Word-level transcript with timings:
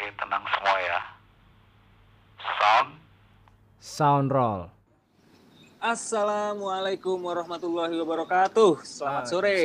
Oke, 0.00 0.16
tenang 0.16 0.40
semua 0.48 0.76
ya. 0.80 1.00
Sound. 2.40 2.88
Sound 3.76 4.28
roll. 4.32 4.62
Assalamualaikum 5.76 7.20
warahmatullahi 7.20 7.92
wabarakatuh. 8.00 8.80
Selamat 8.80 9.28
sore. 9.28 9.60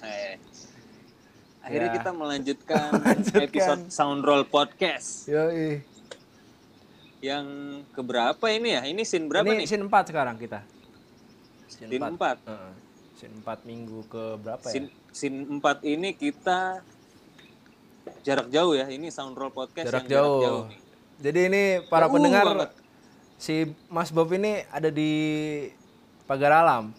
Eh, 0.00 0.40
Akhirnya 1.60 1.92
Ya. 1.92 1.96
kita 2.00 2.10
melanjutkan, 2.16 2.88
Melanjutkan. 2.96 3.44
episode 3.44 3.82
Soundroll 3.92 4.48
Podcast 4.48 5.28
Yoi. 5.28 5.84
yang 7.20 7.44
keberapa 7.92 8.48
ini 8.48 8.72
ya? 8.72 8.88
Ini 8.88 9.04
scene 9.04 9.28
berapa 9.28 9.44
Ini 9.44 9.60
nih? 9.60 9.66
scene 9.68 9.84
4 9.84 10.08
sekarang 10.08 10.40
kita. 10.40 10.64
Scene 11.68 11.92
4. 11.92 12.40
Heeh. 12.48 12.72
Scene 13.12 13.36
4 13.44 13.68
minggu 13.68 14.08
ke 14.08 14.40
berapa 14.40 14.64
ya? 14.64 14.72
Scene, 14.72 14.88
scene 15.12 15.36
4 15.60 15.84
ini 15.84 16.16
kita 16.16 16.80
jarak 18.20 18.48
jauh 18.48 18.72
ya. 18.72 18.86
Ini 18.86 19.08
Soundroll 19.08 19.50
Podcast 19.50 19.86
jarak 19.86 20.04
yang 20.04 20.12
jauh. 20.12 20.24
jarak 20.34 20.44
jauh 20.44 20.64
nih. 20.66 20.78
Jadi 21.18 21.40
ini 21.44 21.62
para 21.84 22.06
Jauh 22.06 22.14
pendengar 22.14 22.44
banget. 22.46 22.70
si 23.34 23.54
Mas 23.86 24.08
Bob 24.08 24.30
ini 24.30 24.62
ada 24.68 24.86
di 24.88 25.10
Pagar 26.24 26.52
Alam 26.56 26.94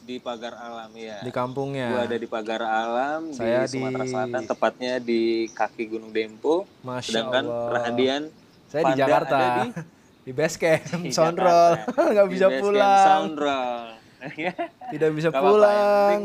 Di 0.00 0.16
Pagar 0.16 0.56
Alam 0.56 0.88
ya. 0.94 1.20
di 1.20 1.28
kampungnya. 1.28 1.92
Gua 1.92 2.02
ada 2.02 2.16
di 2.16 2.24
Pagar 2.24 2.62
Alam 2.62 3.28
Saya 3.30 3.62
di 3.62 3.76
Sumatera 3.76 4.02
di- 4.02 4.10
Selatan, 4.10 4.42
tepatnya 4.42 4.92
di 4.98 5.20
kaki 5.50 5.84
Gunung 5.86 6.08
Dempo. 6.08 6.64
Masya 6.80 7.04
Sedangkan 7.20 7.44
Allah. 7.44 7.68
Rahadian 7.74 8.22
Saya 8.66 8.82
di 8.82 8.86
Panda 8.88 8.98
Jakarta. 8.98 9.36
ada 9.36 9.52
di 9.58 9.68
di 10.26 10.32
base 10.32 10.56
camp, 10.56 10.84
di 10.98 11.08
sound 11.10 11.36
roll. 11.36 11.72
Jakarta. 11.76 12.00
Nggak 12.14 12.24
Di 12.24 12.32
bisa 12.32 12.46
pulang. 12.54 13.04
Soundroll. 13.04 13.84
Tidak 14.92 15.10
bisa 15.12 15.28
pulang. 15.30 16.20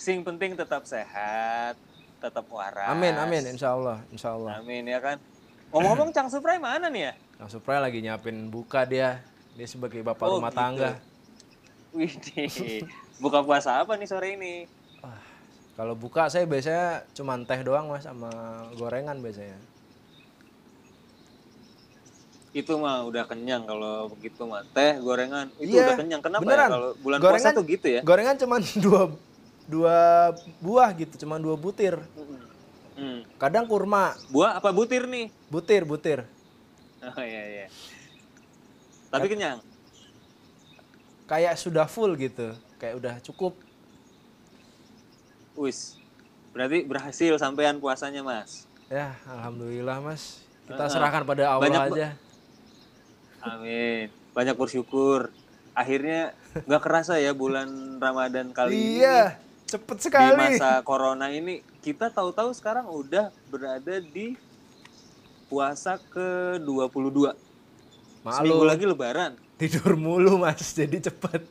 Sing 0.00 0.24
penting 0.24 0.56
tetap 0.56 0.88
sehat, 0.88 1.76
tetap 2.18 2.48
waras. 2.48 2.88
Amin, 2.88 3.12
amin, 3.14 3.44
insya 3.46 3.76
Allah, 3.76 4.00
insya 4.08 4.32
Allah. 4.32 4.56
Amin 4.56 4.80
ya 4.82 4.96
kan. 4.96 5.20
Ngomong-ngomong 5.68 6.08
Cang 6.10 6.26
Supray 6.26 6.56
mana 6.56 6.88
nih 6.88 7.02
ya? 7.04 7.14
Yang 7.36 7.50
Supra 7.54 7.78
lagi 7.78 8.00
nyiapin 8.00 8.48
buka 8.48 8.82
dia. 8.82 9.20
Dia 9.52 9.68
sebagai 9.68 10.00
bapak 10.00 10.24
Oh, 10.24 10.40
rumah 10.40 10.48
gitu. 10.48 10.56
tangga. 10.56 10.90
Wih, 11.92 12.16
buka 13.18 13.44
puasa 13.44 13.76
apa 13.78 13.92
nih 13.94 14.08
sore 14.08 14.34
ini? 14.34 14.64
Kalau 15.76 15.92
buka 15.92 16.28
saya 16.28 16.44
biasanya 16.44 17.04
cuma 17.12 17.36
teh 17.40 17.60
doang 17.60 17.88
mas 17.88 18.04
sama 18.04 18.28
gorengan 18.74 19.16
biasanya. 19.18 19.56
Itu 22.50 22.76
mah 22.76 23.06
udah 23.06 23.24
kenyang 23.24 23.62
kalau 23.62 24.10
begitu 24.10 24.42
mah 24.42 24.66
teh 24.72 24.98
gorengan 24.98 25.46
itu 25.56 25.70
Iya, 25.72 25.86
udah 25.86 25.96
kenyang. 25.96 26.20
Kenapa 26.20 26.42
beneran. 26.42 26.66
ya 26.66 26.72
kalau 26.72 26.88
bulan 26.98 27.18
Gorengan- 27.18 27.42
puasa 27.46 27.58
tuh 27.58 27.64
gitu 27.64 27.86
ya? 27.88 28.00
Gorengan 28.02 28.36
cuma 28.36 28.56
dua 28.84 29.02
dua 29.64 30.30
buah 30.58 30.90
gitu, 30.94 31.14
cuma 31.18 31.36
dua 31.36 31.54
butir. 31.54 31.96
Hmm. 32.94 33.24
Kadang 33.36 33.64
kurma, 33.64 34.12
Buah 34.28 34.56
apa 34.56 34.68
butir 34.70 35.04
nih? 35.04 35.32
butir 35.48 35.82
butir. 35.82 36.24
Oh 37.00 37.24
iya 37.24 37.42
iya. 37.48 37.66
Tapi 39.08 39.26
kenyang. 39.26 39.64
Kayak 41.24 41.56
sudah 41.56 41.86
full 41.86 42.12
gitu, 42.14 42.52
kayak 42.76 42.94
udah 42.96 43.14
cukup. 43.22 43.56
Wis. 45.54 45.96
Berarti 46.50 46.82
berhasil 46.82 47.32
sampean 47.36 47.78
puasanya, 47.78 48.20
Mas. 48.20 48.66
Ya, 48.90 49.14
alhamdulillah 49.24 50.02
mas. 50.02 50.42
Kita 50.66 50.82
Heeh. 50.82 50.90
serahkan 50.90 51.22
pada 51.22 51.46
Allah 51.46 51.62
Banyak 51.62 51.80
ba- 51.80 51.90
aja. 51.94 52.08
Amin. 53.40 54.10
Banyak 54.30 54.58
bersyukur. 54.58 55.30
Akhirnya 55.72 56.34
nggak 56.66 56.82
kerasa 56.82 57.16
ya 57.16 57.30
bulan 57.30 57.70
Ramadan 57.96 58.50
kali 58.50 58.74
ini. 58.74 58.98
Iya, 58.98 59.38
cepet 59.70 59.96
Di 59.96 60.04
sekali. 60.04 60.34
masa 60.36 60.82
corona 60.82 61.30
ini 61.30 61.54
kita 61.78 62.08
tahu-tahu 62.08 62.50
sekarang 62.50 62.84
udah 62.84 63.30
berada 63.46 63.96
di 63.98 64.34
puasa 65.46 65.98
ke-22. 66.08 67.30
Seminggu 68.20 68.26
Malu, 68.52 68.66
lagi 68.66 68.84
lebaran. 68.84 69.32
tidur 69.56 69.94
mulu 69.94 70.36
mas, 70.36 70.60
jadi 70.70 70.98
cepet. 71.00 71.42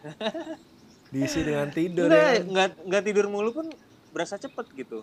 Diisi 1.10 1.42
dengan 1.42 1.68
tidur 1.68 2.06
Nggak, 2.06 2.22
ya. 2.24 2.40
nggak, 2.42 2.68
nggak 2.86 3.02
tidur 3.04 3.26
mulu 3.26 3.50
pun 3.52 3.66
berasa 4.10 4.34
cepet 4.34 4.66
gitu. 4.74 5.02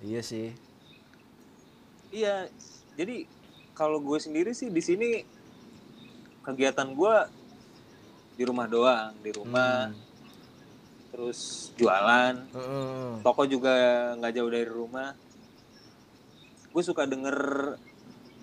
Iya 0.00 0.20
sih. 0.20 0.52
Iya. 2.10 2.48
Jadi 2.94 3.28
kalau 3.72 3.98
gue 3.98 4.16
sendiri 4.16 4.52
sih 4.52 4.68
di 4.68 4.80
sini 4.80 5.20
kegiatan 6.40 6.88
gue 6.88 7.16
di 8.34 8.44
rumah 8.44 8.66
doang, 8.66 9.12
di 9.18 9.30
rumah 9.30 9.88
Hmm. 9.88 10.05
Terus 11.08 11.38
jualan. 11.74 12.34
Toko 13.20 13.42
juga 13.44 13.72
nggak 14.14 14.32
jauh 14.32 14.48
dari 14.48 14.64
rumah. 14.64 15.12
Gue 16.70 16.82
suka 16.82 17.04
denger 17.04 17.38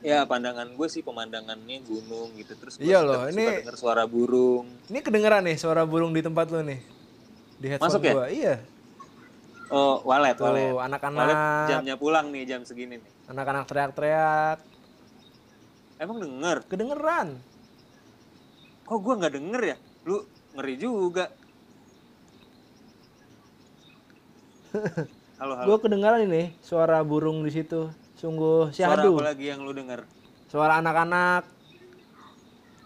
ya 0.04 0.26
pandangan 0.26 0.68
gue 0.70 0.88
sih 0.88 1.00
pemandangannya 1.00 1.80
gunung 1.82 2.36
gitu 2.36 2.60
terus 2.60 2.76
gue 2.76 2.84
Iya 2.84 3.00
suka, 3.00 3.08
loh, 3.08 3.16
suka 3.22 3.32
ini- 3.32 3.48
denger 3.58 3.76
suara 3.76 4.04
burung. 4.04 4.66
Ini 4.88 5.00
kedengeran 5.00 5.44
nih 5.44 5.56
suara 5.56 5.84
burung 5.84 6.12
di 6.12 6.20
tempat 6.20 6.50
lu 6.50 6.60
nih. 6.62 6.80
Di 7.56 7.68
headphone 7.70 7.88
Masuk 7.88 8.02
ya? 8.02 8.14
gua. 8.14 8.28
Iya. 8.28 8.56
Oh, 9.70 10.04
walet, 10.04 10.36
Tuh, 10.36 10.46
walet. 10.46 10.70
Walet 10.70 10.86
anak-anak 10.86 11.38
jamnya 11.66 11.96
pulang 11.96 12.30
nih 12.30 12.44
jam 12.46 12.62
segini 12.62 13.00
nih. 13.00 13.12
anak-anak 13.26 13.64
teriak-teriak. 13.64 14.60
Emang 15.96 16.20
denger? 16.20 16.58
Kedengeran. 16.68 17.40
Kok 18.84 19.00
gue 19.00 19.14
nggak 19.16 19.34
denger 19.34 19.62
ya? 19.64 19.78
Lu 20.04 20.28
ngeri 20.54 20.76
juga. 20.76 21.32
Halo, 24.74 25.54
halo. 25.54 25.66
Gua 25.68 25.78
kedengeran 25.78 26.26
ini 26.26 26.50
suara 26.60 27.06
burung 27.06 27.46
di 27.46 27.54
situ. 27.54 27.94
Sungguh 28.18 28.74
Suara 28.74 28.98
syahdu. 28.98 29.20
apa 29.20 29.30
lagi 29.30 29.46
yang 29.46 29.62
lu 29.62 29.70
denger? 29.70 30.02
Suara 30.50 30.82
anak-anak 30.82 31.44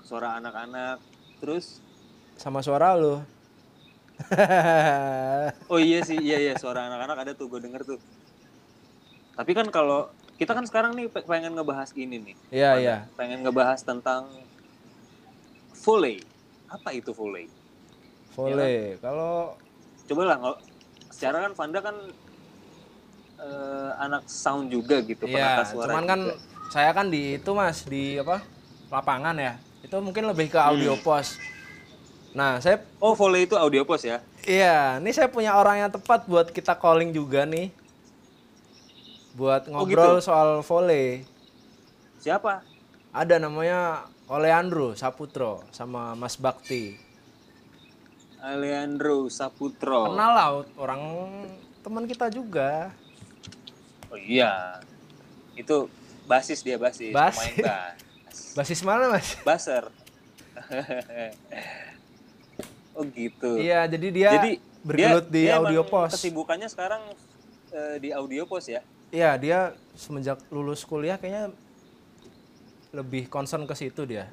Suara 0.04 0.36
anak-anak. 0.36 1.00
Terus? 1.40 1.80
sama 2.38 2.62
suara 2.62 2.94
lu. 2.94 3.18
Oh 5.68 5.80
iya 5.80 6.04
sih, 6.04 6.18
iya 6.18 6.38
iya 6.38 6.54
suara 6.56 6.86
anak-anak 6.86 7.18
ada 7.18 7.32
tuh 7.34 7.48
gue 7.48 7.60
denger 7.60 7.82
tuh. 7.86 8.00
Tapi 9.34 9.52
kan 9.54 9.68
kalau 9.70 10.10
kita 10.36 10.54
kan 10.54 10.64
sekarang 10.64 10.92
nih 10.94 11.08
pe- 11.08 11.24
pengen 11.24 11.56
ngebahas 11.56 11.92
ini 11.96 12.20
nih. 12.22 12.36
Iya, 12.52 12.72
iya. 12.78 12.98
Pengen 13.16 13.42
ngebahas 13.42 13.80
tentang 13.82 14.28
volley. 15.82 16.20
Apa 16.68 16.92
itu 16.92 17.10
volley? 17.12 17.48
Boleh. 18.34 19.00
Kalau 19.00 19.56
Coba 20.08 20.22
lah, 20.24 20.38
nggak- 20.38 20.62
secara 21.18 21.38
kan 21.50 21.54
Vanda 21.58 21.80
kan 21.82 21.96
eh, 23.42 23.92
anak 24.06 24.24
sound 24.30 24.70
juga 24.76 25.02
gitu, 25.10 25.26
Iya, 25.26 25.34
penata 25.34 25.62
suara 25.66 25.98
cuman 25.98 26.04
kan 26.08 26.20
juga. 26.22 26.34
saya 26.74 26.90
kan 26.98 27.06
di 27.14 27.36
itu 27.42 27.52
Mas, 27.58 27.84
di 27.90 28.22
apa? 28.22 28.38
lapangan 28.88 29.36
ya. 29.36 29.54
Itu 29.84 30.00
mungkin 30.00 30.24
lebih 30.32 30.48
ke 30.54 30.60
audio 30.62 30.96
Hmm. 30.96 31.04
pos. 31.04 31.36
Nah, 32.38 32.62
saya 32.64 32.78
Oh, 33.02 33.14
volley 33.16 33.46
itu 33.46 33.56
audio 33.58 33.86
pos 33.86 34.02
ya? 34.06 34.18
Iya, 34.48 34.98
ini 35.04 35.12
saya 35.18 35.30
punya 35.36 35.52
orang 35.62 35.76
yang 35.86 35.92
tepat 35.96 36.22
buat 36.32 36.48
kita 36.56 36.74
calling 36.84 37.12
juga 37.20 37.44
nih. 37.54 37.68
Buat 39.38 39.70
Oh, 39.78 39.86
ngobrol 39.86 40.18
gitu? 40.18 40.28
soal 40.28 40.50
volley. 40.66 41.24
Siapa? 42.20 42.66
Ada 43.22 43.36
namanya 43.44 43.80
Oleandro 44.36 44.88
Saputro 45.02 45.68
sama 45.76 46.16
Mas 46.22 46.36
Bakti. 46.40 46.84
Alejandro 48.48 49.28
Saputro. 49.28 50.08
Kenal 50.08 50.32
lah 50.32 50.48
orang 50.80 51.02
teman 51.84 52.08
kita 52.08 52.32
juga. 52.32 52.96
Oh 54.08 54.16
iya. 54.16 54.80
Itu 55.60 55.92
basis 56.24 56.64
dia 56.64 56.80
basis, 56.80 57.12
Basis. 57.12 57.60
pemain 57.60 57.68
bass. 57.68 58.00
Basis 58.58 58.82
mana, 58.82 59.12
Mas? 59.12 59.36
Baser. 59.44 59.92
oh 62.98 63.04
gitu. 63.06 63.60
Iya, 63.60 63.86
jadi 63.86 64.08
dia 64.10 64.30
Jadi 64.34 64.52
bergelut 64.82 65.28
dia- 65.28 65.34
di 65.34 65.42
dia 65.46 65.56
audio 65.60 65.84
pos. 65.84 66.12
Kesibukannya 66.16 66.68
sekarang 66.72 67.04
eh, 67.74 67.96
di 68.00 68.10
audio 68.16 68.48
pos 68.48 68.66
ya. 68.66 68.82
Iya, 69.12 69.32
dia 69.40 69.60
semenjak 69.94 70.40
lulus 70.52 70.84
kuliah 70.84 71.20
kayaknya 71.20 71.52
lebih 72.92 73.28
concern 73.28 73.68
ke 73.68 73.76
situ 73.76 74.08
dia. 74.08 74.32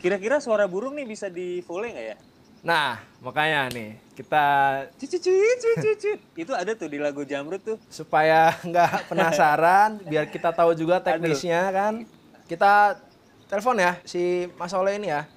Kira-kira 0.00 0.38
suara 0.38 0.68
burung 0.68 0.94
nih 0.94 1.08
bisa 1.08 1.32
di 1.32 1.64
volley 1.64 1.92
nggak 1.92 2.06
ya? 2.12 2.16
Nah, 2.64 2.96
makanya 3.20 3.68
nih 3.68 4.00
kita. 4.16 4.44
Itu 6.34 6.52
ada 6.56 6.72
tuh 6.72 6.88
di 6.88 6.96
lagu 6.96 7.20
Jamrut 7.22 7.60
tuh. 7.60 7.76
supaya 7.92 8.56
nggak 8.68 9.06
penasaran 9.06 10.00
biar 10.02 10.24
kita 10.26 10.48
tahu 10.50 10.72
juga 10.72 10.96
teknisnya 10.98 11.68
kan 11.68 12.08
kita 12.44 12.96
telepon 13.46 13.76
ya 13.76 14.00
si 14.02 14.48
Mas 14.56 14.72
Oleh 14.72 14.96
ini 14.96 15.12
ya 15.12 15.28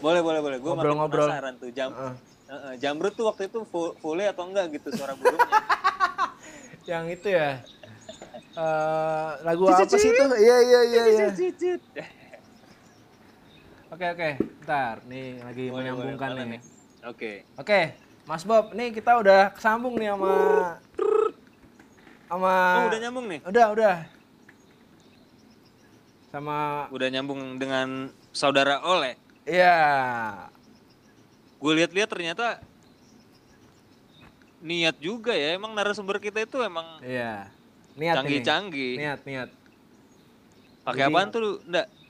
Boleh, 0.00 0.18
boleh, 0.18 0.40
boleh. 0.40 0.58
Gue 0.58 0.72
makin 0.72 0.82
Ngobrol-ngobrol. 0.82 1.28
penasaran 1.30 1.54
tuh. 1.60 1.70
Jam. 1.70 1.92
Heeh, 1.92 2.72
Jamrut 2.76 3.14
tuh 3.14 3.28
waktu 3.28 3.46
itu 3.46 3.62
vo- 3.64 3.94
volley 4.00 4.26
atau 4.26 4.50
enggak 4.50 4.72
gitu 4.72 4.90
suara 4.90 5.14
burungnya. 5.14 5.46
yang 6.90 7.06
itu 7.06 7.28
ya 7.28 7.60
Eh, 8.52 9.30
lagu 9.44 9.64
apa 9.64 9.88
sih 9.88 10.12
itu 10.12 10.24
iya 10.36 10.58
iya 10.60 10.80
iya 10.84 11.02
iya. 11.06 11.28
Oke 13.92 14.06
oke 14.16 14.30
ntar 14.64 15.04
nih 15.04 15.44
lagi 15.44 15.64
Boleh, 15.68 15.92
menyambungkan 15.92 16.30
boleh. 16.32 16.44
Nih 16.48 16.60
Oke. 17.02 17.32
oke 17.60 17.80
Mas 18.22 18.46
Bob, 18.46 18.70
nih 18.72 18.94
kita 18.94 19.18
udah 19.18 19.50
kesambung 19.52 19.98
nih 19.98 20.14
sama 20.14 20.32
sama 22.30 22.54
Oh, 22.78 22.82
udah 22.88 23.00
nyambung 23.02 23.26
nih. 23.28 23.40
udah 23.44 23.66
udah 23.74 23.94
sama 26.32 26.88
Udah 26.88 27.08
nyambung 27.12 27.60
dengan 27.60 28.08
saudara 28.32 28.80
Oleh. 28.86 29.18
iya 29.44 29.76
Gue 31.60 31.72
lihat-lihat 31.76 32.08
ternyata 32.08 32.62
niat 34.62 34.96
juga 35.02 35.34
ya. 35.34 35.58
Emang 35.58 35.74
narasumber 35.74 36.22
kita 36.22 36.46
itu 36.46 36.62
emang 36.62 36.86
iya 37.04 37.50
niat 37.98 38.14
canggih-canggih. 38.16 38.94
niat 38.96 39.20
niat 39.26 39.50
Pakai 40.82 41.10
apaan 41.10 41.30
tuh, 41.30 41.62
Ndak? 41.66 42.01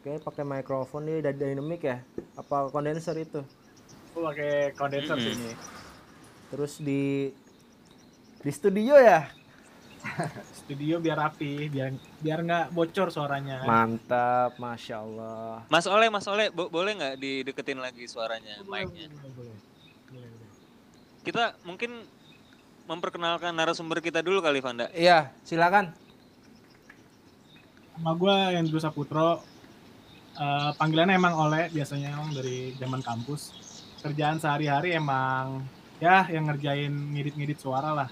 Oke, 0.00 0.10
pakai 0.26 0.44
mikrofon 0.52 1.02
nih 1.06 1.16
dari 1.24 1.36
dynamic 1.42 1.80
ya? 1.90 1.96
Apa 2.40 2.54
kondenser 2.74 3.14
itu? 3.24 3.38
Aku 4.10 4.18
pakai 4.26 4.50
kondenser 4.78 5.18
Mm-mm. 5.18 5.26
sini. 5.26 5.46
Terus 6.50 6.72
di 6.82 6.92
di 8.44 8.50
studio 8.52 8.94
ya? 8.98 9.18
Studio 10.60 10.94
biar 11.04 11.16
rapi, 11.22 11.50
biar 11.74 11.88
biar 12.24 12.38
nggak 12.46 12.64
bocor 12.76 13.08
suaranya. 13.14 13.54
Mantap, 13.68 14.56
masya 14.62 14.96
Allah. 15.04 15.68
Mas 15.72 15.84
Oleh, 15.94 16.08
Mas 16.14 16.26
Oleh, 16.32 16.48
bo- 16.56 16.72
boleh 16.72 16.92
nggak 16.98 17.14
dideketin 17.20 17.78
lagi 17.84 18.04
suaranya, 18.08 18.54
mic-nya? 18.72 19.08
boleh, 19.12 19.32
boleh. 19.36 19.58
Boleh, 20.10 20.28
boleh. 20.34 20.50
Kita 21.26 21.56
mungkin 21.68 22.08
memperkenalkan 22.90 23.52
narasumber 23.54 24.00
kita 24.04 24.20
dulu 24.26 24.40
kali, 24.44 24.60
Vanda. 24.64 24.86
Iya, 24.96 25.36
silakan. 25.46 25.94
Nama 27.94 28.10
gue 28.20 28.34
Hendro 28.56 28.78
Saputro. 28.84 29.26
Eh, 30.40 30.70
panggilannya 30.80 31.20
emang 31.20 31.36
Oleh 31.36 31.68
biasanya 31.68 32.16
emang 32.16 32.32
dari 32.32 32.72
zaman 32.80 33.04
kampus. 33.04 33.52
Kerjaan 34.00 34.40
sehari-hari 34.40 34.96
emang 34.96 35.60
ya 36.00 36.24
yang 36.32 36.48
ngerjain 36.48 36.88
ngedit-ngedit 36.88 37.60
suara 37.60 37.92
lah. 37.92 38.08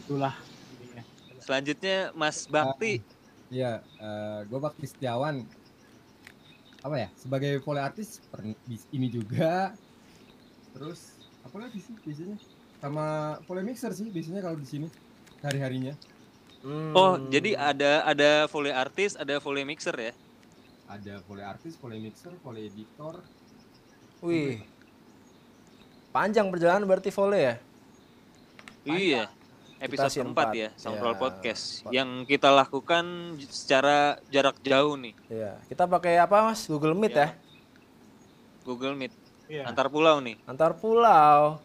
Itulah. 0.00 0.32
intinya. 0.80 1.04
Selanjutnya 1.44 2.16
Mas 2.16 2.48
Bakti. 2.48 3.04
Iya, 3.52 3.84
gue 4.48 4.56
Bakti 4.56 4.88
Setiawan. 4.88 5.44
Apa 6.80 6.96
ya? 6.96 7.08
Sebagai 7.12 7.60
volley 7.60 7.84
artis 7.84 8.24
ini 8.88 9.12
juga. 9.12 9.76
Terus 10.72 11.20
apa 11.44 11.56
lagi 11.60 11.84
sih 11.84 11.92
biasanya? 12.00 12.40
Sama 12.80 13.36
volley 13.44 13.68
mixer 13.68 13.92
sih 13.92 14.08
biasanya 14.08 14.40
kalau 14.40 14.56
di 14.56 14.64
sini 14.64 14.88
hari-harinya. 15.44 15.92
Hmm. 16.64 16.96
Oh, 16.96 17.20
jadi 17.28 17.52
ada 17.52 18.08
ada 18.08 18.48
volley 18.48 18.72
artis, 18.72 19.12
ada 19.12 19.36
volley 19.36 19.68
mixer 19.68 19.92
ya? 19.92 20.16
Ada 20.88 21.20
volley 21.28 21.44
artis, 21.44 21.76
volley 21.76 22.00
mixer, 22.00 22.32
volley 22.40 22.72
editor. 22.72 23.20
Wih. 24.24 24.64
Panjang 26.08 26.48
perjalanan 26.48 26.88
berarti 26.88 27.12
volley 27.12 27.44
ya? 27.44 27.54
Iya. 28.88 29.22
Episode 29.78 30.10
season 30.10 30.34
keempat 30.34 30.48
empat. 30.50 30.58
ya, 30.58 30.68
Soundroll 30.74 31.14
Ya, 31.14 31.20
Podcast. 31.22 31.64
Pak. 31.86 31.90
Yang 31.94 32.10
kita 32.26 32.48
lakukan 32.50 33.04
secara 33.46 34.18
jarak 34.32 34.56
jauh 34.64 34.98
nih. 34.98 35.14
Iya. 35.30 35.60
Kita 35.70 35.84
pakai 35.86 36.18
apa 36.18 36.50
mas? 36.50 36.66
Google 36.66 36.96
Meet 36.98 37.14
ya? 37.14 37.20
Ya. 37.20 37.28
Google 38.66 38.96
Meet. 38.98 39.14
Iya. 39.46 39.68
Antar 39.70 39.86
pulau 39.92 40.18
nih. 40.18 40.34
Antar 40.50 40.72
pulau. 40.74 41.62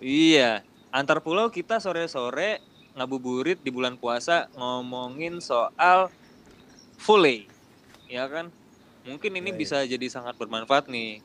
Iya. 0.00 0.64
Antar 0.94 1.20
pulau 1.20 1.52
kita 1.52 1.76
sore-sore 1.76 2.62
ngabuburit 2.96 3.60
di 3.60 3.68
bulan 3.68 4.00
puasa 4.00 4.48
ngomongin 4.56 5.42
soal 5.44 6.08
volley. 7.04 7.52
Ya 8.06 8.24
kan? 8.30 8.50
Mungkin 9.06 9.38
ini 9.38 9.50
Ya, 9.50 9.54
ya. 9.54 9.58
bisa 9.58 9.76
jadi 9.86 10.06
sangat 10.10 10.34
bermanfaat 10.38 10.90
nih 10.90 11.22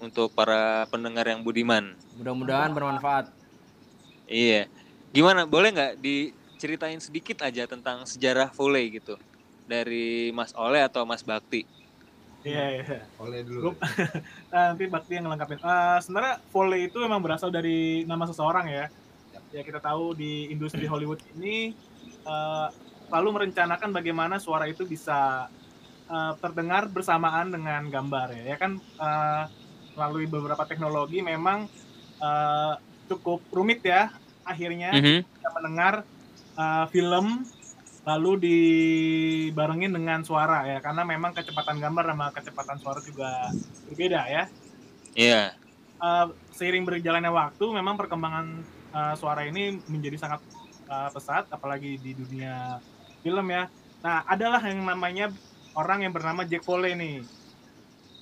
untuk 0.00 0.32
para 0.32 0.88
pendengar 0.88 1.28
yang 1.28 1.44
budiman. 1.44 1.96
Mudah-mudahan 2.16 2.72
bermanfaat. 2.72 3.32
Iya. 4.28 4.68
Gimana? 5.12 5.48
Boleh 5.48 5.72
nggak 5.72 5.92
diceritain 6.00 7.00
sedikit 7.00 7.44
aja 7.44 7.64
tentang 7.64 8.04
sejarah 8.04 8.52
volley 8.52 9.00
gitu 9.00 9.16
dari 9.68 10.32
Mas 10.32 10.52
Oleh 10.56 10.84
atau 10.84 11.04
Mas 11.04 11.24
Bakti? 11.24 11.64
Iya, 12.44 12.80
iya. 12.80 12.98
Volley 13.18 13.42
dulu. 13.44 13.74
Nah, 14.52 14.72
nanti 14.72 14.84
Bakti 14.88 15.12
yang 15.18 15.28
ngelengkapin. 15.28 15.58
Eh, 15.60 15.98
sebenarnya 16.04 16.34
volley 16.48 16.80
itu 16.88 16.96
memang 17.02 17.20
berasal 17.20 17.52
dari 17.52 18.04
nama 18.08 18.24
seseorang 18.24 18.68
ya. 18.68 18.86
Ya 19.52 19.64
kita 19.64 19.80
tahu 19.80 20.12
di 20.12 20.48
industri 20.52 20.84
Hollywood 20.84 21.20
ini 21.36 21.72
eh, 22.24 22.68
selalu 23.08 23.28
merencanakan 23.32 23.90
bagaimana 23.92 24.36
suara 24.36 24.68
itu 24.68 24.84
bisa 24.84 25.48
eh, 26.08 26.32
terdengar 26.40 26.88
bersamaan 26.88 27.52
dengan 27.52 27.84
gambar 27.86 28.32
ya. 28.34 28.44
Ya 28.52 28.56
kan 28.56 28.80
eh, 28.80 29.44
melalui 29.94 30.26
beberapa 30.26 30.64
teknologi 30.64 31.20
memang 31.20 31.68
eh, 32.18 32.74
cukup 33.08 33.40
rumit 33.48 33.80
ya 33.80 34.12
akhirnya 34.44 34.92
Mhm. 34.96 35.20
kita 35.24 35.48
mendengar 35.60 35.94
uh, 36.56 36.84
film 36.88 37.44
lalu 38.04 38.32
dibarengin 38.40 39.92
dengan 39.92 40.24
suara 40.24 40.64
ya 40.64 40.80
karena 40.80 41.04
memang 41.04 41.36
kecepatan 41.36 41.76
gambar 41.76 42.04
sama 42.08 42.26
kecepatan 42.32 42.76
suara 42.80 43.00
juga 43.04 43.52
berbeda 43.88 44.20
ya 44.28 44.44
Iya. 45.12 45.52
Uh, 45.98 46.30
seiring 46.54 46.86
berjalannya 46.86 47.28
waktu 47.28 47.64
memang 47.74 47.98
perkembangan 47.98 48.46
uh, 48.94 49.14
suara 49.18 49.44
ini 49.44 49.82
menjadi 49.90 50.16
sangat 50.16 50.40
uh, 50.86 51.10
pesat 51.10 51.50
apalagi 51.50 51.98
di 51.98 52.14
dunia 52.16 52.78
film 53.20 53.44
ya 53.50 53.66
nah 53.98 54.22
adalah 54.24 54.62
yang 54.62 54.80
namanya 54.86 55.28
orang 55.78 56.02
yang 56.02 56.10
bernama 56.10 56.42
Jack 56.42 56.62
Foley 56.62 56.92
nih 56.92 57.22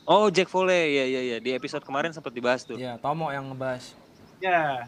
Oh, 0.06 0.30
Jack 0.30 0.46
Foley. 0.46 0.94
Iya, 0.94 1.04
iya, 1.04 1.20
iya. 1.24 1.36
Di 1.40 1.50
episode 1.50 1.82
kemarin 1.82 2.14
sempat 2.14 2.30
dibahas 2.30 2.62
tuh. 2.62 2.78
Iya, 2.78 2.94
Tomo 2.96 3.26
yang 3.26 3.50
ngebahas. 3.50 3.96
ya 4.36 4.86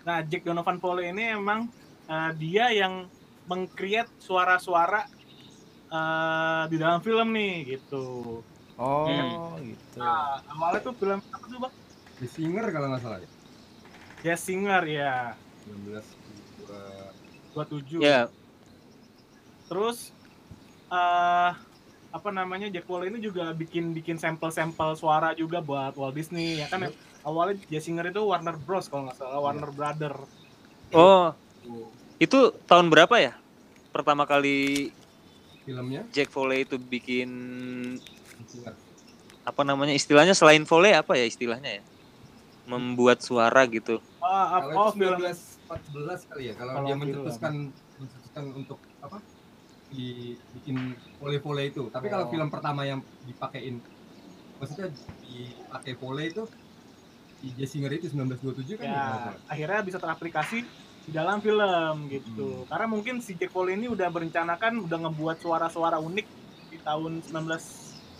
nah 0.00 0.18
Jack 0.18 0.42
Donovan 0.42 0.80
Foley 0.80 1.12
ini 1.12 1.30
emang 1.30 1.68
uh, 2.08 2.30
dia 2.32 2.72
yang 2.72 3.04
mengcreate 3.44 4.08
suara-suara 4.18 5.04
uh, 5.86 6.64
di 6.66 6.74
dalam 6.74 6.98
film 6.98 7.28
nih 7.30 7.76
gitu 7.76 8.40
Oh, 8.74 9.04
Hmm. 9.04 9.58
gitu. 9.60 9.98
Nah, 9.98 10.38
awalnya 10.48 10.80
tuh 10.80 10.94
film 10.94 11.18
apa 11.28 11.44
tuh 11.44 11.58
bang? 11.60 11.74
The 12.16 12.26
Singer 12.26 12.66
kalau 12.70 12.86
nggak 12.88 13.02
salah 13.02 13.18
ya. 14.22 14.34
Singer 14.34 14.82
ya, 14.86 15.14
19 15.66 15.98
27. 17.52 17.98
Ya, 18.00 18.30
Terus 19.66 20.14
eh 20.88 21.52
apa 22.18 22.34
namanya 22.34 22.66
Jack 22.66 22.90
Wall 22.90 23.06
ini 23.06 23.22
juga 23.22 23.54
bikin 23.54 23.94
bikin 23.94 24.18
sampel-sampel 24.18 24.98
suara 24.98 25.30
juga 25.38 25.62
buat 25.62 25.94
Walt 25.94 26.18
Disney 26.18 26.58
ya 26.58 26.66
kan 26.66 26.90
awalnya 27.22 27.62
Jazz 27.70 27.86
Singer 27.86 28.10
itu 28.10 28.18
Warner 28.26 28.58
Bros 28.58 28.90
kalau 28.90 29.06
nggak 29.06 29.22
salah 29.22 29.38
Warner 29.38 29.70
Brother. 29.70 30.14
Oh, 30.90 31.30
itu 32.18 32.50
tahun 32.66 32.90
berapa 32.90 33.14
ya? 33.22 33.38
Pertama 33.94 34.26
kali 34.26 34.90
filmnya 35.62 36.02
Jack 36.10 36.34
Foley 36.34 36.66
itu 36.66 36.74
bikin 36.74 37.30
apa 39.46 39.62
namanya 39.62 39.94
istilahnya 39.94 40.34
selain 40.34 40.66
volley 40.66 40.90
apa 40.90 41.14
ya 41.14 41.24
istilahnya 41.30 41.78
ya? 41.78 41.82
Membuat 42.66 43.22
suara 43.22 43.62
gitu. 43.70 44.02
Ah, 44.18 44.60
Kalau 44.60 44.90
oh 44.90 44.90
film 44.92 45.22
1914 45.22 46.28
kali 46.28 46.42
ya 46.50 46.54
kalau, 46.58 46.72
Kalau 46.74 46.86
dia 46.90 46.96
mencetuskan 46.98 47.52
mencetuskan 47.96 48.44
untuk 48.52 48.82
apa? 48.98 49.22
Dibikin 49.88 50.76
volley-volley 51.18 51.70
itu. 51.70 51.88
Tapi 51.88 52.06
kalau 52.06 52.28
Oh. 52.28 52.30
film 52.30 52.48
pertama 52.48 52.84
yang 52.84 53.00
dipakein 53.24 53.80
maksudnya 54.58 54.90
dipakai 55.22 55.94
volley 55.94 56.28
itu 56.28 56.44
di 57.38 57.54
Jazz 57.54 57.70
Singer 57.70 57.94
itu 57.94 58.10
1927 58.10 58.74
kan 58.74 58.84
ya? 58.84 58.90
kalau 58.90 59.18
ya 59.30 59.32
akhirnya 59.46 59.80
bisa 59.86 59.98
teraplikasi 59.98 60.66
di 61.06 61.10
dalam 61.10 61.38
film 61.38 62.10
gitu. 62.10 62.66
Karena 62.66 62.86
mungkin 62.86 63.22
si 63.22 63.32
Jack 63.32 63.54
Wall 63.54 63.72
ini 63.72 63.86
udah 63.86 64.10
berencanakan 64.10 64.82
udah 64.84 64.98
ngebuat 65.08 65.36
suara-suara 65.38 65.96
unik 65.98 66.26
di 66.68 66.78
tahun 66.78 67.22
19 67.22 67.48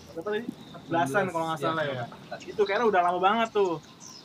berapa 0.08 0.28
tadi? 0.30 0.46
14-an 0.88 1.24
kalau 1.28 1.44
nggak 1.52 1.60
salah 1.60 1.84
ya. 1.84 2.04
itu 2.40 2.62
kayaknya 2.64 2.86
udah 2.88 3.00
lama 3.02 3.20
banget 3.20 3.48
tuh. 3.52 3.76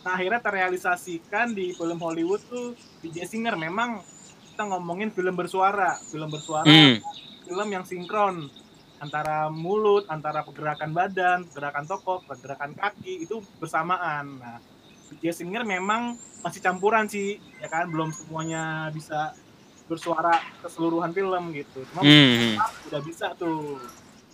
Nah 0.06 0.16
akhirnya 0.16 0.40
terrealisasikan 0.40 1.52
di 1.52 1.74
film 1.74 2.00
Hollywood 2.00 2.40
tuh 2.46 2.72
di 3.02 3.10
Jazz 3.10 3.34
Singer 3.34 3.58
memang 3.58 4.00
kita 4.48 4.70
ngomongin 4.70 5.10
film 5.10 5.34
bersuara, 5.34 5.98
film 6.06 6.30
bersuara, 6.30 6.64
Hmm. 6.64 7.02
Film 7.44 7.68
yang 7.70 7.84
sinkron 7.84 8.48
antara 9.00 9.52
mulut, 9.52 10.08
antara 10.08 10.48
pergerakan 10.48 10.96
badan, 10.96 11.44
pergerakan 11.52 11.84
tokoh, 11.84 12.24
pergerakan 12.24 12.72
kaki 12.72 13.28
itu 13.28 13.44
bersamaan. 13.60 14.40
Nah 14.40 14.58
Jazz 15.20 15.44
Singer 15.44 15.62
memang 15.62 16.16
masih 16.42 16.64
campuran 16.64 17.06
sih, 17.06 17.38
ya 17.62 17.68
kan 17.70 17.86
belum 17.92 18.10
semuanya 18.16 18.90
bisa 18.90 19.36
bersuara 19.86 20.40
keseluruhan 20.64 21.12
film 21.12 21.52
gitu. 21.54 21.84
Cuma 21.92 22.02
Hmm. 22.02 22.56
udah 22.90 23.02
bisa 23.04 23.36
tuh. 23.36 23.78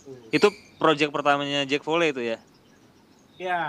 Tuh. 0.06 0.16
Itu 0.32 0.48
project 0.78 1.12
pertamanya 1.12 1.66
Jack 1.66 1.84
Foley 1.84 2.14
itu 2.14 2.22
ya. 2.24 2.38
Ya, 3.40 3.62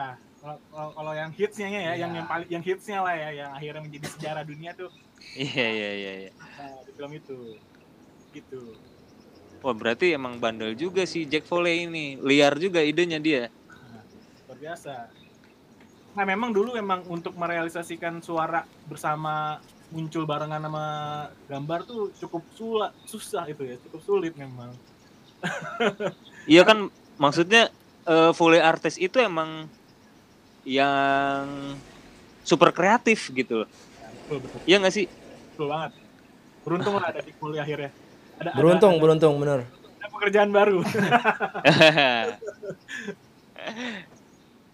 kalau, 0.72 1.12
yang 1.14 1.30
hitsnya 1.30 1.68
ya, 1.68 1.80
Iya. 1.80 1.92
yang 2.06 2.12
yang 2.16 2.26
paling 2.26 2.48
yang 2.50 2.64
hitsnya 2.64 3.00
lah 3.02 3.14
ya, 3.14 3.28
yang 3.44 3.50
akhirnya 3.54 3.82
menjadi 3.86 4.06
sejarah 4.18 4.42
dunia 4.42 4.72
tuh 4.74 4.90
Iya 5.36 5.66
iya 5.68 5.90
iya. 5.94 6.12
iya. 6.26 6.30
nah, 6.32 6.80
di 6.82 6.90
film 6.96 7.12
itu, 7.12 7.38
gitu. 8.32 8.60
Wah 9.60 9.76
berarti 9.76 10.16
emang 10.16 10.40
bandel 10.40 10.72
juga 10.72 11.04
si 11.04 11.28
Jack 11.28 11.44
Foley 11.44 11.84
ini. 11.84 12.16
Liar 12.16 12.56
juga 12.56 12.80
idenya 12.80 13.20
dia. 13.20 13.52
Nah, 13.68 14.00
luar 14.48 14.58
biasa. 14.58 14.94
Nah 16.16 16.24
memang 16.24 16.50
dulu 16.50 16.74
memang 16.74 17.04
untuk 17.06 17.36
merealisasikan 17.36 18.24
suara 18.24 18.64
bersama 18.88 19.60
muncul 19.92 20.24
barengan 20.24 20.62
sama 20.64 20.86
gambar 21.50 21.80
tuh 21.84 22.02
cukup 22.18 22.42
sula, 22.54 22.88
susah 23.04 23.44
itu 23.50 23.62
ya, 23.66 23.76
cukup 23.88 24.00
sulit 24.02 24.32
memang. 24.34 24.72
Iya 26.48 26.64
kan 26.64 26.88
maksudnya 27.20 27.68
eh, 28.08 28.32
Foley 28.32 28.64
artist 28.64 28.96
itu 28.96 29.20
emang 29.20 29.68
yang 30.64 31.76
super 32.42 32.72
kreatif 32.72 33.28
gitu 33.30 33.62
loh. 33.64 33.68
Betul 34.24 34.38
betul, 34.40 34.58
Iya 34.64 34.76
nggak 34.80 34.94
sih? 34.94 35.06
betul 35.52 35.66
banget. 35.68 35.92
Beruntung 36.64 36.94
lah 36.96 37.12
ada 37.12 37.20
di 37.20 37.32
kuliah 37.36 37.62
akhirnya. 37.62 37.92
Ada, 38.40 38.48
ada- 38.48 38.56
Beruntung, 38.56 38.92
ada, 38.92 39.02
beruntung 39.02 39.34
bener. 39.36 39.60
ada 39.68 40.08
pekerjaan 40.08 40.50
baru. 40.50 40.80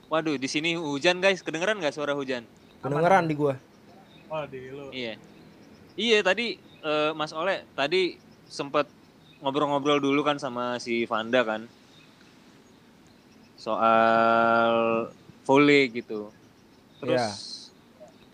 Waduh, 0.06 0.38
di 0.38 0.46
sini 0.46 0.75
hujan 0.75 1.18
guys. 1.18 1.42
Kedengeran 1.42 1.76
nggak 1.76 1.90
suara 1.92 2.14
hujan? 2.14 2.46
Kedengeran 2.78 3.26
di 3.26 3.35
gua. 3.35 3.58
oh 4.26 4.42
di 4.44 4.58
lu. 4.68 4.90
Iya. 4.90 5.14
Iya 5.94 6.18
tadi 6.20 6.54
eh, 6.80 7.11
Mas 7.12 7.30
Oleh 7.30 7.62
tadi 7.73 8.14
sempet 8.46 8.87
ngobrol-ngobrol 9.38 9.99
dulu 9.99 10.23
kan 10.23 10.37
sama 10.37 10.78
si 10.78 11.02
Vanda 11.04 11.42
kan 11.42 11.66
soal 13.56 14.75
volley 15.42 15.90
gitu. 15.90 16.30
Terus 16.99 17.18
Iya. 17.18 17.30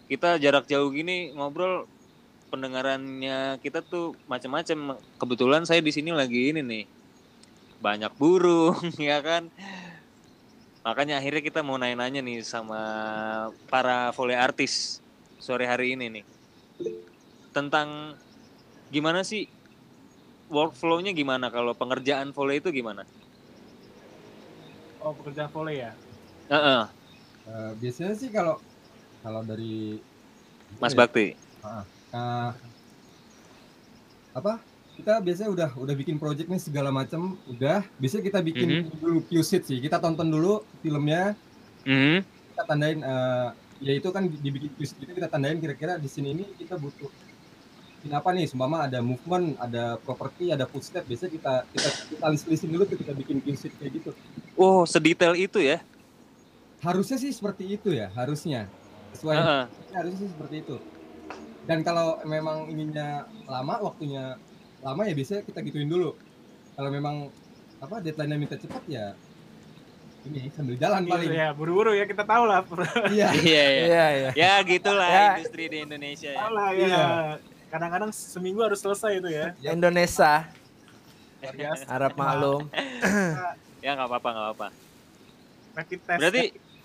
kita 0.08 0.30
jarak 0.38 0.64
jauh 0.66 0.88
gini 0.88 1.32
ngobrol 1.32 1.88
pendengarannya 2.52 3.56
kita 3.64 3.80
tuh 3.80 4.12
macam-macam. 4.28 5.00
Kebetulan 5.16 5.64
saya 5.64 5.80
di 5.80 5.88
sini 5.88 6.12
lagi 6.12 6.52
ini 6.52 6.60
nih 6.60 6.84
banyak 7.80 8.12
burung 8.20 8.76
ya 9.00 9.24
kan. 9.24 9.48
Makanya 10.84 11.16
akhirnya 11.16 11.40
kita 11.40 11.64
mau 11.64 11.80
nanya-nanya 11.80 12.20
nih 12.20 12.44
sama 12.44 12.80
para 13.72 14.12
volley 14.12 14.36
artis 14.36 15.00
sore 15.40 15.64
hari 15.64 15.96
ini 15.96 16.20
nih 16.20 16.24
tentang 17.50 18.14
gimana 18.92 19.24
sih 19.26 19.48
workflow-nya 20.52 21.16
gimana 21.16 21.48
kalau 21.48 21.72
pengerjaan 21.72 22.30
volley 22.36 22.60
itu 22.60 22.68
gimana? 22.68 23.08
Oh 25.02 25.16
pekerjaan 25.16 25.50
volley 25.50 25.82
ya. 25.82 25.92
Heeh, 26.46 26.82
Eh, 27.42 27.72
biasanya 27.82 28.14
sih 28.14 28.30
kalau 28.30 28.62
kalau 29.18 29.42
dari 29.42 29.98
Mas 30.78 30.94
ya, 30.94 30.98
Bakti. 31.02 31.34
Eh, 32.12 32.50
apa 34.32 34.60
kita 34.92 35.24
biasanya 35.24 35.50
udah 35.50 35.70
udah 35.80 35.94
bikin 35.96 36.16
project 36.20 36.48
nih 36.52 36.60
segala 36.60 36.92
macam 36.92 37.40
udah. 37.48 37.80
Biasanya 37.96 38.24
kita 38.28 38.38
bikin 38.44 38.92
dulu 39.00 39.24
Q-sheet 39.24 39.64
sih. 39.64 39.78
Kita 39.80 39.96
tonton 39.96 40.28
dulu 40.28 40.64
filmnya. 40.84 41.34
Mhm. 41.82 42.22
kita 42.52 42.62
tandain 42.68 43.00
eh, 43.00 43.48
ya 43.82 43.92
itu 43.96 44.08
kan 44.12 44.22
dibikin 44.28 44.70
Q-sheet 44.76 45.02
itu 45.02 45.12
kita 45.18 45.26
tandain 45.26 45.58
kira-kira 45.58 45.98
di 45.98 46.06
sini 46.06 46.36
ini 46.36 46.44
kita 46.54 46.76
butuh 46.76 47.08
ini 48.04 48.12
apa 48.12 48.30
nih? 48.30 48.46
Seumpama 48.46 48.86
ada 48.86 49.00
movement 49.00 49.56
ada 49.58 49.96
properti 49.98 50.52
ada 50.52 50.68
footstep 50.68 51.08
biasanya 51.08 51.32
kita 51.32 51.52
kita 51.72 51.88
kita 52.12 52.24
list-listin 52.28 52.70
dulu 52.70 52.84
kita 52.86 53.16
bikin 53.16 53.40
Q-sheet 53.40 53.74
kayak 53.80 53.92
gitu. 53.98 54.10
Oh, 54.54 54.84
sedetail 54.84 55.34
itu 55.34 55.58
ya? 55.58 55.80
harusnya 56.82 57.14
sih 57.14 57.30
seperti 57.30 57.78
itu 57.78 57.94
ya 57.94 58.10
harusnya. 58.12 58.66
Sesuai. 59.14 59.38
Heeh. 59.38 59.64
harusnya 59.94 60.18
sih 60.24 60.30
seperti 60.34 60.56
itu 60.66 60.76
dan 61.62 61.78
kalau 61.80 62.18
memang 62.22 62.66
ininya 62.66 63.08
lama 63.44 63.74
waktunya 63.80 64.34
lama 64.80 65.02
ya 65.02 65.12
biasanya 65.12 65.42
kita 65.42 65.62
gituin 65.62 65.86
dulu 65.86 66.14
kalau 66.72 66.90
memang 66.90 67.30
apa 67.78 67.98
deadline-nya 67.98 68.36
minta 68.36 68.56
cepat 68.56 68.82
ya 68.86 69.14
ini 70.22 70.46
sambil 70.48 70.74
jalan 70.76 71.02
paling 71.04 71.28
Ya 71.28 71.50
buru-buru 71.50 71.90
ya 71.92 72.06
kita 72.06 72.22
tahu 72.22 72.46
lah. 72.46 72.62
iya 73.10 73.34
Iya, 73.42 73.64
iya. 73.66 73.82
Iya, 73.82 74.06
iya. 74.12 74.30
Ya 74.32 74.52
gitulah 74.62 75.02
Ya. 75.04 75.26
industri 75.34 75.66
di 75.66 75.78
Indonesia 75.82 76.30
ya. 76.30 76.38
tahu 76.38 76.50
lah 76.52 76.68
ya. 76.70 76.86
Iya. 76.86 77.04
Kadang-kadang 77.68 78.10
seminggu 78.12 78.62
harus 78.62 78.78
selesai 78.78 79.18
itu 79.18 79.28
ya. 79.28 79.50
Indonesia, 79.66 80.46
Luar 81.40 81.54
biasa. 81.58 81.84
harap 81.88 82.12
maklum. 82.14 82.70
Ya 83.80 83.90
nggak 83.92 84.06
apa-apa, 84.06 84.28
nggak 84.30 84.46
apa-apa. 84.46 84.68
Rapid 85.74 86.00
test. 86.04 86.20
Berarti 86.20 86.42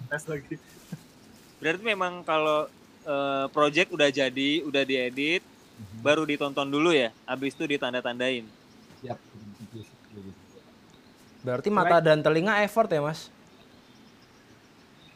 tes 0.07 0.23
lagi. 0.25 0.55
berarti 1.57 1.83
memang 1.83 2.13
kalau 2.21 2.69
eh, 3.07 3.45
project 3.49 3.89
udah 3.95 4.09
jadi, 4.11 4.51
udah 4.67 4.83
diedit, 4.83 5.41
baru 6.03 6.27
ditonton 6.27 6.67
dulu 6.67 6.91
ya. 6.91 7.15
Habis 7.23 7.55
itu 7.55 7.63
ditanda-tandain. 7.63 8.43
siap 8.99 9.17
Berarti 11.45 11.69
mata 11.71 12.03
dan 12.03 12.19
telinga 12.19 12.59
effort 12.59 12.91
ya, 12.91 12.99
Mas? 12.99 13.31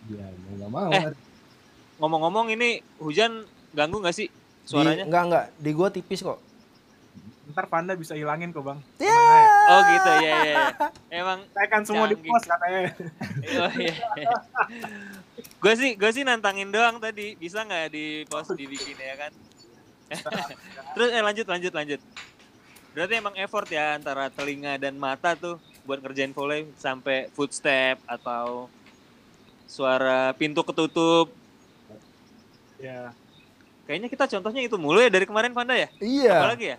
ya 0.10 0.26
mau 0.28 0.54
nggak 0.58 0.72
mau 0.72 0.90
Eh, 0.92 1.04
Ngomong-ngomong 2.02 2.48
ini 2.58 2.82
hujan 2.98 3.46
ganggu 3.72 4.02
nggak 4.02 4.16
sih 4.18 4.28
Di, 4.28 4.66
suaranya? 4.66 5.06
enggak, 5.06 5.24
enggak. 5.28 5.46
Di 5.62 5.72
gua 5.76 5.88
tipis 5.94 6.24
kok. 6.24 6.40
Ntar 7.52 7.68
Panda 7.70 7.94
bisa 7.94 8.16
hilangin 8.18 8.50
kok 8.50 8.64
bang. 8.64 8.80
Ya. 8.98 9.12
Tenang 9.12 9.30
aja. 9.30 9.51
Oh 9.70 9.82
gitu 9.86 10.10
ya, 10.10 10.20
ya, 10.22 10.42
ya. 10.42 10.66
Emang 11.12 11.40
Saya 11.54 11.68
kan 11.70 11.82
semua 11.86 12.06
di 12.10 12.18
post 12.18 12.46
katanya. 12.50 12.92
Oh 13.62 13.72
iya. 13.78 13.96
gue 15.62 15.74
sih 15.78 15.92
gue 15.96 16.12
sih 16.12 16.24
nantangin 16.26 16.74
doang 16.74 16.98
tadi. 16.98 17.38
Bisa 17.38 17.62
nggak 17.62 17.94
di 17.94 18.26
post 18.26 18.54
dibikin 18.58 18.98
ya 18.98 19.16
kan? 19.28 19.32
Terus 20.98 21.10
eh 21.14 21.24
lanjut 21.24 21.48
lanjut 21.48 21.74
lanjut. 21.74 22.02
Berarti 22.92 23.14
emang 23.16 23.36
effort 23.40 23.68
ya 23.72 23.96
antara 23.96 24.28
telinga 24.28 24.76
dan 24.76 25.00
mata 25.00 25.38
tuh 25.38 25.56
buat 25.88 26.04
ngerjain 26.04 26.36
volley 26.36 26.68
sampai 26.76 27.32
footstep 27.32 28.02
atau 28.04 28.68
suara 29.72 30.36
pintu 30.36 30.62
ketutup. 30.68 31.32
Ya. 32.82 33.16
Kayaknya 33.88 34.10
kita 34.12 34.26
contohnya 34.38 34.62
itu 34.68 34.76
mulu 34.76 35.00
ya 35.00 35.08
dari 35.08 35.24
kemarin 35.24 35.56
Panda 35.56 35.76
ya? 35.78 35.88
Iya. 36.04 36.36
Apalagi 36.44 36.66
ya? 36.76 36.78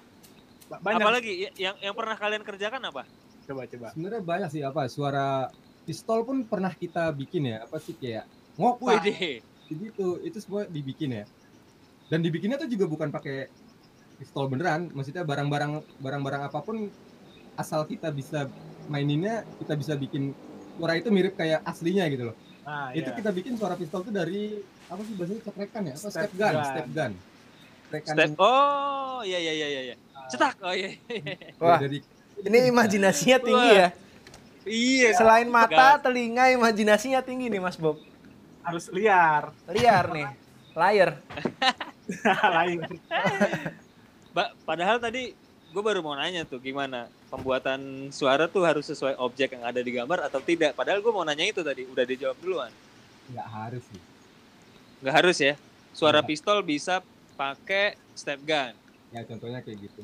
Banyak. 0.79 1.03
Apalagi 1.03 1.33
ya- 1.43 1.55
yang 1.59 1.77
yang 1.83 1.95
pernah 1.95 2.17
kalian 2.17 2.41
kerjakan 2.41 2.81
apa? 2.87 3.03
Coba 3.43 3.67
coba. 3.67 3.89
sebenarnya 3.91 4.23
banyak 4.23 4.49
sih 4.49 4.63
apa 4.63 4.87
suara 4.87 5.51
pistol 5.83 6.23
pun 6.23 6.47
pernah 6.47 6.71
kita 6.71 7.11
bikin 7.11 7.51
ya 7.51 7.67
apa 7.67 7.77
sih 7.77 7.93
kayak 7.93 8.23
ngok 8.55 8.79
Wih 8.79 8.99
deh. 9.03 9.35
gitu 9.67 10.23
itu 10.23 10.39
semua 10.39 10.63
dibikin 10.65 11.11
ya 11.11 11.25
dan 12.07 12.23
dibikinnya 12.23 12.55
tuh 12.55 12.71
juga 12.71 12.87
bukan 12.87 13.11
pakai 13.11 13.51
pistol 14.15 14.47
beneran 14.47 14.95
maksudnya 14.95 15.27
barang-barang 15.27 15.83
barang-barang 15.99 16.43
apa 16.47 16.63
pun 16.63 16.87
asal 17.59 17.83
kita 17.83 18.15
bisa 18.15 18.47
maininnya 18.87 19.43
kita 19.59 19.75
bisa 19.75 19.99
bikin 19.99 20.31
suara 20.73 20.95
itu 20.95 21.11
mirip 21.11 21.35
kayak 21.35 21.67
aslinya 21.67 22.07
gitu 22.09 22.31
loh 22.31 22.37
Nah, 22.63 22.95
itu 22.95 23.11
iya. 23.11 23.19
kita 23.19 23.35
bikin 23.35 23.59
suara 23.59 23.75
pistol 23.75 24.07
tuh 24.07 24.15
dari 24.15 24.55
apa 24.87 25.03
sih 25.03 25.19
bahasanya 25.19 25.43
ceprekan 25.43 25.83
ya 25.83 25.95
apa 25.99 26.07
Step 26.07 26.15
step, 26.15 26.31
gun, 26.39 26.55
gun. 26.55 26.63
step 26.63 26.87
gun 26.95 27.13
Step. 28.07 28.31
Oh 28.39 29.21
iya 29.21 29.37
iya 29.37 29.53
iya 29.53 29.81
iya. 29.83 29.97
Cetak. 30.31 30.57
Oh 30.63 30.75
iya. 30.75 30.95
Wah, 31.59 31.79
dari 31.81 31.99
ini 32.43 32.59
imajinasinya 32.71 33.39
tinggi 33.41 33.71
Wah. 33.73 33.79
ya. 33.79 33.89
Iya. 34.63 35.09
Selain 35.19 35.49
mata, 35.49 35.99
telinga, 35.99 36.51
imajinasinya 36.55 37.19
tinggi 37.23 37.51
nih, 37.51 37.59
Mas 37.59 37.75
Bob. 37.75 37.99
harus 38.63 38.87
liar. 38.95 39.51
Liar 39.67 40.07
nih. 40.15 40.27
Liar. 40.73 41.11
Lain. 42.55 42.79
Mbak, 44.31 44.49
padahal 44.63 45.03
tadi 45.03 45.35
gue 45.73 45.83
baru 45.83 45.99
mau 46.05 46.15
nanya 46.15 46.45
tuh 46.45 46.61
gimana 46.61 47.09
pembuatan 47.27 48.13
suara 48.13 48.45
tuh 48.47 48.63
harus 48.63 48.85
sesuai 48.87 49.17
objek 49.19 49.57
yang 49.57 49.65
ada 49.67 49.83
di 49.83 49.91
gambar 49.91 50.31
atau 50.31 50.39
tidak. 50.39 50.79
Padahal 50.79 51.03
gue 51.03 51.11
mau 51.11 51.27
nanya 51.27 51.43
itu 51.43 51.61
tadi, 51.61 51.83
udah 51.89 52.05
dijawab 52.07 52.39
duluan. 52.39 52.71
nggak 53.33 53.49
harus 53.49 53.83
sih 53.87 54.01
Nggak 55.03 55.15
harus 55.19 55.37
ya. 55.43 55.55
Suara 55.91 56.23
Nggak. 56.23 56.29
pistol 56.31 56.59
bisa 56.63 56.95
pakai 57.35 57.99
step 58.15 58.39
gun. 58.47 58.73
Ya 59.13 59.21
contohnya 59.25 59.61
kayak 59.61 59.79
gitu 59.83 60.03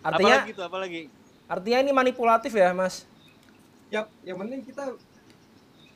Artinya 0.00 0.40
apalagi 0.40 0.50
tuh, 0.54 0.64
apalagi. 0.64 1.00
artinya 1.48 1.78
ini 1.80 1.92
manipulatif 1.92 2.52
ya, 2.52 2.70
Mas? 2.72 3.04
ya 3.88 4.04
yang 4.20 4.36
penting 4.36 4.60
kita 4.62 4.84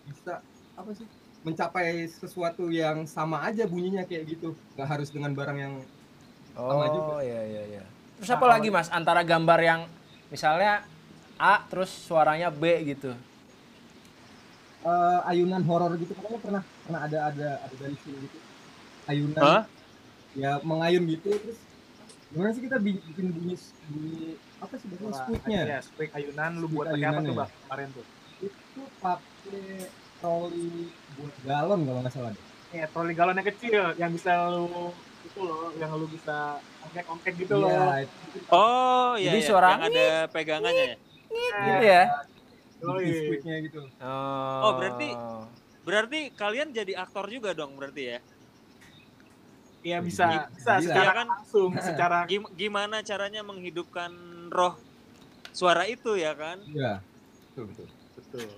bisa 0.09 0.41
apa 0.73 0.91
sih 0.97 1.05
mencapai 1.43 2.09
sesuatu 2.09 2.73
yang 2.73 3.05
sama 3.05 3.45
aja 3.45 3.69
bunyinya 3.69 4.03
kayak 4.03 4.25
gitu 4.33 4.57
nggak 4.75 4.89
harus 4.89 5.09
dengan 5.11 5.33
barang 5.33 5.59
yang 5.59 5.75
Sama 6.53 6.85
juga. 6.93 7.13
Oh, 7.17 7.21
iya 7.25 7.41
iya 7.49 7.63
iya. 7.65 7.83
Terus 8.21 8.29
apa 8.29 8.45
lagi, 8.45 8.69
Mas? 8.69 8.93
Antara 8.93 9.25
gambar 9.25 9.57
yang 9.65 9.81
misalnya 10.29 10.85
A 11.41 11.65
terus 11.65 11.89
suaranya 11.89 12.53
B 12.53 12.65
gitu. 12.87 13.17
eh, 14.83 15.21
ayunan 15.31 15.63
horor 15.65 15.95
gitu 15.97 16.13
pokoknya 16.13 16.41
pernah 16.43 16.63
pernah 16.85 17.01
ada 17.07 17.19
ada 17.31 17.49
ada 17.63 17.75
dari 17.79 17.97
sini 18.03 18.19
gitu 18.27 18.39
ayunan 19.07 19.43
Hah? 19.43 19.63
ya 20.35 20.59
mengayun 20.61 21.07
gitu 21.07 21.31
terus 21.31 21.59
gimana 22.33 22.51
sih 22.51 22.63
kita 22.65 22.77
bi- 22.77 23.03
bikin 23.05 23.27
bunyi 23.29 23.55
bunyi 23.87 24.29
apa 24.57 24.75
sih 24.75 24.89
bahasa 24.89 25.21
squeaknya 25.23 25.61
Ya, 25.69 25.79
squeak 25.81 26.11
ayunan 26.13 26.53
lu 26.57 26.67
buat 26.67 26.89
pakai 26.89 27.05
apa 27.05 27.21
tuh 27.21 27.29
ya. 27.29 27.39
bang 27.39 27.51
kemarin 27.61 27.89
tuh? 27.93 28.07
itu 28.43 28.83
pakai 28.99 29.63
troli 30.19 30.71
buat 31.15 31.35
galon 31.43 31.81
kalau 31.85 32.01
nggak 32.01 32.11
salah 32.11 32.31
deh. 32.33 32.45
Ya, 32.73 32.85
troli 32.89 33.13
galon 33.13 33.37
yang 33.37 33.49
kecil 33.49 33.83
yang 33.95 34.11
bisa 34.11 34.33
lu 34.49 34.91
itu 35.23 35.39
loh, 35.39 35.71
yang 35.77 35.93
lu 35.93 36.09
bisa 36.09 36.59
ongkek-ongkek 36.83 37.35
gitu 37.37 37.55
loh. 37.55 37.71
Iya, 37.71 38.03
itu 38.03 38.39
Oh 38.51 39.13
iya, 39.15 39.27
Jadi 39.31 39.39
iya. 39.39 39.47
suara 39.47 39.67
yang 39.71 39.85
ada 39.87 40.07
pegangannya 40.27 40.85
ya. 40.89 40.97
Gitu 41.63 41.85
ya. 41.87 42.03
squeaknya 42.83 43.55
gitu 43.63 43.79
Oh. 44.03 44.61
Oh, 44.65 44.73
berarti 44.75 45.09
berarti 45.83 46.21
kalian 46.33 46.73
jadi 46.73 46.97
aktor 46.97 47.29
juga 47.29 47.53
dong 47.53 47.77
berarti 47.77 48.03
ya? 48.09 48.19
Iya 49.83 49.99
bisa, 49.99 50.47
bisa 50.49 50.79
secara 50.79 51.03
Iya 51.03 51.13
kan? 51.13 51.27
langsung, 51.29 51.71
secara 51.91 52.19
Gim- 52.25 52.53
gimana 52.53 53.03
caranya 53.03 53.43
menghidupkan 53.43 54.11
roh 54.49 54.79
suara 55.51 55.85
itu 55.85 56.15
ya 56.15 56.33
kan? 56.33 56.63
Iya. 56.65 57.03
Betul 57.51 57.65
betul. 57.69 57.87
betul. 58.17 58.49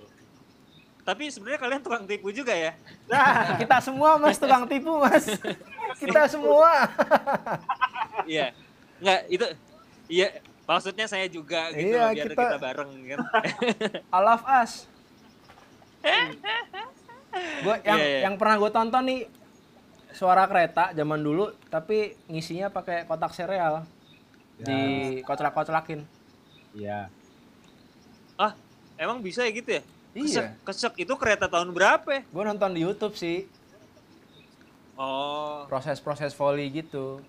Tapi 1.01 1.23
sebenarnya 1.27 1.59
kalian 1.59 1.81
tukang 1.81 2.05
tipu 2.05 2.29
juga 2.29 2.53
ya? 2.53 2.73
Nah, 3.05 3.25
Kita 3.61 3.77
semua 3.79 4.17
mas 4.17 4.37
tukang 4.37 4.65
tipu 4.65 4.97
mas. 4.97 5.25
Kita 5.95 6.25
semua. 6.27 6.71
Iya. 8.25 8.57
Enggak, 8.97 9.19
itu 9.27 9.45
iya 10.07 10.27
maksudnya 10.65 11.05
saya 11.05 11.27
juga 11.27 11.69
gitu 11.69 11.93
Iya, 11.93 11.99
loh, 11.99 12.09
biar 12.09 12.25
kita- 12.25 12.41
kita, 12.47 12.57
bareng 12.57 12.89
kan. 13.05 13.19
I 14.01 14.19
love 14.19 14.45
us. 14.47 14.71
Gue 17.61 17.75
yang 17.83 17.99
Iya, 17.99 18.07
iya. 18.07 18.19
yang 18.25 18.35
pernah 18.35 18.55
gue 18.57 18.71
tonton 18.71 19.03
nih 19.03 19.19
suara 20.15 20.47
kereta 20.47 20.95
zaman 20.95 21.19
dulu, 21.19 21.51
tapi 21.67 22.15
ngisinya 22.31 22.71
pakai 22.71 23.03
kotak 23.03 23.35
sereal 23.35 23.83
Ya. 24.55 24.65
di 24.65 24.79
koclak-koclakin. 25.27 26.07
Iya. 26.71 27.11
Emang 28.95 29.19
bisa 29.19 29.43
ya 29.43 29.51
gitu 29.51 29.75
ya? 29.75 29.83
Iya. 30.15 30.23
Kesek, 30.23 30.45
kesek 30.63 30.93
itu 31.03 31.13
kereta 31.19 31.51
tahun 31.51 31.75
berapa 31.75 32.07
ya? 32.07 32.21
Gue 32.31 32.43
nonton 32.47 32.71
di 32.71 32.87
YouTube 32.87 33.19
sih 33.19 33.43
Oh, 34.95 35.67
proses-proses 35.67 36.31
volley 36.31 36.71
gitu. 36.71 37.19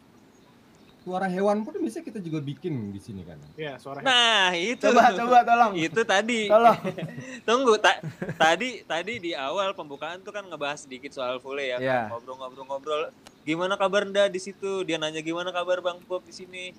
Suara 1.06 1.30
hewan 1.30 1.62
pun 1.62 1.70
bisa 1.78 2.02
kita 2.02 2.18
juga 2.18 2.42
bikin 2.42 2.90
di 2.90 2.98
sini 2.98 3.22
kan. 3.22 3.38
Iya, 3.54 3.78
suara 3.78 4.02
nah 4.02 4.50
itu. 4.58 4.90
Coba 4.90 5.14
coba 5.14 5.38
tolong. 5.46 5.78
Itu 5.78 6.02
tadi. 6.02 6.50
Tolong. 6.50 6.74
Tunggu, 7.46 7.78
ta- 7.78 8.02
tadi 8.34 8.82
tadi 8.82 9.22
di 9.22 9.30
awal 9.30 9.70
pembukaan 9.70 10.18
tuh 10.26 10.34
kan 10.34 10.42
ngebahas 10.42 10.82
sedikit 10.82 11.14
soal 11.14 11.38
Fule 11.38 11.62
ya, 11.62 11.78
kan? 11.78 12.10
ngobrol-ngobrol-ngobrol. 12.10 13.14
Gimana 13.46 13.78
kabar 13.78 14.02
Nda 14.02 14.26
di 14.26 14.42
situ? 14.42 14.82
Dia 14.82 14.98
nanya 14.98 15.22
gimana 15.22 15.54
kabar 15.54 15.78
Bang 15.78 16.02
Bob 16.10 16.26
di 16.26 16.34
sini. 16.34 16.74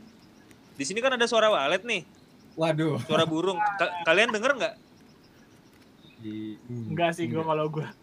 Di 0.76 0.84
sini 0.84 1.00
kan 1.00 1.16
ada 1.16 1.24
suara 1.24 1.48
walet 1.48 1.88
nih, 1.88 2.04
Waduh. 2.60 3.00
suara 3.08 3.24
burung. 3.24 3.56
Ka- 3.80 4.04
kalian 4.04 4.36
denger 4.36 4.60
nggak? 4.60 4.76
Di, 6.20 6.60
hmm, 6.68 6.92
Enggak 6.92 7.16
sih 7.16 7.32
gua 7.32 7.48
kalau 7.48 7.72
gua. 7.72 7.96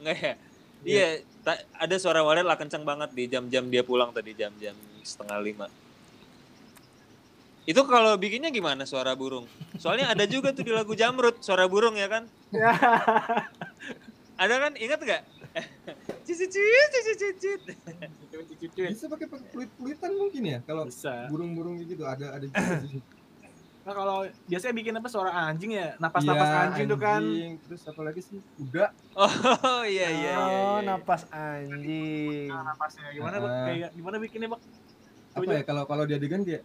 Nggak 0.00 0.16
ya? 0.16 0.32
Iya, 0.80 1.08
ta- 1.44 1.60
ada 1.76 1.96
suara 2.00 2.24
walet 2.24 2.48
lah 2.48 2.56
kencang 2.56 2.88
banget 2.88 3.12
di 3.12 3.28
jam-jam 3.28 3.68
dia 3.68 3.84
pulang 3.84 4.16
tadi 4.16 4.32
jam-jam 4.32 4.72
setengah 5.06 5.38
lima. 5.38 5.66
Itu 7.66 7.82
kalau 7.86 8.14
bikinnya 8.14 8.50
gimana 8.50 8.86
suara 8.86 9.14
burung? 9.14 9.46
Soalnya 9.78 10.10
ada 10.14 10.22
juga 10.26 10.54
tuh 10.54 10.62
di 10.62 10.70
lagu 10.70 10.94
Jamrut 10.94 11.42
suara 11.42 11.66
burung 11.66 11.98
ya 11.98 12.06
kan? 12.06 12.22
Ya. 12.54 12.74
Ada 14.42 14.54
kan? 14.68 14.72
Ingat 14.76 15.00
nggak? 15.02 15.22
Cicit 16.28 16.50
cicit 16.52 16.90
cicit 16.92 17.16
cicit. 17.40 17.60
Bisa 18.76 19.08
pakai 19.08 19.26
peluit-peluitan 19.26 20.12
mungkin 20.14 20.42
ya 20.44 20.58
kalau 20.62 20.84
burung-burung 21.32 21.80
gitu 21.82 22.04
ada 22.04 22.36
ada. 22.36 22.46
Nah, 23.86 23.94
kalau 23.94 24.26
biasanya 24.50 24.74
bikin 24.74 24.98
apa 24.98 25.06
suara 25.06 25.30
anjing 25.46 25.78
ya, 25.78 25.94
napas-napas 26.02 26.50
Iya, 26.50 26.58
anjing 26.66 26.86
tuh 26.90 26.98
kan. 26.98 27.22
anjing. 27.22 27.52
Terus 27.62 27.82
apa 27.86 28.00
lagi 28.02 28.18
sih? 28.18 28.42
Kuda. 28.58 28.90
Oh 29.14 29.86
iya 29.86 30.10
iya 30.10 30.10
iya. 30.10 30.34
Oh, 30.42 30.82
iya. 30.82 30.90
napas 30.90 31.22
anjing. 31.30 32.50
Nah, 32.50 32.66
napasnya 32.66 33.14
gimana, 33.14 33.36
Bang? 33.38 33.52
Ah. 33.54 33.62
Kayak 33.70 33.90
gimana 33.94 34.16
bikinnya, 34.18 34.48
Bang? 34.50 34.62
Apa 35.36 35.50
ya 35.52 35.62
kalau 35.62 35.84
kalau 35.84 36.02
di 36.02 36.16
adegan 36.16 36.40
kayak 36.40 36.64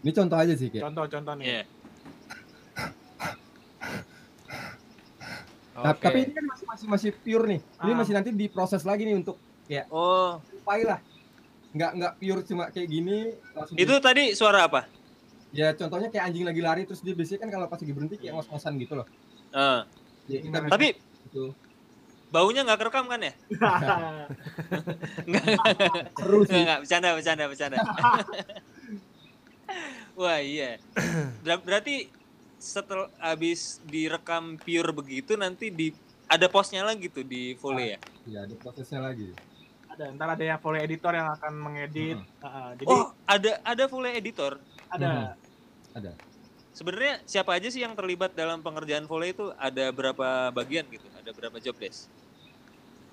ini 0.00 0.10
contoh 0.10 0.36
aja 0.36 0.54
sih 0.54 0.68
kayak. 0.68 0.82
Contoh-contoh 0.82 1.34
nih. 1.36 1.44
Iya. 1.46 1.62
Ta- 5.74 5.90
Oke. 5.90 6.00
Tapi 6.02 6.18
ini 6.22 6.32
kan 6.32 6.44
masih 6.46 6.66
masih 6.66 6.86
masih 6.88 7.10
pure 7.14 7.44
nih. 7.46 7.60
Ini 7.60 7.92
Ah. 7.92 7.96
masih 7.96 8.12
nanti 8.14 8.30
diproses 8.32 8.82
lagi 8.82 9.04
nih 9.04 9.16
untuk 9.16 9.36
Oh, 9.88 10.36
upai 10.54 10.84
lah. 10.84 11.00
Nggak 11.72 11.90
nggak 11.94 12.12
pure 12.14 12.40
cuma 12.44 12.64
kayak 12.68 12.84
gini 12.86 13.16
langsung 13.50 13.74
itu 13.74 13.94
tadi 13.98 14.24
suara 14.32 14.64
apa? 14.64 14.84
Ya 15.50 15.72
contohnya 15.72 16.08
kayak 16.08 16.24
anjing 16.26 16.44
lagi 16.44 16.60
lari 16.60 16.82
terus 16.84 17.00
dia 17.00 17.12
biasanya 17.12 17.40
kan 17.42 17.50
kalau 17.50 17.66
pas 17.66 17.76
lagi 17.76 17.90
berhenti 17.90 18.16
kayak 18.16 18.32
ngos-ngosan 18.34 18.76
gitu 18.76 18.94
loh. 18.94 19.06
Eh, 19.50 19.80
Ya, 20.24 20.38
kita 20.40 20.56
Tapi- 20.58 20.70
tapi 20.70 20.88
gitu. 21.28 21.52
Baunya 22.34 22.66
nggak 22.66 22.80
kerekam 22.82 23.06
kan 23.06 23.22
ya? 23.22 23.32
Nggak, 25.30 25.44
sih. 26.50 26.60
nggak, 26.66 26.78
bercanda, 26.82 27.08
bercanda, 27.14 27.44
bercanda. 27.46 27.78
Wah 30.18 30.38
iya. 30.42 30.82
Ber- 31.46 31.62
berarti 31.62 32.10
setelah 32.58 33.06
habis 33.22 33.78
direkam 33.86 34.58
pure 34.58 34.90
begitu 34.90 35.38
nanti 35.38 35.70
di 35.70 35.94
ada 36.26 36.50
posnya 36.50 36.82
lagi 36.82 37.06
tuh 37.06 37.22
di 37.22 37.54
Foley 37.54 37.94
ya. 37.94 37.98
Ya 38.26 38.38
ada 38.48 38.54
prosesnya 38.58 38.98
lagi. 38.98 39.30
ada, 39.94 40.10
ntar 40.10 40.26
ada 40.34 40.42
yang 40.42 40.58
foley 40.58 40.82
editor 40.82 41.14
yang 41.14 41.30
akan 41.38 41.54
mengedit. 41.54 42.18
Hmm. 42.18 42.42
Ah. 42.42 42.74
jadi 42.74 42.90
Oh 42.90 43.14
ada 43.30 43.62
ada 43.62 43.84
Foley 43.86 44.18
editor. 44.18 44.58
ada 44.90 45.38
Ada. 45.94 46.10
Sebenarnya 46.74 47.22
siapa 47.22 47.54
aja 47.54 47.70
sih 47.70 47.86
yang 47.86 47.94
terlibat 47.94 48.34
dalam 48.34 48.58
pengerjaan 48.58 49.06
Foley 49.06 49.30
itu? 49.30 49.54
Ada 49.54 49.94
berapa 49.94 50.50
bagian 50.50 50.82
gitu? 50.90 51.06
Ada 51.14 51.30
berapa 51.30 51.62
job 51.62 51.78
desk? 51.78 52.10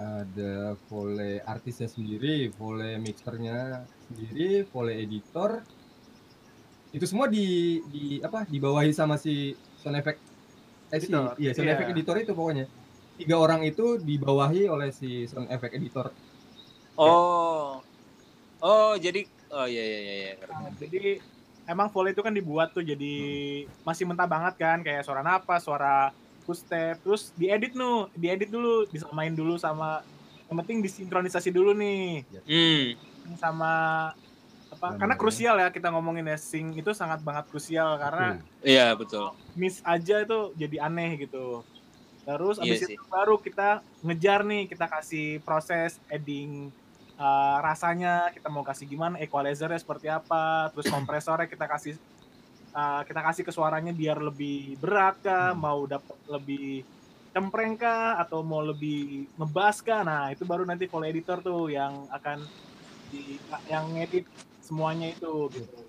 Ada 0.01 0.73
volley 0.89 1.37
artisnya 1.45 1.85
sendiri, 1.85 2.49
volley 2.57 2.97
mixernya 2.97 3.85
sendiri, 4.09 4.65
volley 4.73 5.05
editor. 5.05 5.61
Itu 6.89 7.05
semua 7.05 7.29
di 7.29 7.77
di 7.93 8.17
apa? 8.25 8.49
Dibawahi 8.49 8.89
sama 8.89 9.21
si 9.21 9.53
sound 9.77 10.01
effect 10.01 10.17
eh 10.91 10.99
si 10.99 11.07
Editor, 11.07 11.37
iya 11.37 11.51
sound 11.53 11.69
iya. 11.69 11.77
effect 11.77 11.91
editor 11.93 12.15
itu 12.17 12.33
pokoknya. 12.33 12.65
Tiga 13.15 13.37
orang 13.37 13.61
itu 13.61 14.01
dibawahi 14.01 14.65
oleh 14.65 14.89
si 14.89 15.29
sound 15.29 15.53
effect 15.53 15.77
editor. 15.77 16.09
Oh. 16.97 17.79
Oh, 18.61 18.93
jadi 18.97 19.25
oh 19.53 19.65
iya 19.69 19.83
iya 19.85 19.99
iya, 20.01 20.15
iya. 20.17 20.33
Nah, 20.49 20.69
jadi 20.77 21.21
emang 21.69 21.89
foley 21.93 22.13
itu 22.13 22.21
kan 22.25 22.33
dibuat 22.33 22.73
tuh 22.73 22.85
jadi 22.85 23.13
masih 23.85 24.05
mentah 24.09 24.29
banget 24.29 24.57
kan 24.57 24.81
kayak 24.81 25.05
suara 25.05 25.21
napas, 25.21 25.65
suara 25.65 26.13
footstep, 26.51 26.99
terus 26.99 27.31
diedit 27.33 27.71
nu, 27.71 28.11
diedit 28.11 28.51
dulu, 28.51 28.83
disamain 28.91 29.31
dulu 29.31 29.55
sama 29.55 30.03
yang 30.51 30.59
penting 30.59 30.83
disinkronisasi 30.83 31.47
dulu 31.47 31.71
nih 31.71 32.27
Hmm. 32.43 32.83
sama 33.39 33.73
apa 34.67 34.87
karena 34.99 35.15
ya. 35.15 35.19
krusial 35.19 35.55
ya 35.63 35.67
kita 35.71 35.87
ngomongin 35.91 36.27
ya 36.27 36.35
sync 36.35 36.75
itu 36.75 36.91
sangat 36.91 37.23
banget 37.23 37.47
krusial 37.47 37.95
karena. 37.95 38.43
Iya, 38.59 38.91
betul. 38.99 39.31
miss 39.55 39.79
aja 39.87 40.23
itu 40.23 40.51
jadi 40.59 40.91
aneh 40.91 41.23
gitu. 41.23 41.63
Terus 42.27 42.59
Iya 42.59 42.75
abis 42.75 42.79
sih. 42.83 42.95
itu 42.99 43.03
baru 43.07 43.39
kita 43.39 43.79
ngejar 44.03 44.43
nih, 44.43 44.67
kita 44.67 44.85
kasih 44.91 45.39
proses 45.41 45.97
adding 46.07 46.67
uh, 47.15 47.57
rasanya, 47.63 48.29
kita 48.35 48.47
mau 48.51 48.63
kasih 48.63 48.85
gimana, 48.87 49.17
equalizernya 49.19 49.79
seperti 49.79 50.07
apa, 50.11 50.67
terus 50.75 50.87
kompresornya 50.87 51.47
kita 51.47 51.65
kasih 51.65 51.95
uh, 52.73 53.01
kita 53.05 53.21
kasih 53.21 53.43
ke 53.47 53.51
suaranya 53.53 53.91
biar 53.91 54.19
lebih 54.19 54.75
berat 54.79 55.19
kah, 55.23 55.51
Hmm. 55.51 55.61
mau 55.61 55.79
dapat 55.87 56.17
lebih 56.27 56.83
cempreng 57.31 57.79
kah, 57.79 58.19
atau 58.19 58.43
mau 58.43 58.59
lebih 58.59 59.27
ngebas 59.39 59.79
kah. 59.79 60.03
Nah 60.03 60.31
itu 60.35 60.43
baru 60.43 60.67
nanti 60.67 60.87
follow 60.87 61.07
editor 61.07 61.39
tuh 61.39 61.71
yang 61.71 62.07
akan 62.11 62.43
di, 63.11 63.39
yang 63.67 63.87
ngedit 63.95 64.27
semuanya 64.63 65.11
itu 65.11 65.51
gitu. 65.51 65.79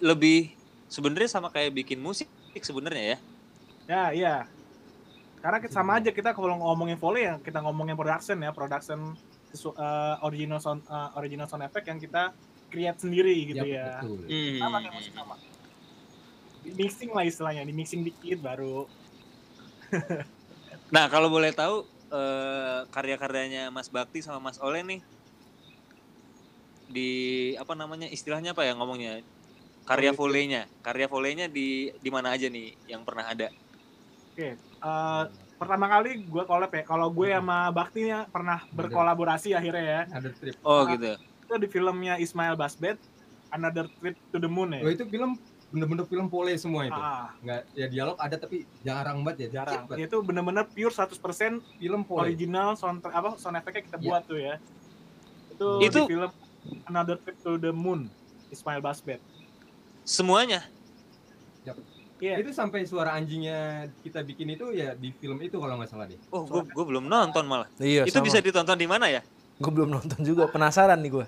Lebih 0.00 0.56
sebenarnya 0.88 1.28
sama 1.28 1.52
kayak 1.52 1.76
bikin 1.76 2.00
musik 2.00 2.28
sebenarnya 2.56 3.16
ya. 3.16 3.18
Ya, 3.88 4.04
iya. 4.12 4.36
Karena 5.40 5.56
kita 5.60 5.72
sama 5.72 5.96
aja 5.96 6.12
kita 6.12 6.36
kalau 6.36 6.60
ngomongin 6.60 7.00
volley 7.00 7.24
ya 7.24 7.40
kita 7.40 7.64
ngomongin 7.64 7.96
production 7.96 8.36
ya, 8.40 8.52
production 8.52 9.16
eh, 9.52 10.14
original 10.24 10.60
sound 10.60 10.84
eh, 10.84 11.10
original 11.16 11.48
sound 11.48 11.64
effect 11.64 11.88
yang 11.88 11.96
kita 11.96 12.32
create 12.70 12.98
sendiri 13.00 13.34
gitu 13.48 13.64
ya. 13.64 14.00
betul. 14.04 14.28
Hmm. 14.28 14.56
Sama 14.60 14.76
kayak 14.84 14.94
musik 14.94 15.12
sama. 15.16 15.34
Di 16.70 16.78
mixing 16.78 17.10
lah 17.10 17.26
istilahnya, 17.26 17.66
di 17.66 17.74
mixing 17.74 18.06
dikit 18.06 18.38
baru. 18.40 18.86
Nah, 20.90 21.06
kalau 21.06 21.30
boleh 21.30 21.54
tahu 21.54 21.86
eh, 22.10 22.82
karya-karyanya 22.90 23.70
Mas 23.70 23.86
Bakti 23.86 24.26
sama 24.26 24.42
Mas 24.42 24.58
Oleh 24.58 24.82
nih 24.82 24.98
di 26.90 27.10
apa 27.54 27.78
namanya 27.78 28.10
istilahnya 28.10 28.50
apa 28.50 28.66
ya 28.66 28.74
ngomongnya 28.74 29.22
karya 29.86 30.10
volenya 30.10 30.66
karya 30.82 31.06
volenya 31.06 31.46
di 31.46 31.94
di 31.94 32.10
mana 32.10 32.34
aja 32.34 32.50
nih 32.50 32.74
yang 32.90 33.06
pernah 33.06 33.30
ada 33.30 33.54
Eh, 34.40 35.24
pertama 35.60 35.86
kali 35.92 36.24
gue 36.24 36.44
collab 36.48 36.72
ya. 36.72 36.82
Kalau 36.88 37.12
gue 37.12 37.28
sama 37.28 37.68
Bakti 37.68 38.08
ya 38.08 38.24
pernah 38.24 38.64
berkolaborasi 38.72 39.52
akhirnya 39.52 39.84
ya. 39.84 40.02
Ada 40.08 40.28
trip. 40.32 40.56
oh 40.64 40.84
Ah. 40.84 40.96
gitu 40.96 41.12
Itu 41.44 41.54
di 41.60 41.68
filmnya 41.68 42.14
Ismail 42.16 42.54
Basbet, 42.56 42.96
Another 43.52 43.90
Trip 44.00 44.16
to 44.32 44.38
the 44.40 44.48
Moon 44.48 44.72
ya. 44.72 44.80
Oh 44.80 44.90
itu 44.90 45.04
film 45.04 45.36
bener-bener 45.70 46.02
film 46.04 46.26
volley 46.26 46.54
semua 46.54 46.82
itu. 46.84 46.94
Ah, 46.94 47.30
Nggak 47.38 47.60
ya 47.72 47.86
dialog 47.86 48.16
ada 48.16 48.34
tapi 48.34 48.66
jarang 48.80 49.22
banget 49.22 49.48
ya. 49.48 49.62
jarang. 49.62 49.86
banget. 49.86 50.06
Itu 50.06 50.16
bener-bener 50.20 50.66
pure 50.66 50.90
100% 50.90 51.62
Film 51.78 52.02
volley. 52.02 52.34
original 52.34 52.74
sound 52.74 52.98
apa 53.02 53.34
sound 53.36 53.54
effect-nya 53.56 53.82
kita 53.84 53.96
Iya. 53.96 54.04
buat 54.04 54.22
tuh 54.24 54.38
ya. 54.38 54.54
Itu, 55.50 55.66
Itu- 55.80 56.04
di 56.04 56.10
film 56.10 56.30
Another 56.84 57.16
Trip 57.16 57.36
to 57.40 57.56
the 57.56 57.70
Moon 57.70 58.10
Ismail 58.48 58.80
Basbet. 58.80 59.22
semuanya 60.02 60.66
Iya. 62.20 62.36
Itu 62.36 62.52
sampai 62.52 62.84
suara 62.84 63.16
anjingnya 63.16 63.88
kita 64.04 64.20
bikin 64.20 64.52
itu 64.52 64.68
ya 64.70 64.92
di 64.92 65.08
film 65.14 65.40
itu 65.40 65.56
kalau 65.56 65.80
nggak 65.80 65.88
salah 65.88 66.04
deh. 66.04 66.20
Oh, 66.28 66.44
gue 66.44 66.68
gue 66.68 66.84
belum 66.84 67.08
nonton 67.08 67.48
malah. 67.48 67.64
Iya, 67.80 68.04
itu 68.04 68.12
sama. 68.12 68.28
bisa 68.28 68.38
ditonton 68.38 68.76
di 68.76 68.84
mana 68.84 69.08
ya? 69.08 69.24
Gue 69.56 69.72
belum 69.72 69.88
nonton 69.88 70.20
juga, 70.20 70.44
penasaran 70.46 71.00
nih 71.00 71.08
gue. 71.10 71.26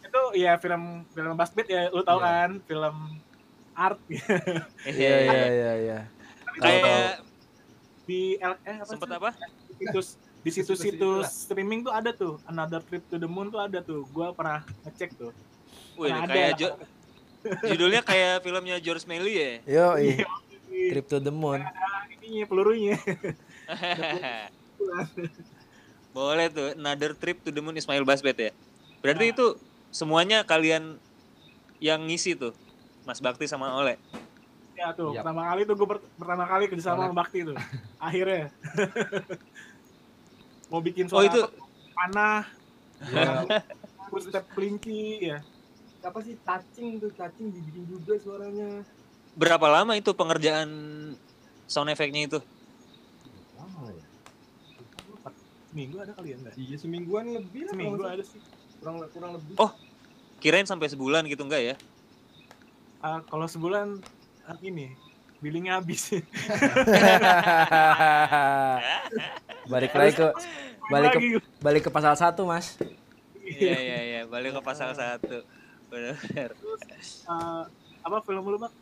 Itu 0.00 0.20
ya 0.34 0.56
film 0.56 1.04
film 1.12 1.36
Basbit 1.36 1.68
ya 1.68 1.92
lu 1.92 2.00
tahu 2.00 2.16
Iya. 2.18 2.24
kan, 2.24 2.50
film 2.64 2.96
art 3.80 3.96
Iya, 4.84 5.16
iya, 5.16 5.46
iya, 5.48 5.72
iya. 5.74 5.98
Kayak 6.54 7.24
di 8.04 8.36
L 8.36 8.54
eh 8.60 8.76
apa 8.76 8.84
sempet 8.86 9.08
sih? 9.08 9.16
apa? 9.16 9.30
situs 9.72 10.08
di 10.40 10.50
Situs 10.50 10.76
situs-situs 10.76 11.26
streaming 11.46 11.80
tuh 11.80 11.90
ada 11.90 12.10
tuh 12.10 12.36
Another 12.44 12.80
Trip 12.80 13.04
to 13.06 13.16
the 13.16 13.24
Moon 13.24 13.48
tuh 13.48 13.60
ada 13.60 13.80
tuh 13.80 14.04
gua 14.08 14.32
pernah 14.32 14.60
ngecek 14.82 15.14
tuh 15.14 15.32
Wih, 15.94 16.10
kayak 16.24 16.56
jo- 16.56 16.76
judulnya 17.62 18.00
kayak 18.00 18.40
filmnya 18.40 18.76
George 18.78 19.04
Melly 19.04 19.32
ya. 19.32 19.50
Yo, 19.64 19.86
Iya, 19.96 20.26
Trip 20.90 21.06
to 21.06 21.18
the 21.18 21.30
Moon. 21.30 21.60
ininya 22.14 22.44
pelurunya 22.44 22.96
Boleh 26.10 26.50
tuh, 26.50 26.74
Another 26.74 27.14
Trip 27.14 27.38
to 27.40 27.50
the 27.50 27.60
Moon 27.60 27.76
Ismail 27.76 28.02
Basbet 28.02 28.34
ya. 28.34 28.50
Berarti 28.98 29.30
itu 29.30 29.54
semuanya 29.90 30.42
kalian 30.42 30.98
yang 31.78 32.02
ngisi 32.02 32.34
tuh. 32.34 32.52
Mas 33.02 33.18
Bakti 33.18 33.44
sama 33.44 33.72
Oleh. 33.74 33.96
ya 34.72 34.90
tuh 34.90 35.12
Yap. 35.12 35.20
pertama 35.22 35.42
kali 35.46 35.60
tuh 35.62 35.74
gue 35.74 35.88
pertama 36.16 36.44
kali 36.46 36.64
kerjasama 36.66 37.04
sama 37.04 37.14
Bakti 37.14 37.44
tuh 37.44 37.56
akhirnya 38.00 38.48
mau 40.70 40.80
bikin 40.80 41.04
Oh, 41.06 41.18
suara 41.18 41.26
itu 41.26 41.40
apa, 41.42 41.56
panah 41.94 42.42
Ya, 43.00 43.48
step 44.20 44.44
kelinci 44.52 45.24
ya 45.26 45.40
apa 46.00 46.20
sih 46.20 46.36
cacing 46.38 46.96
tuh 46.96 47.12
cacing 47.12 47.48
dibikin 47.50 47.84
juga 47.86 48.16
suaranya. 48.16 48.84
berapa 49.30 49.66
lama 49.66 49.92
itu 49.94 50.12
pengerjaan 50.12 50.68
sound 51.64 51.88
effect-nya 51.88 52.24
itu? 52.26 52.38
Lama 53.54 53.88
ya. 53.88 54.04
minggu 55.70 55.96
ada 55.98 56.12
kali 56.12 56.32
ya 56.32 56.36
enggak 56.36 56.54
Iya 56.56 56.76
semingguan 56.76 57.24
lebih 57.30 57.62
lah. 57.62 57.72
seminggu 57.72 58.02
ada 58.02 58.20
sih 58.20 58.40
kurang 58.76 59.00
kurang 59.08 59.32
lebih. 59.36 59.54
Oh. 59.56 59.72
Kirain 60.40 60.64
sampai 60.64 60.88
sebulan 60.88 61.24
gitu 61.24 61.40
enggak 61.42 61.62
ya? 61.62 61.74
Ah, 63.00 63.24
kalau 63.24 63.46
sebulan 63.46 63.96
ah, 64.44 64.56
ini 64.60 64.92
billingnya 65.40 65.80
habis 65.80 66.12
balik 69.66 69.92
lagi 69.94 70.12
ke 70.14 70.28
balik 70.86 71.10
ke 71.10 71.18
Lagi. 71.18 71.28
balik 71.60 71.82
ke 71.82 71.90
pasal 71.90 72.14
satu, 72.14 72.44
Mas. 72.44 72.76
Iya 73.40 73.76
iya 73.78 73.98
iya, 74.02 74.20
balik 74.26 74.52
ke 74.52 74.60
pasal 74.60 74.92
satu. 74.92 75.40
Benar. 75.88 76.50
Ah, 77.24 77.64
apa 78.00 78.16
film 78.20 78.44
lu 78.44 78.58
bang 78.58 78.72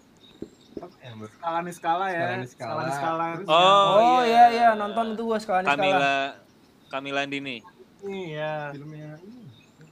ya, 0.97 1.11
skala 1.29 1.59
nih 1.61 1.75
skala 1.75 2.07
ya 2.07 2.23
Skala 2.23 2.37
nih 2.37 2.49
skala. 2.49 2.81
nih 2.81 2.95
skala 2.95 3.25
Terus 3.35 3.49
Oh, 3.49 3.57
Oh, 3.99 4.21
iya. 4.23 4.45
iya 4.47 4.47
iya, 4.49 4.69
nonton 4.73 5.13
itu 5.13 5.23
gua 5.25 5.39
sekali 5.39 5.65
skala. 5.65 5.75
Kamila 5.75 6.15
Kamila 6.89 7.21
Andini. 7.23 7.57
iya 8.05 8.71
filmnya 8.71 9.19
ini. 9.21 9.43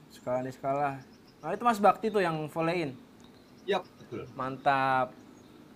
Skala 0.09 0.39
nih 0.41 0.53
skala. 0.53 0.89
Nah, 1.37 1.49
itu 1.49 1.63
Mas 1.63 1.77
Bakti 1.77 2.07
tuh 2.07 2.19
yang 2.19 2.47
volley-in. 2.47 2.95
Yap. 3.65 3.83
Mantap. 4.33 5.11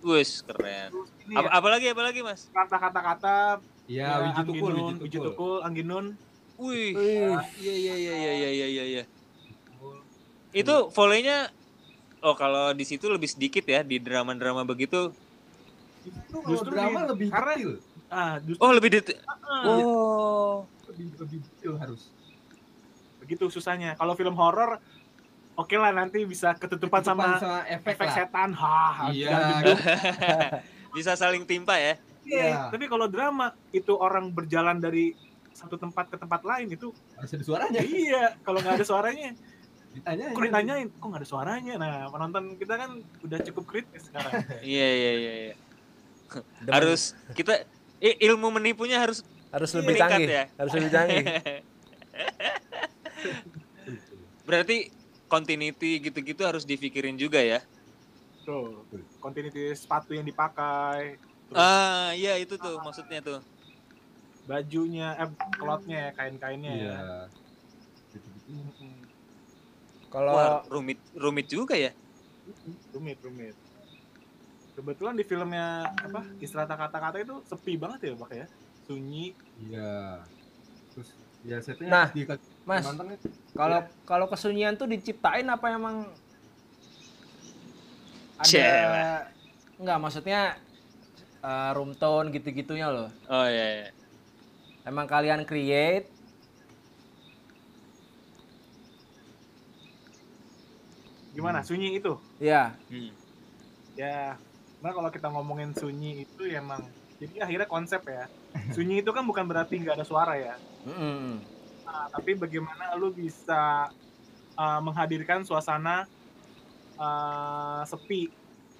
Wis, 0.02 0.42
keren. 0.42 0.90
ini 1.22 1.32
Apa, 1.32 1.46
ya, 1.46 1.50
apalagi 1.54 1.86
apalagi, 1.88 2.20
Mas? 2.20 2.50
kata 2.50 2.74
kata-kata 2.76 3.62
Iya, 3.84 4.02
ya, 4.02 4.14
Wiji 4.24 4.42
Tukul, 4.44 4.72
Wiji 4.98 5.18
Tukul. 5.20 5.58
Angginun 5.60 6.18
Wih. 6.56 6.90
Wih. 6.92 7.38
Iya 7.56 7.74
iya 7.76 7.94
iya 7.96 8.14
iya 8.14 8.32
iya 8.32 8.50
iya 8.50 8.66
iya 8.68 8.84
iya. 8.92 9.02
Itu 10.52 10.90
volley-nya 10.90 11.50
Oh, 12.20 12.34
kalau 12.34 12.70
di 12.70 12.82
situ 12.82 13.02
lebih 13.04 13.26
sedikit 13.26 13.62
ya 13.64 13.82
di 13.82 13.98
drama-drama 13.98 14.62
begitu. 14.62 15.10
Itu 16.02 16.36
kalau 16.36 16.50
Justru 16.54 16.70
drama 16.70 16.98
di- 17.00 17.08
lebih 17.08 17.28
karena- 17.28 17.54
detail. 17.56 17.72
ah 18.08 18.34
justru 18.38 18.60
Oh, 18.60 18.70
lebih 18.70 18.90
detail. 18.92 19.18
ah, 19.26 19.62
Oh. 19.64 20.54
Lebih 20.88 21.06
lebih 21.16 21.38
detail 21.40 21.74
harus. 21.76 22.02
begitu 23.18 23.46
susahnya 23.48 23.94
kalau 23.94 24.14
film 24.14 24.34
horor 24.34 24.82
oke 25.62 25.74
lah 25.74 25.92
nanti 25.92 26.24
bisa 26.24 26.52
ketutupan 26.52 27.00
Ketutupan 27.00 27.38
sama, 27.38 27.62
efek, 27.64 27.94
efek 27.94 28.04
lah. 28.04 28.14
setan 28.18 28.50
hah 28.52 28.94
Iya. 29.08 29.30
Bisa 30.92 31.14
saling 31.14 31.42
timpa 31.42 31.72
ya. 31.74 31.96
Iya, 32.22 32.44
Iya. 32.44 32.58
tapi 32.68 32.84
kalau 32.84 33.06
drama 33.06 33.50
itu 33.70 33.94
orang 33.94 34.28
berjalan 34.28 34.76
dari 34.76 35.16
satu 35.52 35.74
tempat 35.74 36.06
ke 36.06 36.16
tempat 36.16 36.42
lain 36.42 36.68
itu 36.68 36.90
Harus 37.14 37.30
ada 37.30 37.44
suaranya. 37.44 37.80
iya 37.80 38.34
kalau 38.40 38.58
nggak 38.58 38.76
ada 38.76 38.84
suaranya 38.84 39.30
Ditanya. 39.92 40.30
kok 40.30 40.40
ditanyain 40.40 40.88
kok 40.88 41.02
nggak 41.02 41.20
ada 41.20 41.28
suaranya 41.28 41.74
nah 41.76 41.94
penonton 42.08 42.56
kita 42.56 42.74
kan 42.74 42.90
udah 43.20 43.38
cukup 43.42 43.64
kritis 43.66 44.06
sekarang 44.06 44.32
Iya 44.64 44.88
iya 44.92 45.12
iya 45.14 45.32
iya. 45.44 45.54
Harus 46.66 47.12
kita 47.32 47.68
ilmu 48.00 48.48
menipunya 48.50 48.96
harus 48.96 49.20
harus 49.48 49.68
lebih 49.72 49.94
canggih. 49.94 50.24
ya. 50.26 50.44
Harus 50.56 50.72
lebih 50.72 50.90
canggih. 50.90 51.24
Berarti 54.42 54.76
continuity 55.32 55.96
gitu-gitu 55.98 56.44
harus 56.44 56.68
dipikirin 56.68 57.16
juga 57.16 57.40
ya. 57.40 57.64
tuh 58.42 58.84
continuity 59.16 59.72
sepatu 59.72 60.12
yang 60.12 60.26
dipakai 60.26 61.16
terus 61.46 61.56
Ah, 61.56 62.10
iya 62.12 62.36
itu 62.36 62.58
tuh 62.58 62.76
maksudnya 62.82 63.22
tuh. 63.22 63.40
bajunya 64.44 65.14
eh 65.16 65.30
clothnya 65.54 65.98
ya 65.98 66.10
kain-kainnya 66.12 66.72
Iya. 66.74 66.90
ya 66.90 67.20
Gitu-gitu. 68.12 68.84
Kalau 70.10 70.60
rumit 70.68 70.98
rumit 71.14 71.46
juga 71.46 71.72
ya. 71.72 71.94
rumit 72.90 73.16
rumit 73.22 73.54
kebetulan 74.74 75.14
di 75.14 75.22
filmnya 75.22 75.66
apa 75.86 76.26
istirahat 76.42 76.74
kata-kata 76.74 77.22
itu 77.22 77.38
sepi 77.46 77.78
banget 77.78 78.10
ya 78.10 78.12
pak 78.18 78.30
ya 78.34 78.46
sunyi 78.82 79.38
Iya. 79.62 80.26
Terus 80.90 81.14
ya 81.42 81.58
Nah, 81.82 82.06
di 82.14 82.22
Mas, 82.62 82.86
itu. 82.86 83.28
kalau 83.58 83.80
kalau 84.06 84.26
kesunyian 84.30 84.78
tuh 84.78 84.86
diciptain 84.86 85.46
apa 85.50 85.66
emang 85.74 86.06
ada 88.38 88.46
Cielah. 88.46 89.18
enggak 89.78 89.98
maksudnya 89.98 90.40
eh, 91.42 91.70
room 91.74 91.98
tone 91.98 92.30
gitu-gitunya 92.30 92.86
loh. 92.86 93.10
Oh 93.26 93.46
iya, 93.50 93.66
iya. 93.82 93.90
Emang 94.86 95.06
kalian 95.10 95.42
create 95.46 96.10
gimana 101.32 101.64
sunyi 101.64 101.96
itu 101.96 102.12
ya. 102.36 102.76
Hmm. 102.92 103.10
ya 103.96 104.36
nah 104.82 104.90
kalau 104.92 105.08
kita 105.08 105.32
ngomongin 105.32 105.72
sunyi 105.72 106.26
itu 106.28 106.42
ya 106.44 106.60
emang 106.60 106.82
jadi 107.22 107.34
akhirnya 107.46 107.68
konsep 107.70 108.02
ya. 108.06 108.24
Sunyi 108.74 108.94
itu 109.02 109.10
kan 109.16 109.24
bukan 109.30 109.44
berarti 109.50 109.74
nggak 109.82 109.96
ada 110.02 110.06
suara 110.06 110.34
ya. 110.36 110.54
Mm-mm. 110.86 111.46
Nah, 111.86 112.04
tapi 112.14 112.30
bagaimana 112.38 112.94
lu 113.00 113.10
bisa 113.14 113.90
uh, 114.58 114.80
menghadirkan 114.86 115.42
suasana 115.48 116.06
uh, 116.98 117.82
sepi 117.86 118.34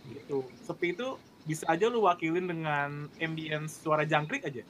gitu. 0.07 0.51
Sepi 0.63 0.95
itu 0.95 1.07
bisa 1.43 1.65
aja 1.73 1.87
lu 1.91 2.07
wakilin 2.07 2.47
dengan 2.47 3.11
ambience 3.19 3.83
suara 3.83 4.07
jangkrik 4.07 4.43
aja. 4.47 4.63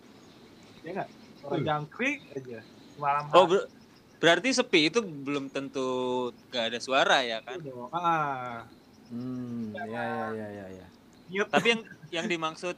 Ya 0.85 0.91
nggak? 0.97 1.09
Suara 1.41 1.57
Betul. 1.57 1.67
jangkrik 1.69 2.19
aja. 2.37 2.59
Malam 2.97 3.25
Oh, 3.33 3.45
ber- 3.49 3.69
berarti 4.21 4.49
sepi 4.55 4.81
itu 4.93 4.99
belum 5.03 5.45
tentu 5.55 5.81
gak 6.53 6.65
ada 6.73 6.79
suara 6.79 7.17
ya 7.25 7.39
kan? 7.47 7.59
dong 7.65 7.91
ah. 7.93 8.69
Hmm, 9.13 9.77
ya 9.77 9.83
ya 9.93 10.03
ya 10.39 10.47
ya 10.59 10.65
ya. 10.79 10.87
Tapi 11.53 11.67
yang 11.73 11.83
yang 12.17 12.27
dimaksud 12.33 12.77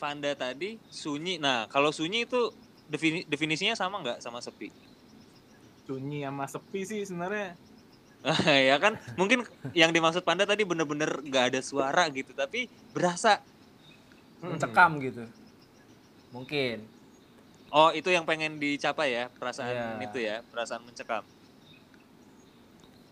Vanda 0.00 0.32
tadi 0.32 0.80
sunyi. 0.88 1.36
Nah, 1.36 1.68
kalau 1.68 1.92
sunyi 1.92 2.24
itu 2.24 2.48
defini- 2.88 3.28
definisinya 3.28 3.76
sama 3.76 4.00
nggak 4.00 4.24
sama 4.24 4.40
sepi? 4.40 4.72
sunyi 5.84 6.22
sama 6.22 6.46
sepi 6.46 6.86
sih 6.86 7.02
sebenarnya 7.02 7.58
ya 8.70 8.76
kan? 8.78 8.94
Mungkin 9.18 9.42
yang 9.74 9.90
dimaksud 9.90 10.22
Panda 10.22 10.46
tadi 10.46 10.62
bener-bener 10.62 11.18
nggak 11.18 11.50
ada 11.50 11.60
suara 11.64 12.06
gitu, 12.12 12.30
tapi 12.36 12.68
berasa. 12.92 13.40
Mencekam 14.38 15.00
gitu. 15.00 15.24
Mungkin. 16.30 16.84
Oh, 17.72 17.90
itu 17.90 18.12
yang 18.12 18.28
pengen 18.28 18.60
dicapai 18.60 19.08
ya, 19.16 19.24
perasaan 19.34 19.72
Iya. 19.98 20.04
itu 20.04 20.18
ya, 20.20 20.36
perasaan 20.52 20.84
mencekam. 20.84 21.24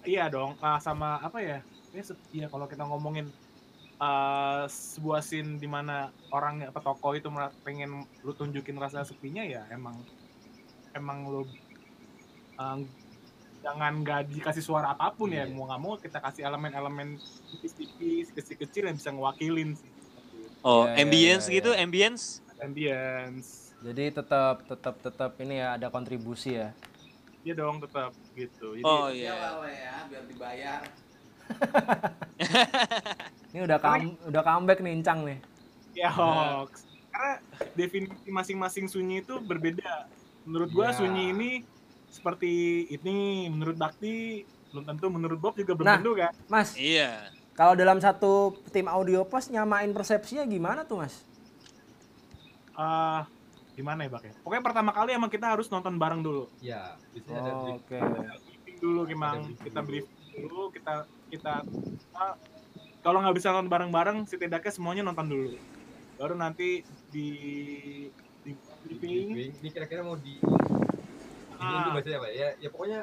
iya 0.06 0.24
dong 0.30 0.56
ah, 0.64 0.80
sama 0.80 1.20
apa 1.20 1.36
ya 1.42 1.60
ya, 1.92 2.02
ya 2.32 2.46
kalau 2.48 2.64
kita 2.64 2.80
ngomongin 2.86 3.28
uh, 3.98 4.64
sebuah 4.66 5.20
scene 5.20 5.56
di 5.56 5.66
mana 5.66 5.96
orang 6.30 6.64
apa 6.64 6.78
tokoh 6.78 7.14
itu 7.14 7.28
pengen 7.62 7.90
lu 8.22 8.32
tunjukin 8.32 8.78
rasa 8.78 9.02
sepinya 9.02 9.42
ya 9.42 9.66
emang 9.68 9.98
emang 10.92 11.18
lu 11.24 11.42
uh, 12.56 12.78
jangan 13.58 13.92
nggak 14.00 14.30
dikasih 14.30 14.62
suara 14.62 14.94
apa 14.94 15.10
pun 15.10 15.28
ya 15.28 15.42
Iya. 15.42 15.50
mau 15.50 15.66
nggak 15.66 15.80
mau 15.80 15.94
kita 15.98 16.18
kasih 16.18 16.46
elemen-elemen 16.46 17.18
tipis-tipis 17.50 18.30
kecil-kecil 18.30 18.86
yang 18.86 18.96
bisa 18.96 19.10
ngewakilin 19.10 19.74
sih 19.74 19.90
Oh, 20.58 20.82
Iya, 20.82 20.90
iya, 20.90 21.02
ambience 21.06 21.46
iya, 21.46 21.54
gitu, 21.62 21.70
iya. 21.70 21.82
ambience. 21.86 22.24
ambience 22.58 23.48
Jadi 23.78 24.10
tetap 24.10 24.66
tetap 24.66 24.98
tetap 24.98 25.30
ini 25.38 25.62
ya 25.62 25.78
ada 25.78 25.86
kontribusi 25.86 26.58
ya. 26.58 26.74
Iya 27.46 27.54
dong 27.54 27.78
tetap 27.78 28.10
gitu 28.34 28.74
jadi 28.74 28.82
Oh 28.82 29.06
iya. 29.06 29.38
ya 29.62 29.94
biar 30.10 30.24
dibayar 30.26 30.82
Ini 33.48 33.58
udah 33.64 33.78
come, 33.78 34.16
udah 34.24 34.42
comeback 34.42 34.78
nih 34.80 34.92
Incang 34.94 35.18
nih. 35.24 35.38
Ya 35.96 36.08
hoax. 36.08 36.84
Karena 37.08 37.32
definisi 37.74 38.28
masing-masing 38.28 38.84
sunyi 38.86 39.20
itu 39.20 39.40
berbeda. 39.40 40.06
Menurut 40.44 40.68
gua 40.70 40.90
Iya. 40.90 40.96
sunyi 40.96 41.22
ini 41.32 41.50
seperti 42.08 42.84
ini, 42.88 43.48
menurut 43.48 43.74
Bakti 43.74 44.44
belum 44.68 44.84
tentu, 44.84 45.06
menurut 45.08 45.38
Bob 45.38 45.54
juga 45.56 45.72
belum 45.74 45.86
Nah. 45.86 45.96
tentu 45.98 46.12
kan. 46.14 46.32
Mas, 46.46 46.74
Iya. 46.74 47.28
kalau 47.52 47.72
dalam 47.72 47.98
satu 47.98 48.52
tim 48.68 48.86
audio 48.86 49.24
pos 49.24 49.48
nyamain 49.48 49.88
persepsinya 49.90 50.44
gimana 50.44 50.84
tuh 50.84 51.02
Mas? 51.02 51.24
Ah, 52.72 53.26
gimana 53.74 54.04
ya 54.04 54.08
Bak 54.08 54.22
ya? 54.22 54.32
Pokoknya 54.38 54.62
pertama 54.62 54.90
kali 54.92 55.10
emang 55.10 55.26
kita 55.26 55.50
harus 55.50 55.66
nonton 55.66 55.98
bareng 55.98 56.22
dulu. 56.22 56.46
Ya, 56.60 56.94
biasanya 57.10 57.38
ada 57.42 57.50
Oh. 57.50 57.74
Oke. 57.74 57.98
Briefing 57.98 58.76
dulu 58.78 59.00
emang 59.04 59.42
briefing 59.42 59.64
kita 59.66 59.80
dulu. 60.44 60.62
kita 60.70 60.94
kita 61.28 61.54
ah, 62.14 62.34
kalau 62.98 63.22
nggak 63.22 63.36
bisa 63.38 63.54
nonton 63.54 63.70
bareng-bareng, 63.70 64.26
setidaknya 64.26 64.72
semuanya 64.74 65.02
nonton 65.06 65.26
dulu. 65.26 65.54
Baru 66.18 66.34
nanti 66.34 66.82
di 67.10 67.28
di 68.42 68.52
briefing. 68.84 69.54
Ini 69.58 69.68
kira-kira 69.70 70.02
mau 70.02 70.18
di 70.18 70.38
Ah. 71.58 71.82
itu 71.82 71.90
bahasanya 71.90 72.18
apa 72.22 72.28
ya? 72.30 72.48
Ya 72.62 72.68
pokoknya 72.70 73.00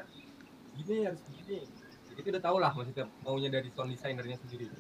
gini 0.79 1.03
harus 1.03 1.19
begini. 1.27 1.67
Ya, 2.07 2.13
kita 2.15 2.27
udah 2.39 2.43
tahu 2.43 2.57
lah 2.63 2.71
maksudnya 2.71 3.05
maunya 3.19 3.49
dari 3.51 3.67
sound 3.75 3.91
designernya 3.91 4.39
sendiri. 4.39 4.71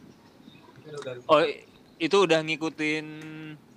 Kita 0.79 0.95
udah 0.95 1.13
Oh, 1.27 1.43
itu 1.99 2.17
udah 2.23 2.39
ngikutin 2.39 3.05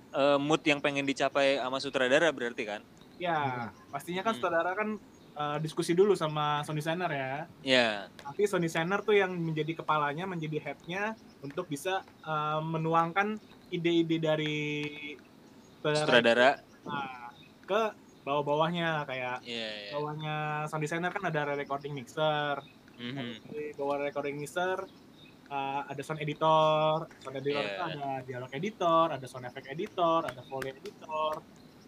eh, 0.09 0.37
mood 0.39 0.63
yang 0.63 0.79
pengen 0.79 1.03
dicapai 1.03 1.59
sama 1.59 1.77
sutradara 1.83 2.31
berarti 2.31 2.63
kan? 2.63 2.81
Ya, 3.19 3.69
pastinya 3.91 4.23
kan 4.23 4.33
Hmm. 4.33 4.41
saudara 4.41 4.71
kan 4.71 4.95
eh, 5.39 5.57
diskusi 5.63 5.95
dulu 5.95 6.13
sama 6.19 6.59
sound 6.67 6.75
designer 6.75 7.07
ya. 7.07 7.33
Ya. 7.63 7.89
Nanti 8.27 8.43
sound 8.43 8.67
designer 8.67 8.99
tuh 8.99 9.15
yang 9.15 9.31
menjadi 9.31 9.79
kepalanya, 9.79 10.27
menjadi 10.27 10.59
headnya 10.59 11.15
untuk 11.39 11.71
bisa 11.71 12.03
eh, 12.03 12.59
menuangkan 12.59 13.39
ide-ide 13.71 14.17
dari 14.19 14.57
Sutradara. 15.79 16.59
Nah, 16.83 17.31
ke 17.63 17.81
bawah-bawahnya 18.27 19.07
kayak 19.07 19.47
Iya, 19.47 19.69
iya. 19.87 19.91
bawahnya 19.95 20.35
sound 20.67 20.83
designer 20.83 21.09
kan 21.15 21.23
ada 21.31 21.55
recording 21.55 21.95
mixer, 21.95 22.59
Mhm. 22.99 23.47
di 23.47 23.71
bawah 23.79 24.03
recording 24.03 24.35
mixer 24.35 24.83
uh, 25.49 25.81
ada 25.87 26.01
sound 26.03 26.21
editor, 26.21 27.07
sound 27.23 27.35
editor 27.41 27.63
Iya. 27.63 27.73
itu 27.73 27.81
ada 27.81 28.07
dialog 28.27 28.51
editor, 28.53 29.05
ada 29.15 29.25
sound 29.25 29.45
effect 29.49 29.67
editor, 29.71 30.19
ada 30.29 30.41
foley 30.45 30.75
editor. 30.77 31.41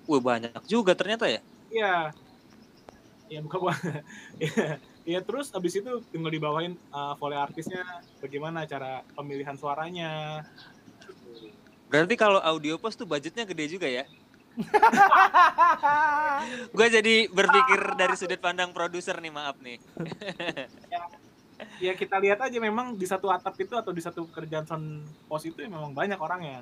Wah, 0.09 0.21
banyak 0.21 0.61
juga 0.65 0.97
ternyata 0.97 1.29
ya. 1.29 1.41
Iya. 1.69 2.15
Ya 3.31 3.39
bukan 3.39 3.57
bukan. 3.63 3.79
Iya. 4.43 4.75
Iya 5.01 5.19
terus 5.25 5.49
abis 5.55 5.81
itu 5.81 5.91
tinggal 6.13 6.29
dibawain 6.29 6.77
uh, 6.93 7.17
foley 7.17 7.39
artisnya 7.39 7.81
bagaimana 8.21 8.69
cara 8.69 9.01
pemilihan 9.17 9.57
suaranya. 9.57 10.43
Berarti 11.89 12.15
kalau 12.19 12.37
audio 12.43 12.77
post 12.77 13.01
tuh 13.01 13.09
budgetnya 13.09 13.47
gede 13.47 13.65
juga 13.71 13.87
ya? 13.89 14.05
Gue 16.75 16.87
jadi 16.91 17.31
berpikir 17.31 17.97
dari 17.97 18.13
sudut 18.19 18.37
pandang 18.37 18.75
produser 18.75 19.17
nih, 19.17 19.33
maaf 19.33 19.57
nih. 19.63 19.79
Ya 21.81 21.97
kita 21.97 22.21
lihat 22.21 22.45
aja 22.45 22.57
memang 22.61 22.93
di 22.93 23.09
satu 23.09 23.33
atap 23.33 23.57
itu 23.57 23.73
atau 23.73 23.89
di 23.89 24.05
satu 24.05 24.29
kerjaan 24.29 24.69
sound 24.69 25.09
pos 25.25 25.49
itu 25.49 25.65
ya 25.65 25.69
memang 25.71 25.97
banyak 25.97 26.19
orangnya. 26.21 26.61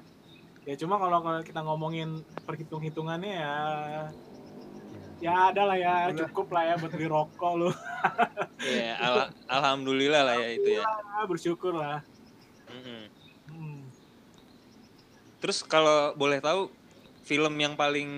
Ya 0.64 0.80
cuma 0.80 0.96
kalau 0.96 1.20
kalau 1.24 1.44
kita 1.44 1.60
ngomongin 1.60 2.24
perhitung-hitungannya 2.48 3.34
ya 3.36 3.56
ya 5.20 5.52
ada 5.52 5.64
lah 5.68 5.78
ya 5.78 5.94
cukup 6.16 6.48
lah 6.56 6.64
ya 6.64 6.74
buat 6.80 6.92
beli 6.92 7.08
rokok 7.08 7.52
lu 7.56 7.70
Iya, 8.60 8.96
al- 9.00 9.32
alhamdulillah 9.48 10.22
lah 10.24 10.36
ya 10.36 10.50
itu 10.52 10.70
ya. 10.80 10.84
Ah, 10.84 11.24
bersyukur 11.28 11.76
lah 11.76 12.04
Mhm. 12.70 13.02
Hmm. 13.50 13.82
Terus 15.42 15.66
kalau 15.66 16.14
boleh 16.14 16.38
tahu 16.38 16.70
film 17.26 17.54
yang 17.58 17.74
paling 17.74 18.10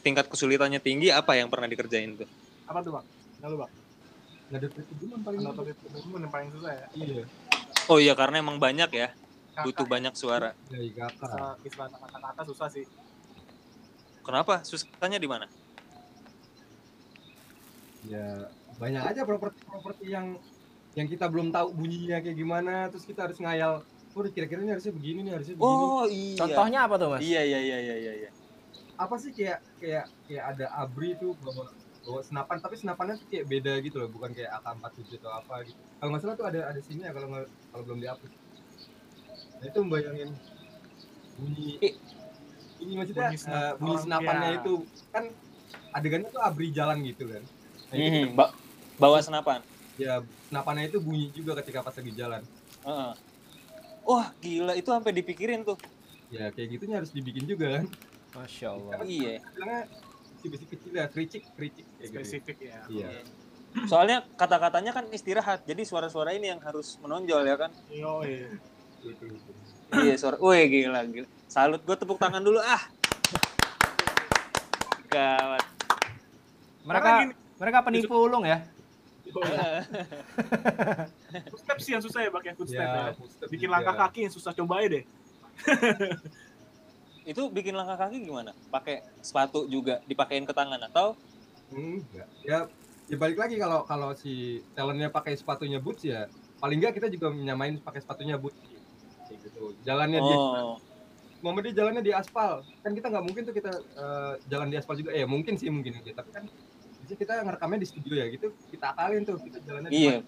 tingkat 0.00 0.30
kesulitannya 0.30 0.78
tinggi 0.78 1.10
apa 1.10 1.34
yang 1.34 1.50
pernah 1.50 1.66
dikerjain 1.66 2.14
tuh? 2.16 2.28
apa 2.64 2.78
tuh 2.86 2.94
bang 2.94 3.06
nggak 3.42 3.48
lu 3.50 3.56
bang 3.58 3.70
nggak 4.50 4.58
ada 4.62 4.68
paling 5.26 5.40
Nggak 5.42 6.20
yang 6.22 6.30
paling 6.30 6.48
susah 6.54 6.72
ya 6.72 6.86
Iya. 6.94 7.22
Oh 7.90 7.98
iya 7.98 8.14
karena 8.14 8.38
emang 8.38 8.62
banyak 8.62 8.90
ya, 8.94 9.08
Kakak, 9.10 9.64
butuh 9.66 9.86
banyak 9.90 10.14
suara. 10.14 10.54
Dari 10.70 10.94
istilah 11.66 11.90
kata-kata 11.90 12.42
susah 12.46 12.68
sih 12.70 12.86
Kenapa? 14.22 14.62
Susahnya 14.62 15.18
di 15.18 15.26
mana? 15.26 15.50
Ya 18.04 18.48
banyak 18.76 19.02
aja 19.04 19.20
properti-properti 19.22 20.06
yang 20.08 20.40
yang 20.92 21.06
kita 21.06 21.26
belum 21.26 21.50
tahu 21.50 21.70
bunyinya 21.70 22.18
kayak 22.18 22.34
gimana, 22.34 22.74
terus 22.88 23.04
kita 23.04 23.24
harus 23.24 23.38
ngayal. 23.38 23.84
Oh, 24.10 24.26
kira-kira 24.26 24.58
ini 24.58 24.70
harusnya 24.70 24.90
begini 24.90 25.22
nih, 25.22 25.32
harusnya 25.32 25.54
begini. 25.54 25.86
iya. 26.10 26.36
Contohnya 26.36 26.78
apa 26.82 26.94
tuh 26.96 27.08
Mas? 27.08 27.20
Iya 27.20 27.42
iya 27.44 27.60
iya 27.60 27.78
iya 27.80 27.96
iya. 27.96 28.12
iya. 28.18 28.30
apa 28.96 29.16
sih 29.16 29.32
kayak 29.32 29.64
kayak 29.78 30.04
kayak 30.26 30.44
ada 30.46 30.66
abri 30.76 31.16
tuh 31.16 31.32
bawa 31.40 31.72
bawa 32.02 32.20
senapan 32.20 32.56
tapi 32.58 32.76
senapannya 32.76 33.16
tuh 33.16 33.28
kayak 33.28 33.48
beda 33.48 33.80
gitu 33.80 33.96
loh 33.96 34.08
bukan 34.08 34.28
kayak 34.30 34.52
AK47 34.54 35.16
atau 35.16 35.32
apa 35.34 35.64
gitu 35.64 35.80
kalau 35.96 36.10
nggak 36.10 36.20
salah 36.20 36.36
tuh 36.36 36.44
ada 36.44 36.60
ada 36.68 36.80
sini 36.80 37.00
ya 37.00 37.10
kalau 37.10 37.32
nggak 37.32 37.48
kalau 37.48 37.82
belum 37.82 37.96
dihapus 37.98 38.28
nah 39.56 39.64
itu 39.64 39.78
membayangin 39.78 40.30
bunyi 41.34 41.68
I- 41.80 41.96
ini 42.78 42.92
maksudnya 42.94 43.24
Bunyi 43.24 43.32
bunyi, 43.32 43.40
senap- 43.40 43.76
bunyi 43.78 43.88
orang- 43.90 44.04
senapannya 44.04 44.48
ya. 44.48 44.58
itu 44.58 44.72
kan 45.08 45.24
adegannya 45.90 46.28
tuh 46.28 46.42
abri 46.42 46.66
jalan 46.68 46.98
gitu 47.00 47.24
kan 47.24 47.42
nah, 47.90 47.96
Mhm, 47.96 48.24
ba- 48.32 48.52
bawa 48.96 49.18
senapan. 49.18 49.60
ya 49.96 50.18
senapannya 50.46 50.86
itu 50.86 50.98
bunyi 50.98 51.28
juga 51.30 51.58
ketika 51.58 51.80
pas 51.80 51.92
lagi 51.92 52.12
jalan 52.12 52.42
Heeh. 52.80 53.12
Wah 54.02 54.26
gila 54.38 54.72
itu 54.72 54.88
sampai 54.88 55.12
dipikirin 55.12 55.60
tuh. 55.60 55.76
ya 56.30 56.46
kayak 56.48 56.68
gitunya 56.72 56.96
harus 56.96 57.10
dibikin 57.10 57.42
juga 57.44 57.76
kan 57.76 57.86
Masya 58.32 58.66
Allah. 58.70 58.92
Iya. 59.02 59.42
bilangnya 59.44 59.82
besi 60.40 60.64
kecil 60.64 60.92
ya 60.92 61.04
kericik 61.04 61.42
kericik 61.52 61.84
kayak 61.90 62.06
gitu 62.06 62.16
spesifik 62.16 62.56
ya 62.62 62.78
iya 62.88 63.08
Soalnya 63.86 64.26
kata-katanya 64.34 64.90
kan 64.90 65.06
istirahat, 65.08 65.62
jadi 65.62 65.82
suara-suara 65.84 66.34
ini 66.34 66.48
yang 66.48 66.58
harus 66.58 66.98
menonjol 66.98 67.42
ya 67.44 67.54
kan? 67.56 67.70
yo 67.88 68.18
iya. 68.20 68.50
gitu, 68.98 69.30
gitu. 69.30 69.50
iya 70.00 70.14
suara. 70.16 70.34
Wih 70.38 70.66
gila 70.66 71.06
gila. 71.06 71.28
Salut 71.46 71.78
gue 71.80 71.94
tepuk 71.94 72.18
tangan 72.18 72.42
dulu 72.42 72.58
ah. 72.58 72.82
Gawat. 75.06 75.64
Mereka 76.82 76.98
Karena 77.00 77.22
gini- 77.24 77.38
mereka 77.60 77.78
penipu 77.84 78.16
ulung 78.16 78.48
ya. 78.48 78.64
Footstep 81.52 81.78
sih 81.78 81.92
yang 81.94 82.02
susah 82.02 82.26
ya 82.26 82.30
pakai 82.34 82.52
footstep 82.58 82.82
ya, 82.82 82.90
ya, 82.90 83.14
footstep 83.14 83.46
bikin 83.46 83.70
juga. 83.70 83.74
langkah 83.78 83.94
kaki 84.06 84.26
yang 84.26 84.34
susah 84.34 84.50
coba 84.50 84.82
aja 84.82 84.98
deh 84.98 85.04
Itu 87.30 87.52
bikin 87.52 87.76
langkah 87.76 88.00
kaki 88.00 88.26
gimana? 88.26 88.56
Pakai 88.72 89.04
sepatu 89.22 89.68
juga 89.70 90.00
dipakein 90.08 90.48
ke 90.48 90.56
tangan 90.56 90.80
atau? 90.90 91.14
Enggak. 91.70 92.26
Ya, 92.42 92.66
ya 93.06 93.16
balik 93.20 93.38
lagi 93.38 93.60
kalau 93.60 93.86
kalau 93.86 94.10
si 94.16 94.64
talentnya 94.74 95.12
pakai 95.12 95.36
sepatunya 95.38 95.78
boots 95.78 96.02
ya, 96.02 96.26
paling 96.58 96.80
enggak 96.82 96.98
kita 96.98 97.06
juga 97.12 97.30
menyamain 97.30 97.78
pakai 97.78 98.00
sepatunya 98.02 98.34
boots. 98.40 98.56
Kayak 99.28 99.46
gitu. 99.46 99.76
Jalannya 99.86 100.18
dia, 100.18 100.36
Oh. 100.36 100.76
mau 101.44 101.54
dia 101.62 101.76
jalannya 101.76 102.02
di 102.02 102.10
aspal, 102.10 102.66
kan 102.82 102.92
kita 102.96 103.06
nggak 103.12 103.24
mungkin 103.24 103.42
tuh 103.46 103.54
kita 103.54 103.72
eh, 103.78 104.34
jalan 104.50 104.68
di 104.72 104.76
aspal 104.80 104.96
juga. 104.98 105.14
Eh 105.14 105.28
mungkin 105.28 105.54
sih 105.54 105.70
mungkin 105.70 106.00
aja, 106.02 106.10
tapi 106.16 106.34
kan 106.34 106.48
kita 107.14 107.40
ngerekamnya 107.40 107.78
di 107.78 107.88
studio 107.88 108.14
ya 108.14 108.26
gitu, 108.28 108.52
kita 108.68 108.90
akalin 108.90 109.22
tuh 109.22 109.36
kita 109.38 109.58
jalannya. 109.60 109.88
di 109.88 109.96
Iya. 110.04 110.20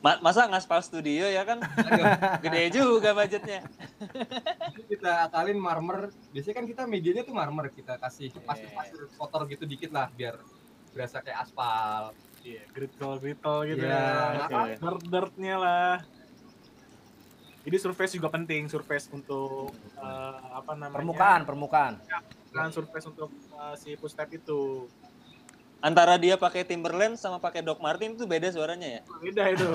Ma- 0.00 0.16
masa 0.18 0.44
ngaspal 0.44 0.80
studio 0.80 1.24
ya 1.24 1.44
kan 1.44 1.60
gede 2.42 2.72
juga 2.72 3.12
budgetnya. 3.12 3.60
Jadi 4.66 4.82
kita 4.88 5.28
akalin 5.28 5.56
marmer. 5.56 6.08
Biasanya 6.30 6.54
kan 6.54 6.64
kita 6.64 6.82
medianya 6.84 7.20
tuh 7.20 7.32
marmer, 7.32 7.68
kita 7.68 7.94
kasih 7.96 8.28
Iya. 8.30 8.40
pasir-pasir 8.40 9.00
kotor 9.14 9.44
gitu 9.46 9.64
dikit 9.64 9.90
lah 9.90 10.08
biar 10.10 10.40
berasa 10.90 11.20
kayak 11.20 11.44
aspal. 11.44 12.16
iya 12.40 12.64
gritol 12.66 13.20
gritol 13.20 13.68
gitu 13.68 13.84
Iya, 13.84 14.00
ya 14.32 14.44
oke. 14.48 14.80
dirt 14.80 15.02
dirtnya 15.04 15.54
lah 15.54 15.94
jadi 17.60 17.76
surface 17.76 18.16
juga 18.16 18.32
penting 18.32 18.64
surface 18.66 19.12
untuk 19.12 19.68
eh, 19.94 20.40
apa 20.50 20.72
namanya 20.72 20.96
Permukaan, 20.96 21.40
permukaan. 21.44 21.94
kan 22.50 22.72
surface 22.72 23.06
untuk 23.06 23.28
eh, 23.30 23.74
si 23.76 23.92
footstep 23.94 24.32
itu 24.32 24.88
Antara 25.80 26.20
dia 26.20 26.36
pakai 26.36 26.60
Timberland 26.60 27.16
sama 27.16 27.40
pakai 27.40 27.64
Doc 27.64 27.80
Martin 27.80 28.12
itu 28.12 28.28
beda 28.28 28.52
suaranya 28.52 29.00
ya. 29.00 29.02
beda 29.16 29.42
itu 29.48 29.64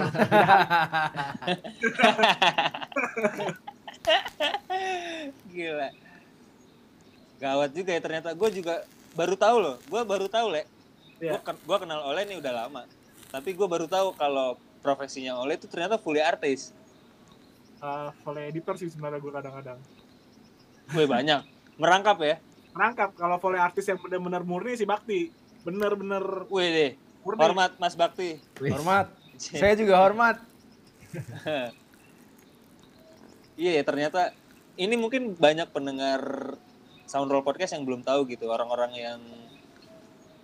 Gila. 5.50 5.90
Gawat 7.42 7.70
juga 7.74 7.92
ya 7.98 8.02
ternyata. 8.02 8.30
Gue 8.38 8.50
juga 8.54 8.86
baru 9.18 9.34
tahu 9.34 9.58
loh. 9.58 9.76
Gue 9.90 10.02
baru 10.06 10.30
tahu 10.30 10.54
le. 10.54 10.64
Iya. 11.18 11.42
Gue 11.42 11.78
kenal 11.82 12.06
Oleh 12.06 12.24
nih 12.30 12.38
udah 12.38 12.54
lama. 12.54 12.86
Tapi 13.34 13.58
gue 13.58 13.68
baru 13.68 13.90
tahu 13.90 14.14
kalau 14.16 14.56
profesinya 14.80 15.36
Oleh 15.42 15.58
itu 15.58 15.66
ternyata 15.66 15.98
fully 15.98 16.22
artis. 16.22 16.70
Eh, 17.82 18.10
volley 18.24 18.48
editor 18.50 18.78
sih 18.80 18.88
sebenarnya 18.88 19.20
gue 19.20 19.34
kadang-kadang 19.34 19.80
Gue 20.94 21.06
banyak. 21.10 21.42
Merangkap 21.76 22.18
ya. 22.22 22.38
merangkap 22.76 23.16
kalau 23.16 23.40
volley 23.40 23.56
artis 23.56 23.88
yang 23.88 23.96
benar-benar 24.04 24.44
murni 24.44 24.76
si 24.76 24.84
Bakti 24.84 25.32
bener-bener 25.66 26.46
Wih 26.48 26.70
deh. 26.70 26.92
murni 27.26 27.42
Hormat 27.42 27.72
Mas 27.82 27.98
Bakti. 27.98 28.38
Wih, 28.62 28.70
Hormat. 28.72 29.10
Saya 29.36 29.74
juga 29.76 29.98
hormat. 30.00 30.38
Iya, 33.56 33.88
ternyata 33.88 34.36
ini 34.76 35.00
mungkin 35.00 35.32
banyak 35.32 35.72
pendengar 35.72 36.20
Soundroll 37.08 37.40
Podcast 37.40 37.72
yang 37.72 37.88
belum 37.88 38.04
tahu 38.04 38.28
gitu, 38.28 38.52
orang-orang 38.52 38.92
yang 38.92 39.20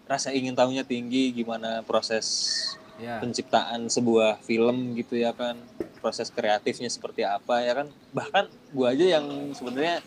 rasa 0.08 0.32
ingin 0.32 0.56
tahunya 0.56 0.88
tinggi 0.88 1.32
gimana 1.32 1.84
proses 1.84 2.28
Ya. 3.02 3.18
penciptaan 3.18 3.90
sebuah 3.90 4.46
film 4.46 4.94
gitu 4.94 5.18
ya 5.18 5.34
kan, 5.34 5.58
proses 6.06 6.30
kreatifnya 6.30 6.86
seperti 6.86 7.26
apa 7.26 7.66
ya 7.66 7.74
kan. 7.74 7.88
Bahkan 8.14 8.46
gua 8.78 8.94
aja 8.94 9.18
yang 9.18 9.26
sebenarnya 9.58 10.06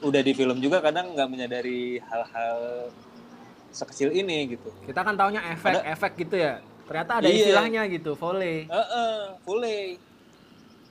udah 0.00 0.20
di 0.24 0.32
film 0.32 0.56
juga 0.56 0.80
kadang 0.80 1.12
nggak 1.12 1.28
menyadari 1.28 2.00
hal-hal 2.00 2.88
sekecil 3.70 4.10
ini 4.10 4.54
gitu. 4.54 4.68
Kita 4.82 5.00
kan 5.00 5.14
taunya 5.14 5.40
efek-efek 5.50 6.12
gitu 6.18 6.36
ya. 6.36 6.58
Ternyata 6.84 7.22
ada 7.22 7.26
Iya. 7.26 7.36
istilahnya 7.38 7.82
gitu, 7.86 8.18
volley. 8.18 8.66
Heeh, 8.66 9.16
fully. 9.42 9.80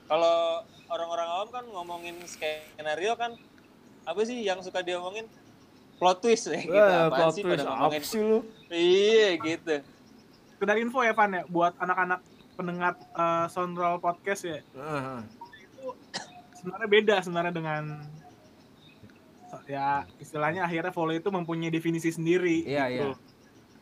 Kalau 0.08 0.64
orang-orang 0.90 1.28
awam 1.28 1.50
kan 1.52 1.64
ngomongin 1.68 2.16
skenario 2.26 3.14
kan 3.14 3.36
apa 4.08 4.20
sih 4.26 4.42
yang 4.42 4.64
suka 4.64 4.82
diomongin 4.82 5.28
plot 6.00 6.24
twist 6.24 6.50
ya 6.50 6.58
gitu. 6.58 6.74
Wah, 6.74 7.12
plot 7.12 7.34
sih 7.36 7.44
twist 7.44 7.62
pada 7.62 7.70
ngomongin? 7.70 8.00
apa 8.00 8.08
sih 8.08 8.22
lu? 8.24 8.40
Iya 8.72 9.30
gitu. 9.38 9.76
Sekedar 10.56 10.76
info 10.80 11.00
ya 11.04 11.14
Van 11.14 11.30
ya 11.30 11.44
buat 11.46 11.76
anak-anak 11.78 12.20
pendengar 12.56 12.94
eh, 12.96 13.46
Soundroll 13.52 14.00
podcast 14.00 14.42
ya. 14.44 14.60
Heeh. 14.66 15.20
Itu 15.68 15.94
sebenarnya 16.58 16.88
beda 16.90 17.16
sebenarnya 17.22 17.54
dengan 17.54 17.84
ya 19.66 19.88
istilahnya 20.16 20.64
akhirnya 20.64 20.90
volley 20.90 21.18
itu 21.18 21.30
mempunyai 21.30 21.70
definisi 21.70 22.10
sendiri 22.10 22.62
Iya, 22.62 22.86
gitu. 22.88 23.10
iya. 23.10 23.18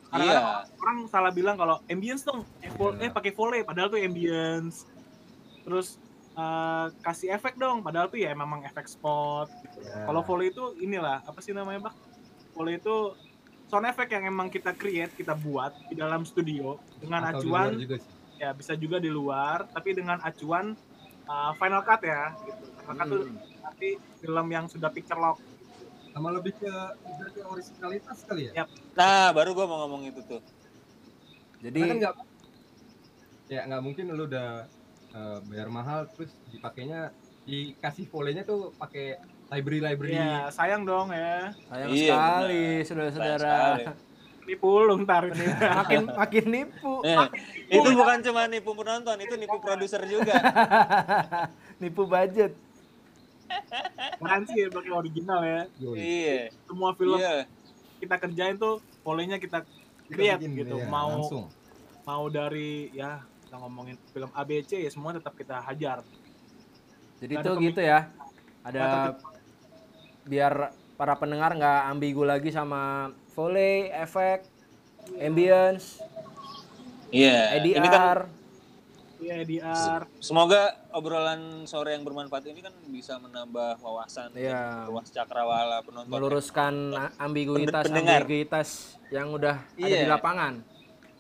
Karena 0.08 0.26
Iya. 0.26 0.42
orang 0.78 0.98
salah 1.06 1.30
bilang 1.30 1.56
kalau 1.56 1.84
ambience 1.86 2.24
dong, 2.24 2.48
eh, 2.60 2.72
vo- 2.72 2.96
eh 2.96 3.10
pakai 3.10 3.32
volley 3.32 3.62
padahal 3.62 3.90
tuh 3.90 4.00
ambience. 4.00 4.88
Terus 5.62 6.00
eh, 6.34 6.86
kasih 7.02 7.34
efek 7.34 7.58
dong, 7.58 7.82
padahal 7.82 8.08
tuh 8.08 8.18
ya 8.18 8.30
memang 8.32 8.62
efek 8.62 8.86
spot. 8.86 9.50
gitu. 9.58 9.82
Kalau 9.84 10.22
volley 10.22 10.48
itu 10.48 10.78
inilah 10.78 11.20
apa 11.20 11.40
sih 11.40 11.50
namanya, 11.50 11.90
Pak? 11.90 11.94
Volley 12.54 12.78
itu 12.78 13.18
sound 13.66 13.84
effect 13.84 14.08
yang 14.08 14.24
emang 14.24 14.48
kita 14.48 14.72
create, 14.72 15.12
kita 15.12 15.34
buat 15.34 15.74
di 15.84 15.98
dalam 15.98 16.24
studio 16.24 16.78
dengan 16.96 17.26
Atau 17.26 17.42
acuan 17.42 17.76
juga 17.76 17.98
sih. 17.98 18.14
ya 18.38 18.54
bisa 18.54 18.74
juga 18.74 18.96
di 18.96 19.10
luar, 19.10 19.66
tapi 19.68 19.92
dengan 19.92 20.22
acuan 20.22 20.78
uh, 21.26 21.52
final 21.54 21.82
cut 21.82 22.02
ya 22.02 22.32
gitu. 22.40 22.64
Final 22.78 22.96
cut 22.96 23.08
tuh 23.10 23.22
Hmm. 23.26 23.38
nanti 23.60 23.90
film 24.16 24.48
yang 24.48 24.66
sudah 24.68 24.88
picture 24.88 25.18
lock. 25.18 25.42
Sama 26.18 26.34
lebih 26.34 26.58
ke 26.58 26.74
ke 27.30 27.46
originalitas 27.46 28.26
kali 28.26 28.50
ya. 28.50 28.52
Ya. 28.58 28.66
Nah, 28.98 29.30
baru 29.38 29.54
gua 29.54 29.70
mau 29.70 29.86
ngomong 29.86 30.10
itu 30.10 30.26
tuh. 30.26 30.42
Jadi 31.62 31.78
Karena 31.78 31.94
kan 31.94 31.98
nggak 32.02 32.14
ya 33.54 33.62
nggak 33.70 33.82
mungkin 33.86 34.06
lu 34.18 34.26
udah 34.26 34.66
eh, 35.14 35.38
bayar 35.46 35.70
mahal 35.70 36.10
terus 36.10 36.34
dipakainya 36.50 37.14
dikasih 37.46 38.10
volenya 38.10 38.42
tuh 38.50 38.74
pakai 38.82 39.22
library 39.54 39.78
library 39.78 40.18
Ya, 40.18 40.50
sayang 40.50 40.90
dong 40.90 41.14
ya. 41.14 41.54
sayang 41.70 41.90
Iya, 41.94 42.10
sekali, 42.10 42.66
saudara-saudara. 42.82 43.58
Nipu 44.50 44.70
lu 44.90 44.94
ntar. 45.06 45.24
makin 45.86 46.02
makin 46.18 46.46
nipu. 46.50 46.94
Eh, 47.06 47.28
itu 47.78 47.90
bukan 47.94 48.18
cuma 48.26 48.50
nipu 48.50 48.74
penonton, 48.74 49.22
itu 49.22 49.38
nipu 49.38 49.62
produser 49.62 50.02
juga. 50.10 50.34
nipu 51.82 52.10
budget. 52.10 52.58
Garansi 54.18 54.54
ya 54.56 54.68
pakai 54.70 54.92
original 54.92 55.40
ya. 55.42 55.62
Yoi. 55.80 55.98
iya. 56.00 56.40
Semua 56.66 56.92
film 56.94 57.18
Iya. 57.18 57.46
kita 57.98 58.16
kerjain 58.18 58.56
tuh 58.56 58.78
polenya 59.02 59.38
kita 59.38 59.64
Kita 60.08 60.14
create 60.14 60.40
bikin, 60.40 60.52
gitu. 60.64 60.76
ya, 60.80 60.88
mau 60.88 61.10
langsung 61.20 61.46
mau 62.08 62.26
dari 62.28 62.88
ya 62.96 63.20
kita 63.44 63.56
ngomongin 63.60 64.00
film 64.12 64.32
ABC 64.32 64.80
ya 64.80 64.90
semua 64.90 65.12
tetap 65.12 65.36
kita 65.36 65.60
hajar. 65.60 66.04
Jadi 67.20 67.34
ada 67.36 67.52
gitu 67.58 67.82
ya. 67.82 68.00
Ada 68.64 69.16
biar 70.24 70.54
para 70.96 71.14
pendengar 71.16 71.52
nggak 71.54 71.82
ambigu 71.88 72.24
lagi 72.24 72.52
sama 72.52 73.12
volley, 73.32 73.88
efek, 73.92 74.44
ambience, 75.18 76.00
Iya. 77.08 77.56
Ini 77.60 77.88
kan. 77.88 78.28
Iya 79.18 79.42
DR. 79.42 80.06
semoga 80.18 80.62
obrolan 80.92 81.66
sore 81.66 81.92
yang 81.92 82.02
bermanfaat 82.02 82.46
ini 82.46 82.62
kan 82.62 82.74
bisa 82.86 83.18
menambah 83.18 83.78
wawasan 83.78 84.30
Iya. 84.32 84.86
dan 84.86 84.88
luas 84.88 85.10
cakrawala 85.10 85.82
penonton. 85.82 86.08
meluruskan 86.08 86.74
ambiguitas 87.18 87.84
Pendengar. 87.84 88.22
ambiguitas 88.22 88.70
yang 89.10 89.32
udah 89.32 89.58
ada 89.58 89.82
Iya. 89.84 90.04
di 90.04 90.08
lapangan. 90.08 90.54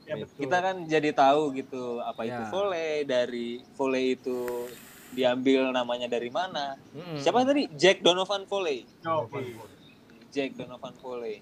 Ya 0.05 0.13
betul. 0.15 0.37
Kita 0.39 0.57
kan 0.61 0.75
jadi 0.85 1.09
tahu 1.11 1.41
gitu 1.53 1.99
apa 1.99 2.21
itu 2.23 2.37
Ya. 2.37 2.47
volley 2.47 3.03
dari 3.03 3.47
volley 3.73 4.13
itu 4.13 4.69
diambil 5.09 5.71
namanya 5.71 6.05
dari 6.05 6.29
mana. 6.29 6.77
Mm-mm. 6.93 7.17
Siapa 7.17 7.43
tadi? 7.43 7.65
Jack 7.73 7.99
Donovan 7.99 8.45
Volley. 8.45 8.85
Oke. 9.01 9.57
Jack 10.29 10.53
Donovan 10.53 10.93
Volley. 10.97 11.41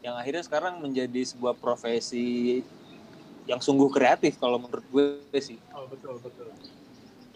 Yang 0.00 0.14
akhirnya 0.16 0.42
sekarang 0.42 0.74
menjadi 0.78 1.22
sebuah 1.26 1.54
profesi 1.54 2.62
yang 3.46 3.62
sungguh 3.62 3.86
kreatif 3.90 4.38
kalau 4.42 4.58
menurut 4.58 4.86
gue 4.90 5.38
sih. 5.38 5.58
Oh 5.70 5.86
betul 5.86 6.18
betul. 6.18 6.50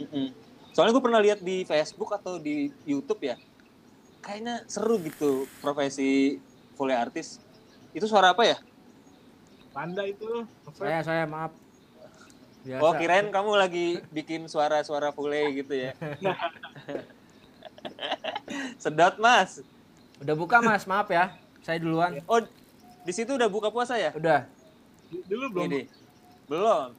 Mm-mm. 0.02 0.34
Soalnya 0.74 0.92
gue 0.94 1.04
pernah 1.04 1.20
lihat 1.22 1.42
di 1.42 1.66
Facebook 1.66 2.14
atau 2.14 2.38
di 2.38 2.70
YouTube 2.86 3.26
ya, 3.26 3.36
kayaknya 4.22 4.62
seru 4.70 5.02
gitu 5.02 5.46
profesi 5.58 6.38
volley 6.78 6.94
artis. 6.94 7.42
Itu 7.90 8.06
suara 8.06 8.34
apa 8.34 8.46
ya? 8.46 8.58
Panda 9.74 10.06
itu. 10.06 10.46
Saya 10.74 11.02
saya 11.02 11.24
maaf. 11.26 11.54
Biasa. 12.60 12.82
Oh 12.84 12.92
kirain 12.92 13.32
kamu 13.32 13.56
lagi 13.56 13.86
bikin 14.12 14.46
suara-suara 14.46 15.10
volley 15.10 15.64
gitu 15.64 15.74
ya. 15.74 15.92
Sedot 18.82 19.18
mas. 19.18 19.64
Udah 20.20 20.36
buka 20.36 20.60
Mas, 20.60 20.84
maaf 20.84 21.08
ya. 21.08 21.32
Saya 21.64 21.80
duluan. 21.80 22.20
Oh 22.28 22.44
di 23.00 23.12
situ 23.16 23.32
udah 23.32 23.48
buka 23.48 23.72
puasa 23.72 23.96
ya? 23.96 24.12
Udah. 24.12 24.44
Dulu 25.08 25.48
belum. 25.50 25.64
Ini 25.66 25.80
belum. 26.50 26.90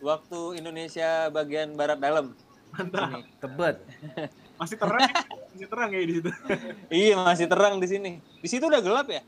Waktu 0.00 0.40
Indonesia 0.56 1.28
bagian 1.28 1.76
barat 1.76 2.00
dalam. 2.00 2.32
Mantap. 2.72 3.12
Ini. 3.12 3.22
Tebet. 3.36 3.76
Masih 4.60 4.76
terang, 4.76 5.00
ya? 5.00 5.12
masih 5.56 5.68
terang 5.72 5.88
kayak 5.88 6.04
di 6.04 6.14
situ. 6.20 6.30
Iya 6.92 7.14
masih 7.16 7.46
terang 7.48 7.80
di 7.80 7.88
sini. 7.88 8.12
Di 8.44 8.48
situ 8.48 8.68
udah 8.68 8.84
gelap 8.84 9.08
ya? 9.08 9.24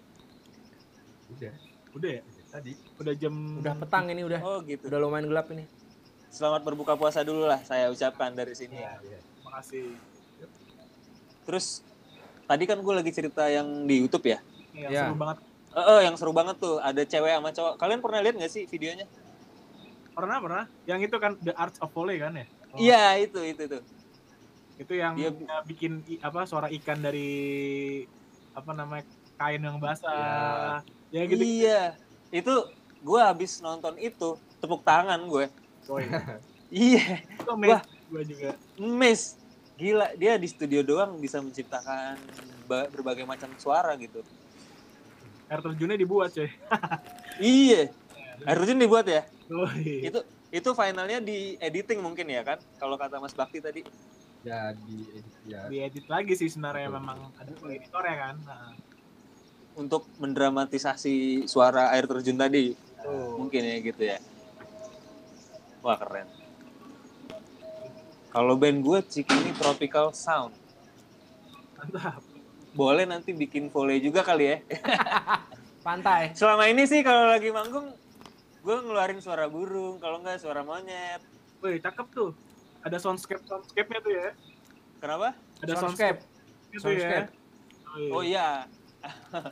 udah 1.32 1.52
Udah 1.96 2.10
ya. 2.12 2.22
tadi 2.52 2.72
Udah 3.00 3.12
jam. 3.16 3.32
Udah 3.56 3.72
petang 3.72 4.12
ini 4.12 4.28
udah. 4.28 4.44
Oh 4.44 4.60
gitu. 4.60 4.92
Udah 4.92 5.00
lumayan 5.00 5.24
gelap 5.24 5.48
ini. 5.48 5.64
Selamat 6.28 6.60
berbuka 6.60 7.00
puasa 7.00 7.24
dulu 7.24 7.48
lah 7.48 7.64
saya 7.64 7.88
ucapkan 7.88 8.28
dari 8.36 8.52
sini. 8.52 8.76
ya, 8.76 9.00
ya. 9.00 9.20
Makasih. 9.40 9.96
Terus 11.48 11.80
tadi 12.44 12.68
kan 12.68 12.76
gue 12.76 12.92
lagi 12.92 13.08
cerita 13.10 13.48
yang 13.48 13.88
di 13.88 14.04
YouTube 14.04 14.28
ya. 14.28 14.38
Iya, 14.76 14.88
Ya. 14.92 15.00
seru 15.08 15.16
banget. 15.16 15.40
Eh, 15.72 15.80
eh, 15.80 16.00
yang 16.04 16.14
seru 16.20 16.36
banget 16.36 16.60
tuh 16.60 16.76
ada 16.78 17.00
cewek 17.00 17.32
sama 17.32 17.50
cowok. 17.50 17.74
Kalian 17.80 18.00
pernah 18.04 18.20
lihat 18.20 18.36
nggak 18.36 18.52
sih 18.52 18.64
videonya? 18.68 19.08
Pernah 20.12 20.36
pernah. 20.44 20.64
Yang 20.84 21.08
itu 21.08 21.16
kan 21.16 21.32
The 21.40 21.52
Arts 21.56 21.80
of 21.80 21.88
Volley 21.96 22.20
kan 22.20 22.36
ya. 22.36 22.44
Oh, 22.72 22.78
Iya 22.80 23.04
itu 23.24 23.40
itu 23.40 23.62
tuh. 23.64 23.82
Itu 24.76 24.92
yang 24.92 25.16
Dia- 25.16 25.32
bikin 25.64 26.04
apa 26.20 26.44
suara 26.44 26.68
ikan 26.68 27.00
dari 27.00 27.32
apa 28.52 28.70
namanya 28.76 29.08
kain 29.40 29.64
yang 29.64 29.80
basah. 29.80 30.84
Ya, 31.08 31.22
gitu. 31.24 31.40
Iya 31.40 31.96
itu 32.28 32.52
gue 33.00 33.20
habis 33.20 33.60
nonton 33.60 33.96
itu 33.96 34.36
tepuk 34.60 34.84
tangan 34.84 35.20
gue. 35.24 35.48
Boy. 35.88 36.04
Iya, 36.72 37.20
Itu 37.36 37.52
amazing 37.52 37.84
gue 38.08 38.22
juga. 38.32 38.50
miss. 38.80 39.36
Gila 39.76 40.16
dia 40.16 40.40
di 40.40 40.48
studio 40.48 40.80
doang 40.80 41.20
bisa 41.20 41.36
menciptakan 41.36 42.16
ba- 42.64 42.88
berbagai 42.88 43.28
macam 43.28 43.52
suara 43.60 43.92
gitu. 44.00 44.24
Air 45.48 45.60
terjunnya 45.60 45.96
dibuat 45.96 46.30
coy. 46.32 46.50
Iya. 47.38 47.88
Air 48.42 48.56
terjun 48.62 48.78
dibuat 48.78 49.06
ya? 49.06 49.22
Boy. 49.46 50.06
Itu 50.06 50.20
itu 50.52 50.68
finalnya 50.72 51.18
di 51.18 51.56
editing 51.56 52.00
mungkin 52.00 52.28
ya 52.28 52.44
kan? 52.44 52.58
Kalau 52.76 52.96
kata 52.96 53.16
Mas 53.18 53.32
Bakti 53.32 53.58
tadi. 53.58 53.82
ya 54.42 54.74
di 54.74 55.06
ya 55.46 55.70
Diedit 55.70 56.10
lagi 56.10 56.34
sih 56.34 56.50
sebenarnya 56.50 56.90
Betul. 56.90 56.98
memang 56.98 57.18
ada 57.38 57.52
editor 57.70 58.02
ya 58.02 58.16
kan. 58.18 58.36
Nah, 58.42 58.74
Untuk 59.72 60.04
mendramatisasi 60.18 61.46
suara 61.46 61.94
air 61.94 62.04
terjun 62.04 62.36
tadi 62.36 62.74
tuh. 63.00 63.38
mungkin 63.38 63.62
ya 63.62 63.76
gitu 63.80 64.02
ya. 64.02 64.18
Wah 65.80 65.96
keren. 65.96 66.26
Kalau 68.28 68.56
band 68.56 68.80
gue 68.80 68.98
Cikini 69.06 69.52
Tropical 69.54 70.10
Sound. 70.12 70.52
Mantap. 71.78 72.31
Boleh 72.72 73.04
nanti 73.04 73.36
bikin 73.36 73.68
volley 73.68 74.00
juga 74.00 74.24
kali 74.24 74.44
ya. 74.48 74.56
Pantai. 75.86 76.32
Selama 76.32 76.68
ini 76.70 76.88
sih 76.88 77.04
kalau 77.04 77.28
lagi 77.28 77.52
manggung 77.52 77.92
gue 78.62 78.76
ngeluarin 78.78 79.18
suara 79.18 79.50
burung, 79.50 79.98
kalau 79.98 80.22
enggak 80.22 80.38
suara 80.40 80.62
monyet. 80.62 81.20
Wih, 81.60 81.82
cakep 81.82 82.06
tuh. 82.14 82.30
Ada 82.82 82.98
soundscape 82.98 83.42
soundscape-nya 83.46 84.00
tuh 84.02 84.12
ya. 84.14 84.28
Kenapa? 85.02 85.34
Ada 85.62 85.74
Soundscape. 85.78 86.18
soundscape 86.22 86.70
gitu 86.74 86.88
ya. 86.94 86.98
Soundscape. 86.98 87.30
Oh 88.14 88.22
iya. 88.22 88.48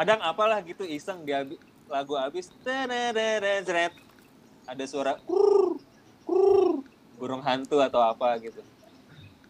Kadang 0.00 0.20
apalah 0.24 0.58
gitu 0.64 0.82
iseng 0.82 1.22
di 1.22 1.30
habi- 1.30 1.60
lagu 1.86 2.16
habis 2.16 2.48
ada 4.64 4.84
suara 4.88 5.20
kurr, 5.28 5.76
kurr, 6.24 6.80
burung 7.20 7.44
hantu 7.44 7.78
atau 7.84 8.00
apa 8.00 8.40
gitu. 8.40 8.64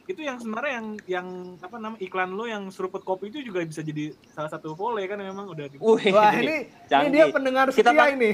Itu 0.04 0.20
yang 0.20 0.36
sebenarnya 0.36 0.72
yang 0.74 0.86
yang 1.06 1.28
apa 1.58 1.76
nama 1.76 1.96
iklan 1.96 2.30
lo 2.30 2.44
yang 2.44 2.68
seruput 2.68 3.00
kopi 3.00 3.28
itu 3.28 3.40
juga 3.42 3.64
bisa 3.64 3.80
jadi 3.80 4.12
salah 4.28 4.48
satu 4.48 4.72
volley 4.72 5.04
kan 5.04 5.16
memang 5.16 5.46
udah 5.46 5.64
di 5.64 5.76
Wih, 5.76 6.12
Wah, 6.12 6.28
ini 6.30 6.44
ini 6.44 6.56
canggih. 6.86 7.10
dia 7.10 7.24
pendengar 7.28 7.66
Kita 7.68 7.88
setia 7.88 7.98
pak- 7.98 8.12
ini. 8.12 8.30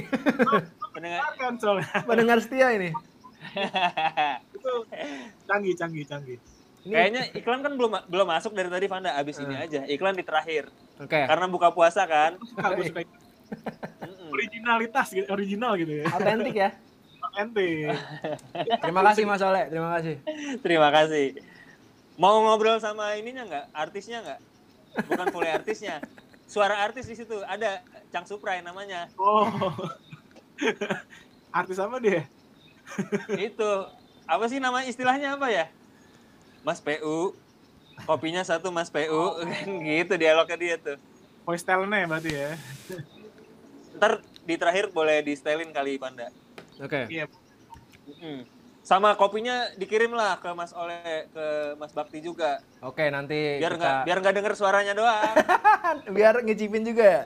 pendengar 0.93 1.31
kan 1.33 1.53
soalnya 1.55 1.87
pendengar 2.03 2.37
setia 2.39 2.67
ini. 2.71 2.91
itu 4.51 4.73
canggih 5.45 5.73
canggih 5.73 6.03
canggih. 6.05 6.37
Ini 6.81 6.91
Kayaknya 6.91 7.21
iklan 7.35 7.59
kan 7.61 7.73
belum 7.73 7.91
belum 8.05 8.27
masuk 8.27 8.51
dari 8.51 8.67
tadi 8.67 8.85
Vanda, 8.85 9.13
abis 9.13 9.37
ini 9.37 9.53
Eh. 9.53 9.63
aja. 9.63 9.81
Iklan 9.85 10.13
di 10.13 10.23
terakhir. 10.23 10.67
Oke. 10.97 11.23
Karena 11.23 11.45
buka 11.45 11.69
puasa 11.69 12.03
kan. 12.03 12.35
Suka, 12.43 12.67
gue 12.73 12.85
suka 12.85 13.01
originalitas 14.27 15.07
gitu, 15.09 15.27
original 15.29 15.75
gitu 15.75 16.03
ya. 16.03 16.05
Autentik 16.09 16.51
ya. 16.53 16.69
Ente. 17.31 17.87
Terima 18.83 19.01
kasih 19.05 19.23
Mas 19.23 19.39
Oleh, 19.39 19.71
terima 19.71 19.95
kasih. 19.95 20.15
Terima 20.59 20.89
kasih. 20.89 21.39
Mau 22.21 22.45
ngobrol 22.45 22.77
sama 22.77 23.17
ininya 23.17 23.49
nggak? 23.49 23.65
Artisnya 23.73 24.21
nggak? 24.21 24.39
Bukan 25.09 25.27
boleh 25.33 25.49
artisnya. 25.57 26.05
Suara 26.45 26.85
artis 26.85 27.09
di 27.09 27.17
situ 27.17 27.33
ada 27.49 27.81
Cang 28.13 28.29
Suprai 28.29 28.61
namanya. 28.61 29.09
Oh. 29.17 29.49
Artis 31.59 31.81
apa 31.81 31.97
dia? 31.97 32.29
Itu 33.49 33.89
apa 34.29 34.45
sih 34.45 34.61
nama 34.61 34.85
istilahnya 34.85 35.33
apa 35.33 35.49
ya? 35.49 35.65
Mas 36.61 36.77
PU. 36.77 37.33
Kopinya 38.05 38.45
satu 38.45 38.69
Mas 38.69 38.93
PU 38.93 39.41
kan 39.41 39.69
gitu 39.81 40.13
dialognya 40.13 40.57
dia 40.61 40.75
tuh. 40.77 40.97
Voice 41.41 41.65
talentnya 41.65 42.05
berarti 42.05 42.31
ya. 42.37 42.53
Ntar 43.97 44.21
di 44.45 44.55
terakhir 44.61 44.93
boleh 44.93 45.25
di 45.25 45.33
kali 45.73 45.97
Panda. 45.97 46.29
Oke. 46.77 47.09
Iya. 47.09 47.25
Mm-mm. 48.05 48.60
Sama 48.81 49.13
kopinya 49.13 49.69
dikirim 49.77 50.09
lah 50.17 50.41
ke 50.41 50.49
Mas 50.57 50.73
Oleh, 50.73 51.29
ke 51.29 51.45
Mas 51.77 51.93
Bakti 51.93 52.17
juga. 52.17 52.57
Oke, 52.81 53.13
nanti 53.13 53.61
Biar 53.61 53.77
kita 53.77 53.81
nggak 53.81 53.97
biar 54.09 54.17
nggak 54.25 54.35
denger 54.41 54.53
suaranya 54.57 54.93
doang. 54.97 55.35
biar 56.17 56.41
ngicipin 56.41 56.81
juga 56.81 57.05
ya. 57.05 57.23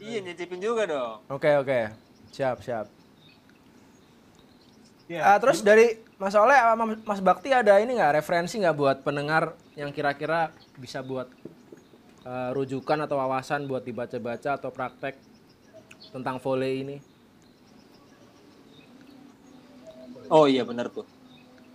iya 0.00 0.18
nyicipin 0.24 0.60
juga 0.60 0.88
dong. 0.88 1.20
Oke, 1.28 1.52
oke. 1.60 1.92
Siap, 2.32 2.64
siap. 2.64 2.88
Iya. 5.06 5.22
Ah, 5.22 5.38
terus 5.38 5.60
dari 5.60 6.00
Mas 6.16 6.34
Oleh 6.34 6.56
sama 6.56 6.84
Mas 7.04 7.20
Bakti 7.20 7.52
ada 7.52 7.76
ini 7.78 7.94
nggak 7.94 8.24
referensi 8.24 8.56
nggak 8.56 8.76
buat 8.76 8.96
pendengar 9.04 9.54
yang 9.76 9.92
kira-kira 9.92 10.50
bisa 10.80 11.04
buat 11.04 11.28
eh, 12.24 12.50
rujukan 12.56 13.04
atau 13.04 13.20
wawasan 13.20 13.68
buat 13.68 13.84
dibaca-baca 13.84 14.56
atau 14.56 14.72
praktek 14.72 15.20
tentang 16.10 16.40
volley 16.40 16.82
ini? 16.82 16.96
Oh 20.28 20.46
iya 20.46 20.62
benar 20.62 20.88
tuh. 20.88 21.06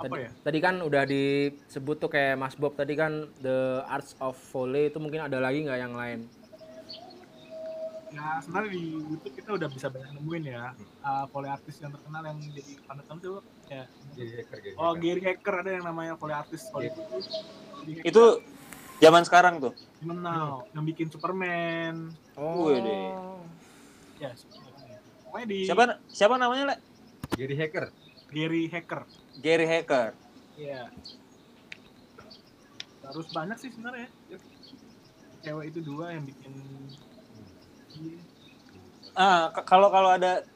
apa 0.02 0.18
ya? 0.18 0.30
Tadi 0.42 0.58
kan 0.58 0.82
udah 0.82 1.06
disebut 1.06 2.02
tuh 2.02 2.10
kayak 2.10 2.34
Mas 2.34 2.58
Bob 2.58 2.74
tadi 2.74 2.98
kan 2.98 3.30
The 3.38 3.86
Arts 3.86 4.18
of 4.18 4.34
Volley 4.50 4.90
itu 4.90 4.98
mungkin 4.98 5.22
ada 5.22 5.38
lagi 5.38 5.62
nggak 5.62 5.78
yang 5.78 5.94
lain? 5.94 6.26
Ya 8.12 8.42
sebenarnya 8.44 8.76
di 8.76 8.82
YouTube 8.98 9.34
kita 9.38 9.50
udah 9.56 9.70
bisa 9.70 9.88
banyak 9.88 10.10
nemuin 10.18 10.44
ya. 10.50 10.74
Uh, 11.00 11.24
volley 11.30 11.48
artis 11.48 11.80
yang 11.80 11.94
terkenal 11.94 12.26
yang 12.26 12.38
jadi 12.44 12.74
panutan 12.84 13.16
tuh 13.22 13.40
ya. 13.70 13.86
Hacker, 14.18 14.58
jadi 14.60 14.76
Oh. 14.76 14.94
Gary 14.98 15.22
Hacker 15.22 15.56
ada 15.62 15.72
yang 15.72 15.86
namanya 15.86 16.18
volley 16.18 16.34
artis 16.36 16.66
volley 16.74 16.90
Iya. 16.90 16.98
itu. 16.98 17.02
Gary 17.08 17.94
Hacker 17.96 18.10
Itu 18.10 18.24
zaman 19.00 19.24
sekarang 19.24 19.54
tuh. 19.62 19.74
Now, 20.02 20.66
yang 20.74 20.84
bikin 20.84 21.08
Superman. 21.08 22.10
Oh. 22.34 22.68
Wih 22.68 22.82
deh. 22.82 23.10
Ya, 24.18 24.34
Superman. 24.34 24.98
Pokoknya 25.24 25.46
di 25.48 25.60
Siapa 25.64 25.84
siapa 26.10 26.36
namanya, 26.36 26.74
Le? 26.74 26.78
Jadi 27.38 27.54
hacker. 27.56 27.86
Gary 28.32 28.72
Hacker. 28.72 29.04
Gary 29.38 29.68
Hacker. 29.68 30.16
Iya. 30.56 30.88
Harus 33.04 33.28
banyak 33.36 33.58
sih 33.60 33.70
sebenarnya. 33.76 34.08
ya. 34.32 34.40
Cewek 35.44 35.76
itu 35.76 35.80
dua 35.84 36.16
yang 36.16 36.24
bikin 36.24 36.54
Iya. 37.92 38.24
Ah, 39.20 39.52
k- 39.52 39.68
kalau 39.68 39.92
kalau 39.92 40.16
ada 40.16 40.48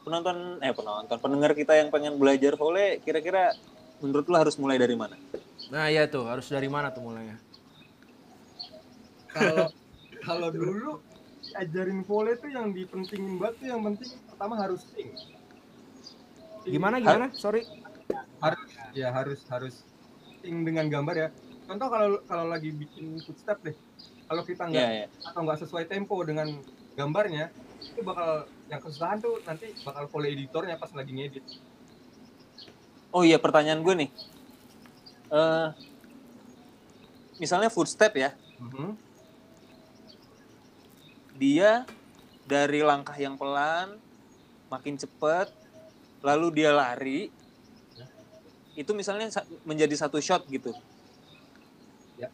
penonton 0.00 0.56
eh 0.64 0.72
penonton 0.72 1.18
pendengar 1.20 1.52
kita 1.52 1.76
yang 1.76 1.92
pengen 1.92 2.16
belajar 2.16 2.56
volley, 2.56 2.96
kira-kira 3.04 3.52
menurut 4.00 4.24
lu 4.24 4.36
harus 4.40 4.56
mulai 4.56 4.80
dari 4.80 4.96
mana? 4.96 5.20
Nah 5.68 5.92
iya 5.92 6.08
tuh 6.08 6.24
harus 6.24 6.48
dari 6.48 6.64
mana 6.72 6.88
tuh 6.88 7.04
mulainya? 7.04 7.36
Kalau 9.28 9.68
kalau 10.24 10.48
dulu 10.48 11.04
ajarin 11.60 12.00
volley 12.08 12.40
tuh 12.40 12.48
yang 12.48 12.72
dipentingin 12.72 13.36
banget 13.36 13.54
tuh 13.60 13.66
yang 13.68 13.80
penting 13.84 14.10
pertama 14.24 14.54
harus 14.56 14.80
sing. 14.88 15.12
Gimana 16.68 16.96
gimana? 17.00 17.26
Sorry. 17.34 17.64
harus 18.38 18.70
ya 18.94 19.10
harus 19.10 19.40
harus 19.50 19.74
sing 20.38 20.62
dengan 20.62 20.86
gambar 20.86 21.16
ya. 21.16 21.28
Contoh 21.66 21.88
kalau 21.90 22.08
kalau 22.24 22.46
lagi 22.46 22.70
bikin 22.70 23.18
footstep 23.18 23.58
deh. 23.66 23.74
Kalau 24.28 24.42
kita 24.46 24.70
nggak 24.70 24.78
Iya, 24.78 25.04
iya. 25.04 25.06
atau 25.26 25.40
nggak 25.42 25.58
sesuai 25.66 25.84
tempo 25.90 26.14
dengan 26.22 26.46
gambarnya 26.94 27.50
itu 27.82 28.00
bakal 28.02 28.46
yang 28.68 28.78
kesusahan 28.78 29.18
tuh 29.18 29.42
nanti 29.42 29.74
bakal 29.82 30.06
volley 30.06 30.34
editornya 30.34 30.78
pas 30.78 30.92
lagi 30.94 31.10
ngedit. 31.10 31.44
Oh 33.10 33.24
iya, 33.24 33.40
pertanyaan 33.40 33.82
gue 33.82 33.94
nih. 34.06 34.10
Eh 35.28 35.68
misalnya 37.38 37.70
footstep 37.70 38.14
ya, 38.14 38.30
Mhm. 38.58 38.94
dia 41.38 41.86
dari 42.44 42.82
langkah 42.82 43.14
yang 43.14 43.34
pelan 43.34 43.98
makin 44.68 44.94
cepet 44.94 45.48
lalu 46.20 46.62
dia 46.62 46.70
lari 46.70 47.30
itu 48.74 48.90
misalnya 48.94 49.26
sa- 49.28 49.46
menjadi 49.66 49.94
satu 49.98 50.18
shot 50.18 50.46
gitu 50.46 50.70
Ya. 52.14 52.30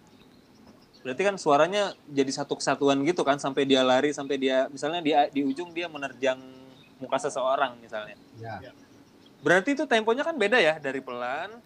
berarti 1.04 1.22
kan 1.24 1.36
suaranya 1.36 1.92
jadi 2.08 2.32
satu 2.32 2.56
kesatuan 2.56 3.00
gitu 3.04 3.20
kan 3.20 3.36
sampai 3.36 3.68
dia 3.68 3.84
lari 3.84 4.12
sampai 4.12 4.40
dia 4.40 4.64
misalnya 4.68 5.00
di 5.00 5.12
di 5.32 5.40
ujung 5.44 5.72
dia 5.72 5.88
menerjang 5.88 6.40
muka 6.96 7.20
seseorang 7.20 7.76
misalnya 7.76 8.16
Ya. 8.36 8.72
berarti 9.40 9.76
itu 9.76 9.84
temponya 9.84 10.24
kan 10.24 10.36
beda 10.36 10.56
ya 10.56 10.80
dari 10.80 11.04
pelan 11.04 11.60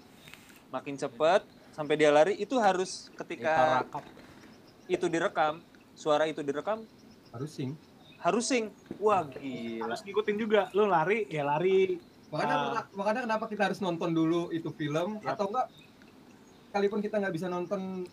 makin 0.68 0.98
cepet 0.98 1.46
sampai 1.70 1.94
dia 1.94 2.10
lari 2.10 2.34
itu 2.34 2.58
harus 2.58 3.06
ketika 3.14 3.86
itu 4.86 5.06
direkam 5.06 5.62
suara 5.94 6.26
itu 6.26 6.42
direkam 6.42 6.82
Harus 7.28 7.52
sing. 7.54 7.76
Harus 8.18 8.44
sing 8.44 8.74
wah 8.98 9.22
gila 9.22 9.88
harus 9.88 10.00
ngikutin 10.02 10.36
juga. 10.36 10.62
Lu 10.74 10.90
lari 10.90 11.26
ya 11.30 11.46
lari. 11.46 11.98
Makanya 12.28 12.54
Ah. 12.54 12.84
makanya 12.92 13.20
kenapa 13.24 13.44
kita 13.48 13.62
harus 13.70 13.80
nonton 13.80 14.12
dulu 14.12 14.52
itu 14.52 14.68
film 14.74 15.22
Yap. 15.22 15.38
atau 15.38 15.48
enggak 15.48 15.66
sekalipun 16.68 17.00
kita 17.00 17.16
nggak 17.16 17.34
bisa 17.34 17.46
nonton 17.48 18.04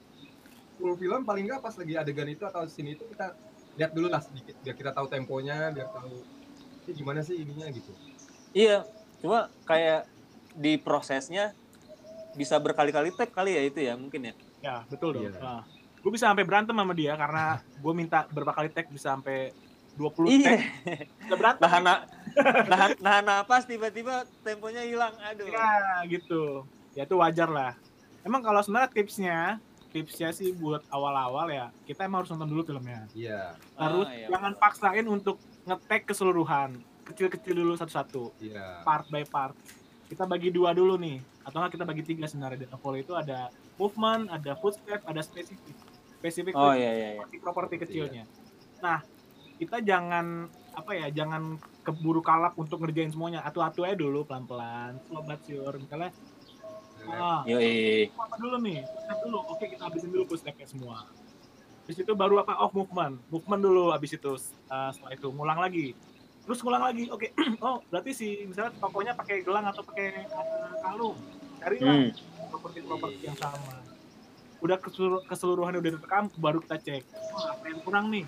full 0.80 0.96
film 0.96 1.28
paling 1.28 1.50
enggak 1.52 1.60
pas 1.60 1.76
lagi 1.76 1.94
adegan 2.00 2.30
itu 2.32 2.44
atau 2.48 2.64
scene 2.70 2.96
itu 2.96 3.04
kita 3.12 3.36
lihat 3.76 3.92
dulu 3.92 4.08
lah 4.08 4.24
sedikit 4.24 4.56
biar 4.64 4.76
kita 4.78 4.92
tahu 4.96 5.12
temponya 5.12 5.68
biar 5.76 5.92
tahu 5.92 6.24
ini 6.88 6.92
gimana 6.96 7.20
sih 7.26 7.42
ininya 7.44 7.68
gitu. 7.74 7.92
Iya, 8.56 8.88
cuma 9.20 9.52
kayak 9.68 10.08
di 10.56 10.80
prosesnya 10.80 11.52
bisa 12.40 12.56
berkali-kali 12.56 13.12
tag 13.12 13.34
kali 13.36 13.58
ya 13.58 13.62
itu 13.68 13.80
ya 13.84 14.00
mungkin 14.00 14.32
ya. 14.32 14.34
Ya, 14.64 14.76
betul 14.88 15.20
dong. 15.20 15.28
Iya. 15.28 15.36
Nah, 15.44 15.62
gue 16.00 16.12
bisa 16.14 16.32
sampai 16.32 16.48
berantem 16.48 16.72
sama 16.72 16.94
dia 16.96 17.20
karena 17.20 17.60
gue 17.60 17.94
minta 17.98 18.24
berapa 18.32 18.56
kali 18.56 18.72
tag 18.72 18.88
bisa 18.88 19.12
sampai 19.12 19.52
20 19.96 20.28
Iya. 20.28 20.60
Bisa 21.18 21.36
berantem. 21.36 21.64
Nahan 21.64 21.84
na- 21.84 22.04
nahan 22.66 22.92
nahan 23.00 23.24
napas 23.24 23.64
tiba-tiba 23.64 24.24
temponya 24.44 24.84
hilang. 24.84 25.16
Aduh. 25.24 25.48
Ya, 25.48 26.04
gitu. 26.06 26.68
Ya 26.92 27.04
itu 27.04 27.16
wajar 27.16 27.48
lah. 27.48 27.74
Emang 28.22 28.42
kalau 28.42 28.60
sebenarnya 28.60 28.92
tipsnya, 28.92 29.40
tipsnya 29.90 30.32
sih 30.32 30.52
buat 30.52 30.84
awal-awal 30.90 31.48
ya, 31.48 31.66
kita 31.86 32.04
emang 32.04 32.24
harus 32.24 32.34
nonton 32.34 32.50
dulu 32.50 32.62
filmnya. 32.66 33.06
Iya, 33.14 33.54
Harus 33.76 34.08
Ah, 34.08 34.16
iya, 34.18 34.28
jangan 34.28 34.52
betul. 34.52 34.64
paksain 34.66 35.06
untuk 35.06 35.36
ngetek 35.64 36.02
keseluruhan. 36.06 36.70
Kecil-kecil 37.06 37.54
dulu 37.54 37.78
satu-satu, 37.78 38.34
iya. 38.42 38.82
part 38.82 39.06
by 39.08 39.22
part. 39.24 39.54
Kita 40.10 40.26
bagi 40.26 40.50
dua 40.50 40.74
dulu 40.74 40.98
nih, 40.98 41.22
atau 41.46 41.62
nggak 41.62 41.78
kita 41.78 41.86
bagi 41.86 42.02
tiga 42.02 42.26
sebenarnya. 42.26 42.66
Di 42.66 42.68
volley 42.76 43.06
itu 43.06 43.14
ada 43.14 43.54
movement, 43.78 44.26
ada 44.28 44.58
footstep, 44.58 45.06
ada 45.06 45.22
spesifik. 45.22 45.76
Spesifik 46.18 46.54
Oh 46.58 46.74
iya 46.74 46.92
iya 46.92 47.10
iya. 47.16 47.40
properti 47.40 47.78
kecilnya. 47.78 48.26
Nah, 48.82 49.06
kita 49.56 49.80
jangan 49.82 50.52
apa 50.76 50.92
ya, 50.92 51.08
jangan 51.12 51.56
keburu 51.88 52.20
kalap 52.20 52.58
untuk 52.60 52.84
ngerjain 52.84 53.12
semuanya. 53.12 53.40
Atu-atu 53.48 53.88
aja 53.88 53.96
dulu 53.96 54.28
pelan-pelan, 54.28 55.00
slow 55.08 55.24
but 55.24 55.40
sure. 55.48 55.76
Misalnya, 55.80 56.12
ah, 57.08 57.42
Yoi. 57.48 58.12
apa 58.12 58.36
dulu 58.36 58.56
nih? 58.60 58.84
Footstep 58.84 59.18
dulu. 59.24 59.40
Oke, 59.48 59.66
kita 59.72 59.82
habisin 59.88 60.10
dulu 60.12 60.24
footstepnya 60.28 60.68
semua. 60.68 61.08
Habis 61.86 62.02
itu 62.02 62.12
baru 62.18 62.42
apa? 62.42 62.58
Oh, 62.60 62.74
movement. 62.74 63.22
Movement 63.30 63.62
dulu 63.62 63.84
habis 63.94 64.18
itu. 64.18 64.34
Uh, 64.68 64.90
setelah 64.90 65.14
itu 65.14 65.28
ngulang 65.30 65.62
lagi. 65.62 65.94
Terus 66.44 66.60
ngulang 66.66 66.84
lagi. 66.84 67.08
Oke. 67.14 67.32
oh, 67.66 67.80
berarti 67.94 68.12
si 68.12 68.28
misalnya 68.44 68.74
tokonya 68.82 69.14
pakai 69.14 69.46
gelang 69.46 69.70
atau 69.70 69.86
pakai 69.86 70.26
uh, 70.34 70.76
kalung. 70.82 71.18
Carilah 71.62 71.96
Hmm. 71.96 72.12
properti-properti 72.52 73.22
yang 73.30 73.38
sama. 73.38 73.80
Udah 74.60 74.82
ke 74.82 74.90
seluruh, 74.90 75.22
keseluruhan 75.30 75.78
udah 75.78 75.92
direkam, 75.94 76.26
baru 76.42 76.58
kita 76.66 76.78
cek. 76.82 77.04
Oh, 77.38 77.54
apa 77.54 77.64
yang 77.70 77.80
kurang 77.86 78.10
nih? 78.10 78.26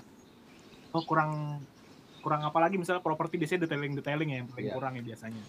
Oh, 0.92 1.04
kurang 1.04 1.62
kurang 2.22 2.44
apa 2.44 2.60
lagi 2.60 2.76
misalnya 2.76 3.00
properti 3.00 3.40
biasanya 3.40 3.68
detailing-detailing 3.68 4.30
ya 4.30 4.38
yang 4.44 4.48
paling 4.52 4.66
Iya. 4.68 4.74
kurang 4.76 4.92
ya 4.96 5.04
biasanya. 5.04 5.44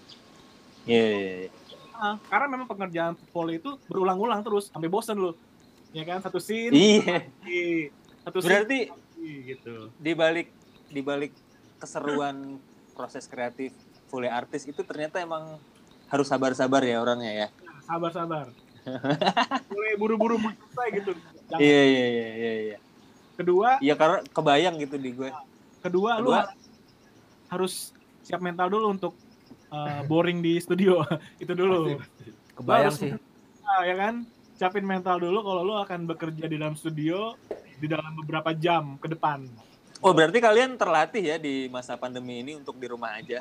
Iya 0.87 1.07
iya, 1.11 1.33
iya. 1.45 1.51
Ah, 1.99 2.15
karena 2.31 2.47
memang 2.49 2.67
pengerjaan 2.71 3.15
volley 3.35 3.59
itu 3.59 3.75
berulang-ulang 3.91 4.41
terus 4.47 4.71
sampai 4.71 4.87
bosan 4.87 5.19
lu. 5.19 5.35
Ya 5.91 6.05
kan 6.05 6.23
satu 6.23 6.39
scene, 6.39 6.71
Iya. 6.71 7.91
satu 8.23 8.39
scene 8.39 8.51
Berarti 8.63 8.79
lagi, 8.93 9.33
gitu. 9.51 9.91
di 9.99 10.13
balik 10.15 10.49
di 10.89 11.01
balik 11.03 11.33
keseruan 11.79 12.59
proses 12.95 13.27
kreatif 13.27 13.75
fully 14.07 14.31
artis 14.31 14.65
itu 14.65 14.81
ternyata 14.83 15.19
emang 15.19 15.59
harus 16.09 16.27
sabar-sabar 16.27 16.81
ya 16.83 17.03
orangnya 17.03 17.33
ya. 17.35 17.49
Nah, 17.61 17.79
sabar-sabar. 17.85 18.47
Boleh 19.69 19.93
buru-buru 19.99 20.37
selesai 20.39 20.89
gitu. 20.97 21.13
Iya 21.59 21.83
iya 21.85 22.07
iya 22.09 22.29
iya 22.33 22.53
iya. 22.73 22.79
Kedua, 23.39 23.79
Iya 23.79 23.95
karena 23.95 24.19
kebayang 24.29 24.83
gitu 24.83 24.99
di 24.99 25.15
gue. 25.15 25.31
kedua, 25.79 26.19
lu 26.19 26.35
Kedua. 26.35 26.39
har- 26.43 26.55
harus 27.49 27.95
siap 28.21 28.43
mental 28.43 28.67
dulu 28.67 28.91
untuk 28.91 29.15
uh, 29.71 30.03
boring 30.05 30.43
di 30.43 30.59
studio. 30.59 31.07
itu 31.43 31.55
dulu. 31.55 32.03
Kebayang 32.59 32.91
Harus- 32.91 32.99
sih. 32.99 33.15
Nah, 33.63 33.83
ya 33.87 33.95
kan? 33.95 34.15
Siapin 34.59 34.83
mental 34.83 35.23
dulu 35.23 35.39
kalau 35.41 35.63
lu 35.63 35.79
akan 35.79 36.03
bekerja 36.05 36.51
di 36.51 36.59
dalam 36.59 36.75
studio 36.75 37.39
di 37.79 37.87
dalam 37.87 38.11
beberapa 38.19 38.51
jam 38.51 38.99
ke 38.99 39.07
depan. 39.07 39.47
Oh 40.03 40.11
berarti 40.11 40.43
kalian 40.43 40.75
terlatih 40.75 41.23
ya 41.23 41.37
di 41.39 41.71
masa 41.71 41.95
pandemi 41.95 42.43
ini 42.43 42.59
untuk 42.59 42.75
di 42.75 42.91
rumah 42.91 43.15
aja. 43.15 43.39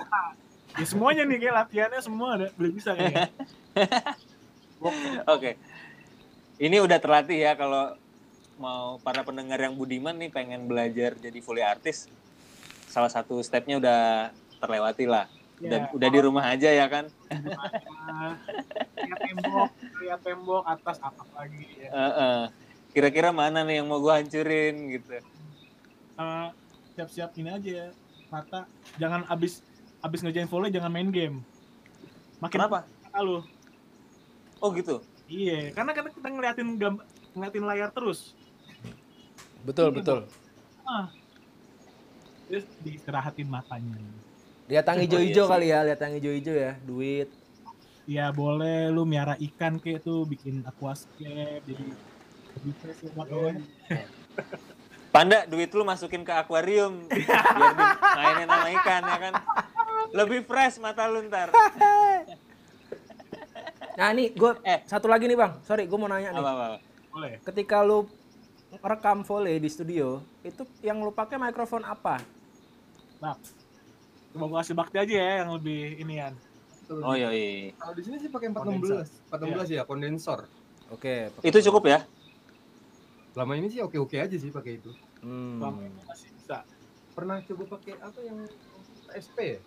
Ya 0.78 0.86
semuanya 0.86 1.26
nih 1.26 1.42
kayak 1.42 1.56
latihannya 1.58 2.02
semua 2.06 2.38
ada 2.38 2.48
belum 2.54 2.70
bisa 2.70 2.94
kayaknya. 2.94 3.34
Oke. 5.34 5.58
Ini 6.58 6.78
udah 6.82 6.98
terlatih 6.98 7.38
ya 7.38 7.54
kalau 7.54 7.98
mau 8.58 8.98
para 9.00 9.22
pendengar 9.22 9.58
yang 9.58 9.74
budiman 9.74 10.14
nih 10.14 10.30
pengen 10.30 10.66
belajar 10.66 11.14
jadi 11.16 11.40
fully 11.40 11.62
artis. 11.62 12.10
Salah 12.88 13.10
satu 13.10 13.38
stepnya 13.40 13.78
udah 13.78 14.02
terlewati 14.58 15.06
lah. 15.06 15.30
Udah, 15.58 15.80
Ya. 15.80 15.90
udah 15.90 16.10
di 16.10 16.20
rumah 16.22 16.46
aja 16.46 16.70
ya 16.70 16.86
kan. 16.86 17.10
Lihat 18.98 19.20
tembok, 19.20 19.70
lihat 20.00 20.20
tembok 20.22 20.64
atas 20.66 20.98
apa 21.00 21.24
lagi 21.34 21.66
ya. 21.78 21.90
Heeh. 21.90 22.40
Kira-kira 22.94 23.30
mana 23.30 23.62
nih 23.62 23.82
yang 23.82 23.88
mau 23.90 23.98
gue 23.98 24.14
hancurin 24.14 24.76
gitu. 24.90 25.18
Eh, 26.18 26.48
siap-siap 26.94 27.34
ini 27.38 27.50
aja 27.50 27.70
ya. 27.70 27.88
Mata 28.28 28.70
jangan 28.98 29.26
abis 29.30 29.62
abis 29.98 30.20
ngerjain 30.22 30.46
volley 30.46 30.70
jangan 30.70 30.94
main 30.94 31.10
game. 31.10 31.42
Makin 32.38 32.58
Kenapa? 32.62 32.86
mata 32.86 33.20
lu. 33.22 33.42
Oh 34.62 34.70
gitu. 34.74 35.02
Iya, 35.28 35.74
karena 35.74 35.92
kan 35.92 36.06
kita 36.08 36.28
ngeliatin 36.30 36.70
gambar 36.78 37.04
ngeliatin 37.34 37.66
layar 37.66 37.90
terus. 37.90 38.37
Betul, 39.68 39.92
Ini, 39.92 39.98
betul. 40.00 40.20
Ah. 40.82 41.12
Terus 42.48 42.64
diistirahatin 42.80 43.46
matanya. 43.46 44.00
Lihat 44.66 44.86
yang 44.86 44.98
Oh, 44.98 45.04
hijau-hijau 45.04 45.36
iya 45.36 45.44
sih. 45.44 45.52
kali 45.52 45.68
ya, 45.68 45.80
lihat 45.84 46.00
yang 46.00 46.14
hijau-hijau 46.16 46.56
ya, 46.56 46.74
duit. 46.82 47.30
Ya 48.08 48.26
boleh 48.32 48.88
lu 48.88 49.04
miara 49.04 49.36
ikan 49.38 49.76
kayak 49.78 50.00
tuh 50.02 50.24
bikin 50.24 50.64
aquascape 50.64 51.60
jadi 51.62 51.86
lebih 52.56 52.74
fresh 52.78 53.04
lu. 53.04 53.12
Panda 55.14 55.44
duit 55.44 55.68
lu 55.70 55.84
masukin 55.84 56.24
ke 56.24 56.32
akuarium 56.32 57.04
biar 57.12 57.76
mainin 58.14 58.48
sama 58.48 58.70
ikan 58.74 59.02
ya 59.04 59.18
kan. 59.20 59.34
Lebih 60.14 60.40
fresh 60.42 60.80
mata 60.80 61.04
lu 61.06 61.28
ntar. 61.28 61.52
Nah, 63.98 64.08
ini 64.14 64.30
gue 64.30 64.52
Eh. 64.62 64.86
satu 64.86 65.10
lagi 65.10 65.26
nih, 65.26 65.36
Bang. 65.36 65.58
Sorry, 65.64 65.84
gue 65.84 65.98
mau 65.98 66.06
nanya 66.06 66.30
nih. 66.30 66.38
Apa 66.38 66.52
apa. 66.54 66.66
Boleh. 67.10 67.32
Ketika 67.42 67.82
lu 67.82 68.06
rekam 68.78 69.24
volley 69.24 69.58
di 69.58 69.68
studio, 69.68 70.20
itu 70.42 70.64
yang 70.82 71.00
lu 71.00 71.10
pakai 71.10 71.36
mikrofon 71.36 71.82
apa? 71.82 72.20
Nah, 73.18 73.34
coba 74.32 74.46
gua 74.46 74.58
kasih 74.62 74.76
bakti 74.76 74.98
aja 74.98 75.14
ya 75.14 75.34
yang 75.42 75.56
lebih 75.56 75.98
inian. 75.98 76.34
Oh 76.88 77.12
iya 77.12 77.32
iya. 77.32 77.76
Kalau 77.76 77.94
di 77.94 78.04
sini 78.04 78.16
sih 78.18 78.28
pakai 78.28 78.48
416. 78.50 79.28
416 79.28 79.68
ya, 79.70 79.84
kondensor. 79.84 80.48
Oke. 80.88 81.32
pakai- 81.34 81.48
Itu 81.48 81.60
cukup 81.68 81.84
ya? 81.86 82.00
Selama 83.32 83.54
ini 83.54 83.68
sih 83.68 83.84
oke-oke 83.84 84.18
aja 84.18 84.34
sih 84.34 84.48
pakai 84.48 84.80
itu. 84.80 84.92
Hmm. 85.20 85.60
Selama 85.60 85.80
ini 85.84 86.00
masih 86.04 86.30
bisa. 86.32 86.64
Pernah 87.12 87.44
coba 87.44 87.64
pakai 87.76 87.94
apa 88.00 88.20
yang 88.24 88.38
SP 89.12 89.38
ya? 89.38 89.60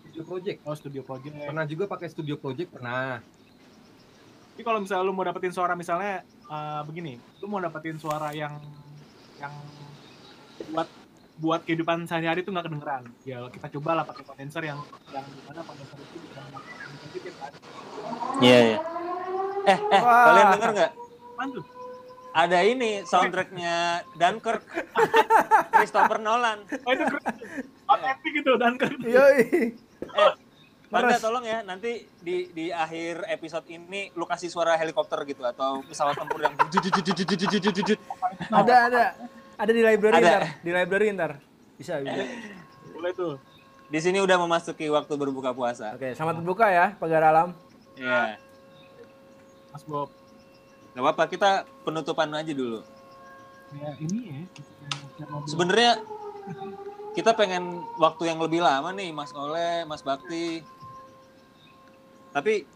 Studio 0.00 0.22
Project. 0.24 0.58
Oh, 0.64 0.74
studio 0.74 1.02
project. 1.04 1.34
Pernah 1.38 1.64
juga 1.68 1.84
pakai 1.86 2.08
Studio 2.08 2.34
Project, 2.34 2.72
pernah. 2.72 3.20
Tapi 4.50 4.62
kalau 4.66 4.82
misalnya 4.82 5.06
lu 5.06 5.14
mau 5.14 5.22
dapetin 5.22 5.54
suara 5.54 5.72
misalnya 5.72 6.26
eh, 6.50 6.80
begini, 6.84 7.14
lu 7.38 7.46
mau 7.46 7.62
dapetin 7.62 7.96
suara 7.96 8.34
yang 8.34 8.58
yang 9.38 9.54
buat 10.74 10.88
buat 11.40 11.64
kehidupan 11.64 12.04
sehari-hari 12.04 12.44
itu 12.44 12.52
nggak 12.52 12.68
kedengeran. 12.68 13.02
Ya 13.24 13.40
kita 13.48 13.72
coba 13.78 14.02
lah 14.02 14.04
pakai 14.04 14.24
kondenser 14.28 14.60
yang 14.60 14.78
yang 15.08 15.24
di 15.24 15.40
mana 15.48 15.64
kondenser 15.64 15.96
itu 15.96 16.16
bisa 16.28 16.40
sensitif 17.00 17.32
kan. 17.40 17.52
Iya 18.44 18.58
iya. 18.60 18.78
Eh 19.64 19.78
eh 19.78 20.02
Wah. 20.04 20.24
kalian 20.28 20.46
denger 20.58 20.70
nggak? 20.76 20.92
Apaan 20.92 21.48
tuh? 21.56 21.64
Ada 22.30 22.58
ini 22.62 23.02
soundtracknya 23.02 24.06
Dunkirk, 24.14 24.62
Christopher 25.74 26.22
Nolan. 26.22 26.62
Oh 26.86 26.92
itu 26.94 27.04
keren. 27.10 27.34
Oh, 27.90 27.98
epic 27.98 28.32
itu 28.38 28.52
kan. 28.54 28.72
Yoi. 29.02 29.42
Eh, 29.98 30.32
Bangga 30.90 31.22
tolong 31.22 31.46
ya. 31.46 31.62
Nanti 31.62 32.02
di 32.18 32.50
di 32.50 32.74
akhir 32.74 33.22
episode 33.30 33.62
ini 33.70 34.10
lu 34.18 34.26
kasih 34.26 34.50
suara 34.50 34.74
helikopter 34.74 35.22
gitu 35.22 35.46
atau 35.46 35.86
pesawat 35.86 36.18
tempur 36.18 36.42
yang 36.42 36.54
ada 38.50 38.74
ada. 38.90 39.04
Ada 39.54 39.70
di 39.70 39.82
library 39.86 40.18
ada. 40.18 40.26
ntar. 40.26 40.42
Di 40.66 40.70
library 40.74 41.06
ntar. 41.14 41.32
Bisa 41.78 42.02
bisa. 42.02 42.26
Boleh 42.90 43.12
tuh. 43.14 43.38
Di 43.86 43.98
sini 44.02 44.18
udah 44.18 44.34
memasuki 44.42 44.90
waktu 44.90 45.14
berbuka 45.14 45.54
puasa. 45.54 45.94
Oke 45.94 46.10
selamat 46.18 46.42
berbuka 46.42 46.66
ya 46.74 46.86
pagar 46.98 47.22
alam. 47.22 47.54
Ya 47.94 48.34
mas 49.70 49.86
Bob. 49.86 50.10
Nggak 50.90 51.02
apa-apa 51.06 51.24
kita 51.30 51.50
penutupan 51.86 52.34
aja 52.34 52.50
dulu. 52.50 52.82
Ya 53.78 53.94
ini 54.02 54.18
ya 54.26 54.42
sebenarnya 55.46 56.02
kita 57.14 57.34
pengen 57.34 57.82
waktu 57.98 58.30
yang 58.30 58.38
lebih 58.42 58.62
lama 58.62 58.90
nih 58.94 59.10
Mas 59.10 59.34
Oleh, 59.34 59.86
Mas 59.86 60.02
Bakti. 60.02 60.62
Tapi 62.30 62.66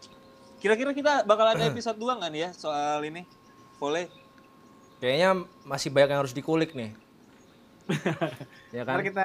kira-kira 0.59 0.91
kita 0.91 1.23
bakal 1.23 1.55
ada 1.55 1.63
episode 1.71 1.99
2 1.99 2.19
nggak 2.21 2.31
nih 2.31 2.41
ya 2.47 2.49
soal 2.55 3.03
ini? 3.03 3.23
Boleh. 3.79 4.07
Kayaknya 4.99 5.29
masih 5.67 5.89
banyak 5.91 6.09
yang 6.15 6.21
harus 6.23 6.35
dikulik 6.35 6.71
nih. 6.71 6.91
ya 8.75 8.81
kan? 8.87 8.97
Ntar 8.97 9.03
kita 9.05 9.23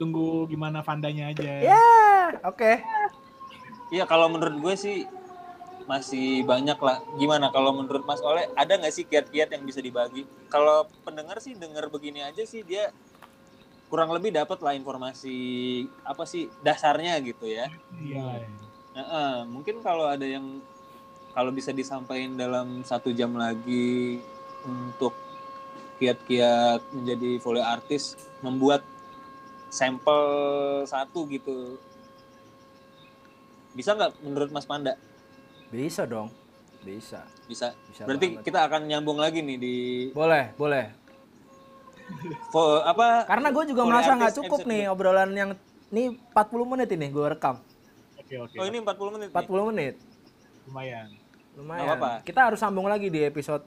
tunggu 0.00 0.48
gimana 0.48 0.82
Vandanya 0.82 1.30
aja. 1.30 1.52
Ya, 1.62 1.86
oke. 2.42 2.82
Iya 3.92 4.08
kalau 4.08 4.32
menurut 4.32 4.56
gue 4.58 4.74
sih 4.74 4.98
masih 5.84 6.42
banyak 6.48 6.78
lah. 6.80 7.04
Gimana 7.20 7.52
kalau 7.52 7.76
menurut 7.76 8.02
Mas 8.08 8.24
Oleh 8.24 8.48
ada 8.56 8.80
nggak 8.80 8.94
sih 8.94 9.04
kiat-kiat 9.04 9.52
yang 9.52 9.62
bisa 9.68 9.84
dibagi? 9.84 10.24
Kalau 10.48 10.88
pendengar 11.04 11.38
sih 11.38 11.54
dengar 11.54 11.86
begini 11.92 12.24
aja 12.24 12.42
sih 12.48 12.64
dia 12.64 12.90
kurang 13.92 14.08
lebih 14.08 14.32
dapat 14.32 14.56
lah 14.64 14.72
informasi 14.72 15.36
apa 16.08 16.24
sih 16.24 16.48
dasarnya 16.64 17.20
gitu 17.20 17.44
ya. 17.44 17.68
Iya. 18.00 18.48
Nah, 18.92 19.04
eh, 19.04 19.38
mungkin 19.46 19.80
kalau 19.80 20.04
ada 20.04 20.24
yang 20.24 20.60
kalau 21.32 21.48
bisa 21.48 21.72
disampaikan 21.72 22.36
dalam 22.36 22.84
satu 22.84 23.08
jam 23.10 23.32
lagi 23.32 24.20
untuk 24.62 25.16
kiat-kiat 25.96 26.92
menjadi 26.92 27.40
volley 27.40 27.64
artis, 27.64 28.14
membuat 28.40 28.84
sampel 29.68 30.20
satu 30.84 31.24
gitu, 31.26 31.80
bisa 33.72 33.96
nggak 33.96 34.20
menurut 34.20 34.50
Mas 34.52 34.68
Panda? 34.68 34.92
Bisa 35.72 36.04
dong. 36.04 36.28
Bisa. 36.84 37.24
Bisa. 37.48 37.72
Bisa 37.88 38.04
Berarti 38.04 38.36
banget. 38.36 38.44
kita 38.44 38.60
akan 38.68 38.80
nyambung 38.84 39.16
lagi 39.16 39.40
nih 39.40 39.56
di 39.56 39.76
Boleh, 40.12 40.52
boleh. 40.52 40.84
vo- 42.52 42.84
apa? 42.84 43.24
Karena 43.24 43.48
gue 43.48 43.64
juga 43.64 43.82
merasa 43.88 44.12
nggak 44.12 44.36
cukup 44.36 44.58
episode 44.60 44.68
nih 44.68 44.82
obrolan 44.92 45.30
yang 45.32 45.50
ini 45.88 46.12
40 46.34 46.68
menit 46.68 46.88
ini 46.92 47.08
gue 47.08 47.24
rekam. 47.24 47.56
Oke 48.32 48.48
oke. 48.48 48.56
Oh 48.56 48.64
ini 48.64 48.80
40 48.80 49.12
menit. 49.12 49.28
nih. 49.28 49.44
40 49.44 49.68
menit. 49.68 49.94
Lumayan. 50.64 51.06
Lumayan. 51.52 51.84
Nggak 51.84 51.96
apa-apa. 52.00 52.24
Kita 52.24 52.40
harus 52.48 52.58
sambung 52.64 52.88
lagi 52.88 53.12
di 53.12 53.20
episode 53.20 53.60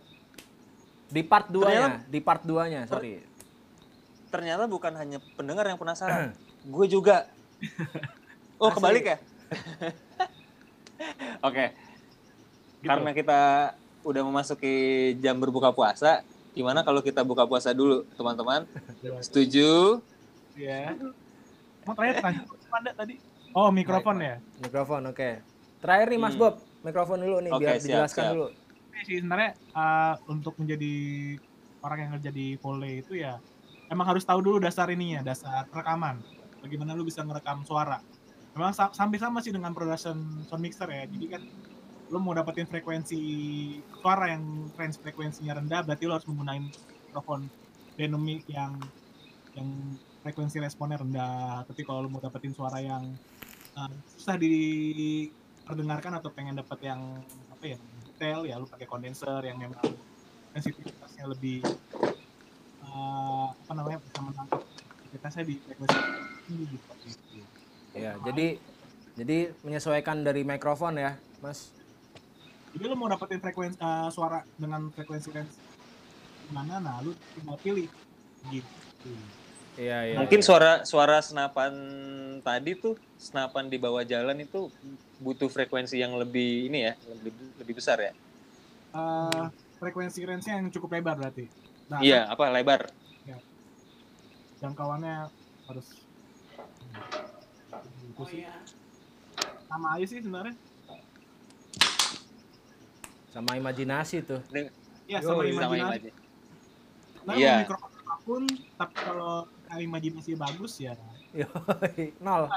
di 1.05 1.21
part 1.21 1.53
2-nya, 1.53 1.69
Ternyata- 1.69 2.01
di 2.09 2.19
part 2.25 2.41
2-nya, 2.41 2.81
sorry. 2.89 3.21
Ternyata 4.33 4.65
bukan 4.65 4.97
hanya 4.97 5.21
pendengar 5.37 5.69
yang 5.69 5.77
penasaran, 5.77 6.33
gue 6.75 6.85
juga. 6.89 7.29
Oh 8.55 8.71
Asli. 8.71 8.79
kebalik 8.79 9.03
ya? 9.03 9.17
Oke. 11.51 11.75
Gitu. 12.79 12.87
Karena 12.87 13.11
kita 13.11 13.41
udah 14.07 14.21
memasuki 14.23 14.75
jam 15.19 15.35
berbuka 15.35 15.75
puasa, 15.75 16.23
gimana 16.55 16.79
kalau 16.87 17.03
kita 17.03 17.19
buka 17.27 17.43
puasa 17.43 17.75
dulu, 17.75 18.07
teman-teman? 18.15 18.63
Setuju? 19.27 19.99
Ya. 20.55 20.95
Mau 21.83 21.99
tanya 21.99 22.15
tadi. 22.95 23.19
Oh 23.55 23.71
mikrofon 23.71 24.19
ya. 24.19 24.35
Mikrofon, 24.59 25.07
oke. 25.07 25.29
Terakhir 25.79 26.07
nih 26.11 26.19
Mas 26.19 26.35
Hmm. 26.35 26.41
Bob, 26.41 26.55
mikrofon 26.81 27.19
dulu 27.19 27.37
nih 27.39 27.51
Oke, 27.51 27.61
biar 27.61 27.75
siap, 27.75 27.83
dijelaskan 27.85 28.21
siap. 28.21 28.33
dulu. 28.33 28.47
Ini 28.91 29.01
sih 29.01 29.15
sebenarnya 29.17 29.49
uh, 29.71 30.15
untuk 30.27 30.53
menjadi 30.55 30.93
orang 31.79 31.97
yang 31.97 32.11
kerja 32.15 32.31
di 32.31 32.47
volley 32.57 32.99
itu 32.99 33.13
ya 33.15 33.39
emang 33.87 34.07
harus 34.07 34.23
tahu 34.23 34.39
dulu 34.41 34.57
dasar 34.59 34.87
ininya, 34.89 35.23
dasar 35.23 35.67
rekaman. 35.69 36.19
Bagaimana 36.59 36.91
lu 36.91 37.05
bisa 37.05 37.21
ngerekam 37.21 37.63
suara. 37.63 38.01
Memang 38.51 38.71
sa- 38.71 38.91
sampai 38.91 39.19
sama 39.19 39.39
sih 39.39 39.51
dengan 39.51 39.71
production 39.71 40.15
sound 40.43 40.59
mixer 40.59 40.87
ya. 40.87 41.03
Jadi 41.05 41.25
kan 41.29 41.41
lo 42.05 42.19
mau 42.19 42.33
dapetin 42.33 42.65
frekuensi 42.65 43.19
suara 43.95 44.29
yang 44.29 44.43
range 44.73 44.99
frekuensinya 44.99 45.57
rendah 45.57 45.81
berarti 45.81 46.03
lo 46.05 46.13
harus 46.13 46.27
menggunakan 46.27 46.69
mikrofon 47.09 47.49
dynamic 47.93 48.45
yang 48.45 48.77
yang 49.53 49.65
frekuensi 50.21 50.61
responnya 50.61 51.01
rendah 51.01 51.65
tapi 51.65 51.81
kalau 51.81 52.05
lo 52.05 52.09
mau 52.09 52.21
dapetin 52.21 52.53
suara 52.53 52.77
yang 52.77 53.09
uh, 53.75 53.91
susah 54.15 54.35
diperdengarkan 54.39 56.19
atau 56.19 56.29
pengen 56.31 56.55
dapet 56.57 56.79
yang 56.87 57.01
apa 57.51 57.63
ya 57.75 57.77
detail 58.11 58.39
ya 58.47 58.55
lo 58.59 58.65
pakai 58.67 58.87
kondenser 58.87 59.43
yang 59.43 59.59
memang 59.59 59.83
sensitivitasnya 60.55 61.25
lebih 61.27 61.59
uh, 62.87 63.51
apa 63.51 63.71
namanya 63.75 63.99
bisa 63.99 64.19
menangkap 64.23 64.61
sensitivitasnya 64.63 65.43
di 65.43 65.55
frekuensi 65.59 65.99
tinggi 66.47 66.65
gitu. 66.71 66.89
Ya, 67.95 68.19
jadi 68.27 68.59
jadi 69.15 69.37
menyesuaikan 69.63 70.27
dari 70.27 70.43
mikrofon 70.43 70.99
ya, 70.99 71.15
Mas. 71.39 71.71
Jadi 72.75 72.83
lo 72.91 72.95
mau 72.99 73.07
dapetin 73.07 73.39
frekuensi 73.39 73.79
uh, 73.79 74.11
suara 74.11 74.43
dengan 74.59 74.91
frekuensi 74.91 75.31
range 75.31 75.55
mana 76.53 76.77
nah 76.77 77.01
lu 77.01 77.15
tinggal 77.33 77.57
pilih 77.57 77.89
gitu. 78.53 79.11
Iya, 79.75 79.97
iya. 80.13 80.17
Mungkin 80.21 80.39
iya. 80.43 80.45
suara 80.45 80.71
suara 80.85 81.17
senapan 81.19 81.73
tadi 82.45 82.77
tuh 82.77 82.93
senapan 83.17 83.65
di 83.65 83.81
bawah 83.81 84.05
jalan 84.05 84.37
itu 84.37 84.69
butuh 85.17 85.49
frekuensi 85.49 85.97
yang 85.97 86.13
lebih 86.13 86.69
ini 86.69 86.85
ya, 86.85 86.93
lebih 87.09 87.33
lebih 87.57 87.73
besar 87.73 87.97
ya. 87.97 88.13
Uh, 88.93 89.49
frekuensi 89.81 90.21
range-nya 90.23 90.61
yang 90.61 90.69
cukup 90.69 90.93
lebar 91.01 91.17
berarti. 91.17 91.49
Nah, 91.89 91.99
Iya, 92.05 92.29
apa 92.29 92.53
lebar? 92.53 92.85
jangkauannya 94.55 95.29
harus 95.67 95.87
gitu 98.07 98.23
sih. 98.31 98.41
Sama 99.67 99.87
aja 99.99 100.05
sih 100.07 100.19
sebenarnya. 100.23 100.55
sama 103.35 103.59
imajinasi 103.59 104.23
tuh. 104.23 104.39
Iya, 105.11 105.19
sama 105.19 105.43
imajinasi. 105.43 106.07
imajin. 106.07 106.13
Nah, 107.27 107.35
Iya. 107.35 107.51
mau 107.51 107.61
mikrofon 107.67 107.91
apa 107.99 108.15
pun, 108.23 108.41
tapi 108.79 108.95
kalau 108.95 109.33
imajinasi 109.75 110.39
bagus 110.39 110.79
ya 110.79 110.95
Yoi, 111.35 112.15
nol. 112.23 112.47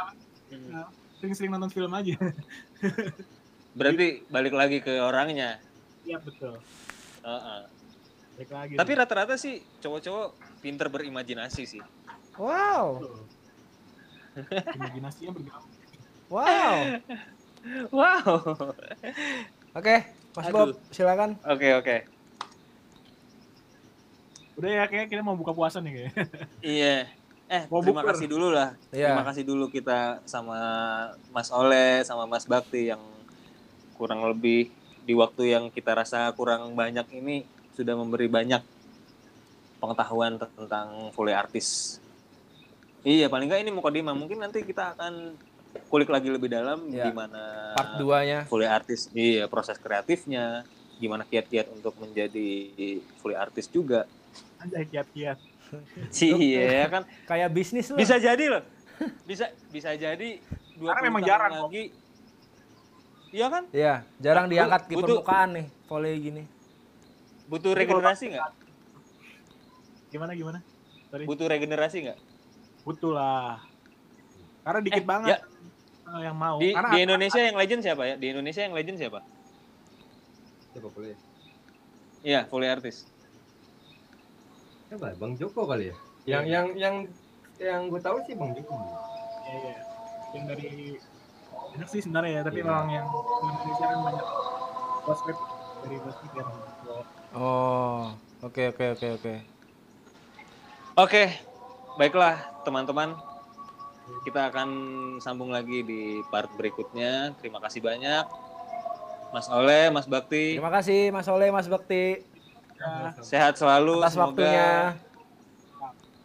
Hmm. 0.48 0.86
sering-sering 1.18 1.50
nonton 1.50 1.68
film 1.74 1.90
aja. 1.92 2.14
Berarti 3.74 4.22
balik 4.30 4.54
lagi 4.54 4.78
ke 4.78 5.02
orangnya. 5.02 5.58
Iya 6.06 6.22
betul. 6.22 6.62
Heeh. 7.26 7.60
Balik 8.38 8.50
lagi. 8.54 8.74
Tapi 8.78 8.92
rata-rata 8.94 9.34
sih 9.34 9.60
cowok-cowok 9.82 10.38
pinter 10.62 10.86
berimajinasi 10.86 11.62
sih. 11.66 11.82
Wow. 12.38 13.02
Imajinasinya 14.78 15.30
bergabung. 15.34 15.74
Wow. 16.30 16.74
Wow. 17.90 18.30
Oke, 19.74 19.96
Mas 20.38 20.46
Aduh. 20.48 20.54
Bob, 20.54 20.68
silakan. 20.94 21.34
Oke 21.42 21.74
oke. 21.74 21.96
Udah 24.54 24.70
ya 24.70 24.84
kayak 24.86 25.10
kita 25.10 25.22
mau 25.26 25.34
buka 25.34 25.50
puasa 25.50 25.82
nih 25.82 25.92
kayaknya. 25.98 26.24
Iya. 26.62 26.96
Eh 27.48 27.64
Mau 27.66 27.80
terima 27.80 28.00
bukur. 28.00 28.12
kasih 28.12 28.28
dulu 28.28 28.48
lah. 28.48 28.76
Terima 28.92 29.18
Iya. 29.18 29.24
kasih 29.24 29.42
dulu 29.42 29.64
kita 29.68 30.20
sama 30.24 30.58
Mas 31.28 31.48
Oleh 31.50 32.04
sama 32.04 32.24
Mas 32.24 32.44
Bakti 32.44 32.86
yang 32.86 33.00
kurang 33.96 34.20
lebih 34.22 34.68
di 35.02 35.16
waktu 35.16 35.56
yang 35.56 35.64
kita 35.68 35.96
rasa 35.96 36.28
kurang 36.32 36.76
banyak 36.76 37.08
ini 37.10 37.42
sudah 37.72 37.96
memberi 37.96 38.28
banyak 38.28 38.60
pengetahuan 39.78 40.36
tentang 40.36 41.08
foley 41.10 41.32
artis. 41.32 41.96
Iya, 43.00 43.26
paling 43.26 43.48
nggak 43.48 43.62
ini 43.62 43.70
Mukodima. 43.70 44.12
Mungkin 44.12 44.38
nanti 44.38 44.60
kita 44.60 44.92
akan 44.92 45.32
kulik 45.88 46.10
lagi 46.10 46.28
lebih 46.28 46.50
dalam 46.50 46.84
Iya. 46.86 47.08
gimana 47.08 47.72
Part 47.72 47.96
2-nya. 47.96 48.44
foley 48.44 48.66
artis, 48.66 49.08
iya 49.14 49.46
proses 49.46 49.78
kreatifnya, 49.78 50.66
gimana 50.96 51.22
kiat-kiat 51.22 51.70
untuk 51.70 51.96
menjadi 51.96 52.68
foley 53.16 53.38
artis 53.38 53.70
juga. 53.70 54.04
Anjay 54.58 54.84
kiat-kiat. 54.84 55.38
Iya 56.10 56.86
kan 56.88 57.02
Kayak 57.24 57.48
bisnis 57.50 57.86
loh. 57.88 57.96
bisa 57.96 58.16
jadi 58.16 58.44
loh 58.48 58.62
bisa 59.24 59.46
bisa 59.68 59.92
jadi 59.92 60.28
dua 60.74 60.90
Karena 60.92 61.02
memang 61.06 61.22
jarang, 61.22 61.52
kok. 61.52 61.62
lagi 61.66 61.84
iya 63.28 63.46
kan 63.46 63.64
Iya, 63.70 63.94
jarang 64.18 64.44
Bu- 64.44 64.52
diangkat 64.52 64.82
di 64.82 64.94
butuh- 64.94 65.20
permukaan 65.20 65.48
nih, 65.52 65.66
volley 65.84 66.14
gini. 66.18 66.42
butuh 67.46 67.72
regenerasi 67.72 68.24
nggak 68.30 68.44
Gimana 70.08 70.32
gimana? 70.32 70.58
Sorry. 71.06 71.24
butuh 71.24 71.46
regenerasi 71.46 71.96
nggak 72.02 72.18
Butuh 72.80 73.12
lah. 73.12 73.60
Karena 74.62 74.80
dikit 74.80 74.98
Eh, 74.98 75.06
banget 75.06 75.28
ya. 75.30 75.38
eh, 76.08 76.20
yang 76.22 76.34
mau. 76.34 76.56
di, 76.56 76.72
Karena 76.72 76.88
di 76.88 76.98
Indonesia 77.00 77.40
yang 77.40 77.54
legend 77.54 77.80
siapa 77.82 78.02
ya 78.02 78.14
di 78.16 78.26
Indonesia 78.28 78.60
yang 78.60 78.72
legend 78.72 78.96
siapa 78.96 79.20
Coba 80.70 80.88
boleh. 80.90 81.16
iya 82.20 82.44
foley 82.44 82.66
artis 82.66 83.06
Coba 84.88 85.12
Bang 85.14 85.36
Joko 85.36 85.68
kali 85.68 85.92
ya. 85.92 85.96
Yang 86.24 86.44
yang 86.48 86.66
yang 86.74 86.94
yang 87.58 87.80
gue 87.88 88.00
tahu 88.00 88.16
sih 88.24 88.32
Bang 88.32 88.56
Joko. 88.56 88.72
Iya, 88.72 89.54
iya. 89.54 89.74
Yang 90.32 90.44
dari 90.48 90.68
banyak 91.68 91.88
sih 91.88 92.00
sebenarnya 92.00 92.32
ya, 92.32 92.42
tapi 92.42 92.58
Iya. 92.58 92.64
memang 92.64 92.86
yang 92.88 93.06
di 93.06 93.18
Indonesia 93.44 93.86
kan 93.86 93.98
banyak 94.02 94.26
prospek 95.04 95.36
dari 95.78 95.96
basket 96.00 96.32
yang 96.34 96.50
Oh, 97.28 98.16
oke 98.40 98.62
oke 98.72 98.84
oke 98.96 99.08
oke. 99.20 99.34
oke 100.96 101.24
baiklah 101.94 102.34
teman-teman 102.64 103.12
kita 104.24 104.48
akan 104.48 104.68
sambung 105.20 105.52
lagi 105.52 105.84
di 105.84 106.24
part 106.32 106.48
berikutnya 106.56 107.36
terima 107.36 107.60
kasih 107.60 107.84
banyak 107.84 108.24
Mas 109.28 109.44
Oleh 109.52 109.92
Mas 109.92 110.08
Bakti 110.08 110.56
Terima 110.56 110.72
kasih 110.72 111.12
Mas 111.12 111.28
Oleh, 111.28 111.52
Mas 111.52 111.68
Bakti 111.68 112.24
sehat 113.22 113.54
selalu 113.58 114.02
atas 114.02 114.14
semoga 114.14 114.30
waktunya. 114.32 114.70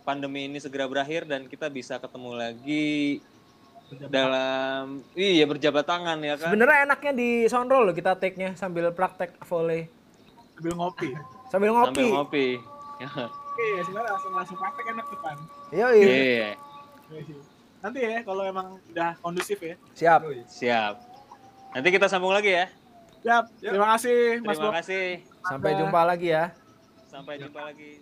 pandemi 0.03 0.45
ini 0.51 0.59
segera 0.59 0.85
berakhir 0.85 1.25
dan 1.25 1.47
kita 1.47 1.67
bisa 1.71 1.97
ketemu 1.97 2.31
lagi 2.35 3.19
dalam 4.09 5.05
iya 5.13 5.45
berjabat 5.45 5.85
tangan 5.85 6.17
ya 6.21 6.33
kan 6.37 6.49
Sebenarnya 6.49 6.79
enaknya 6.89 7.13
di 7.13 7.29
Sonrol 7.45 7.89
loh 7.89 7.95
kita 7.95 8.17
take-nya 8.17 8.57
sambil 8.57 8.89
praktek 8.89 9.37
volley, 9.45 9.85
sambil 10.57 10.73
ngopi. 10.81 11.09
sambil 11.53 11.69
sambil 11.69 11.71
ngopi. 11.77 12.07
ngopi 12.09 12.47
Oke, 13.53 13.85
sebenarnya 13.85 14.17
langsung 14.17 14.33
langsung 14.33 14.57
praktek 14.57 14.85
enak 14.97 15.05
depan. 15.13 15.35
Yoi. 15.69 16.01
iya 16.01 16.51
Nanti 17.85 17.99
ya 18.01 18.23
kalau 18.25 18.47
emang 18.47 18.79
udah 18.89 19.13
kondusif 19.21 19.59
ya. 19.61 19.75
Siap. 19.93 20.25
siap 20.49 20.95
nanti 21.73 21.89
kita 21.89 22.05
sambung 22.05 22.33
lagi 22.33 22.53
ya 22.53 22.65
Siap. 23.23 23.43
Terima 23.59 23.87
kasih 23.95 24.19
Mas 24.43 24.55
terima 24.59 24.67
Bob. 24.69 24.73
kasih 24.77 25.05
Sampai 25.43 25.71
jumpa 25.75 26.01
lagi 26.03 26.29
ya. 26.31 26.45
sampai 27.07 27.37
jumpa 27.37 27.61
lagi 27.69 28.01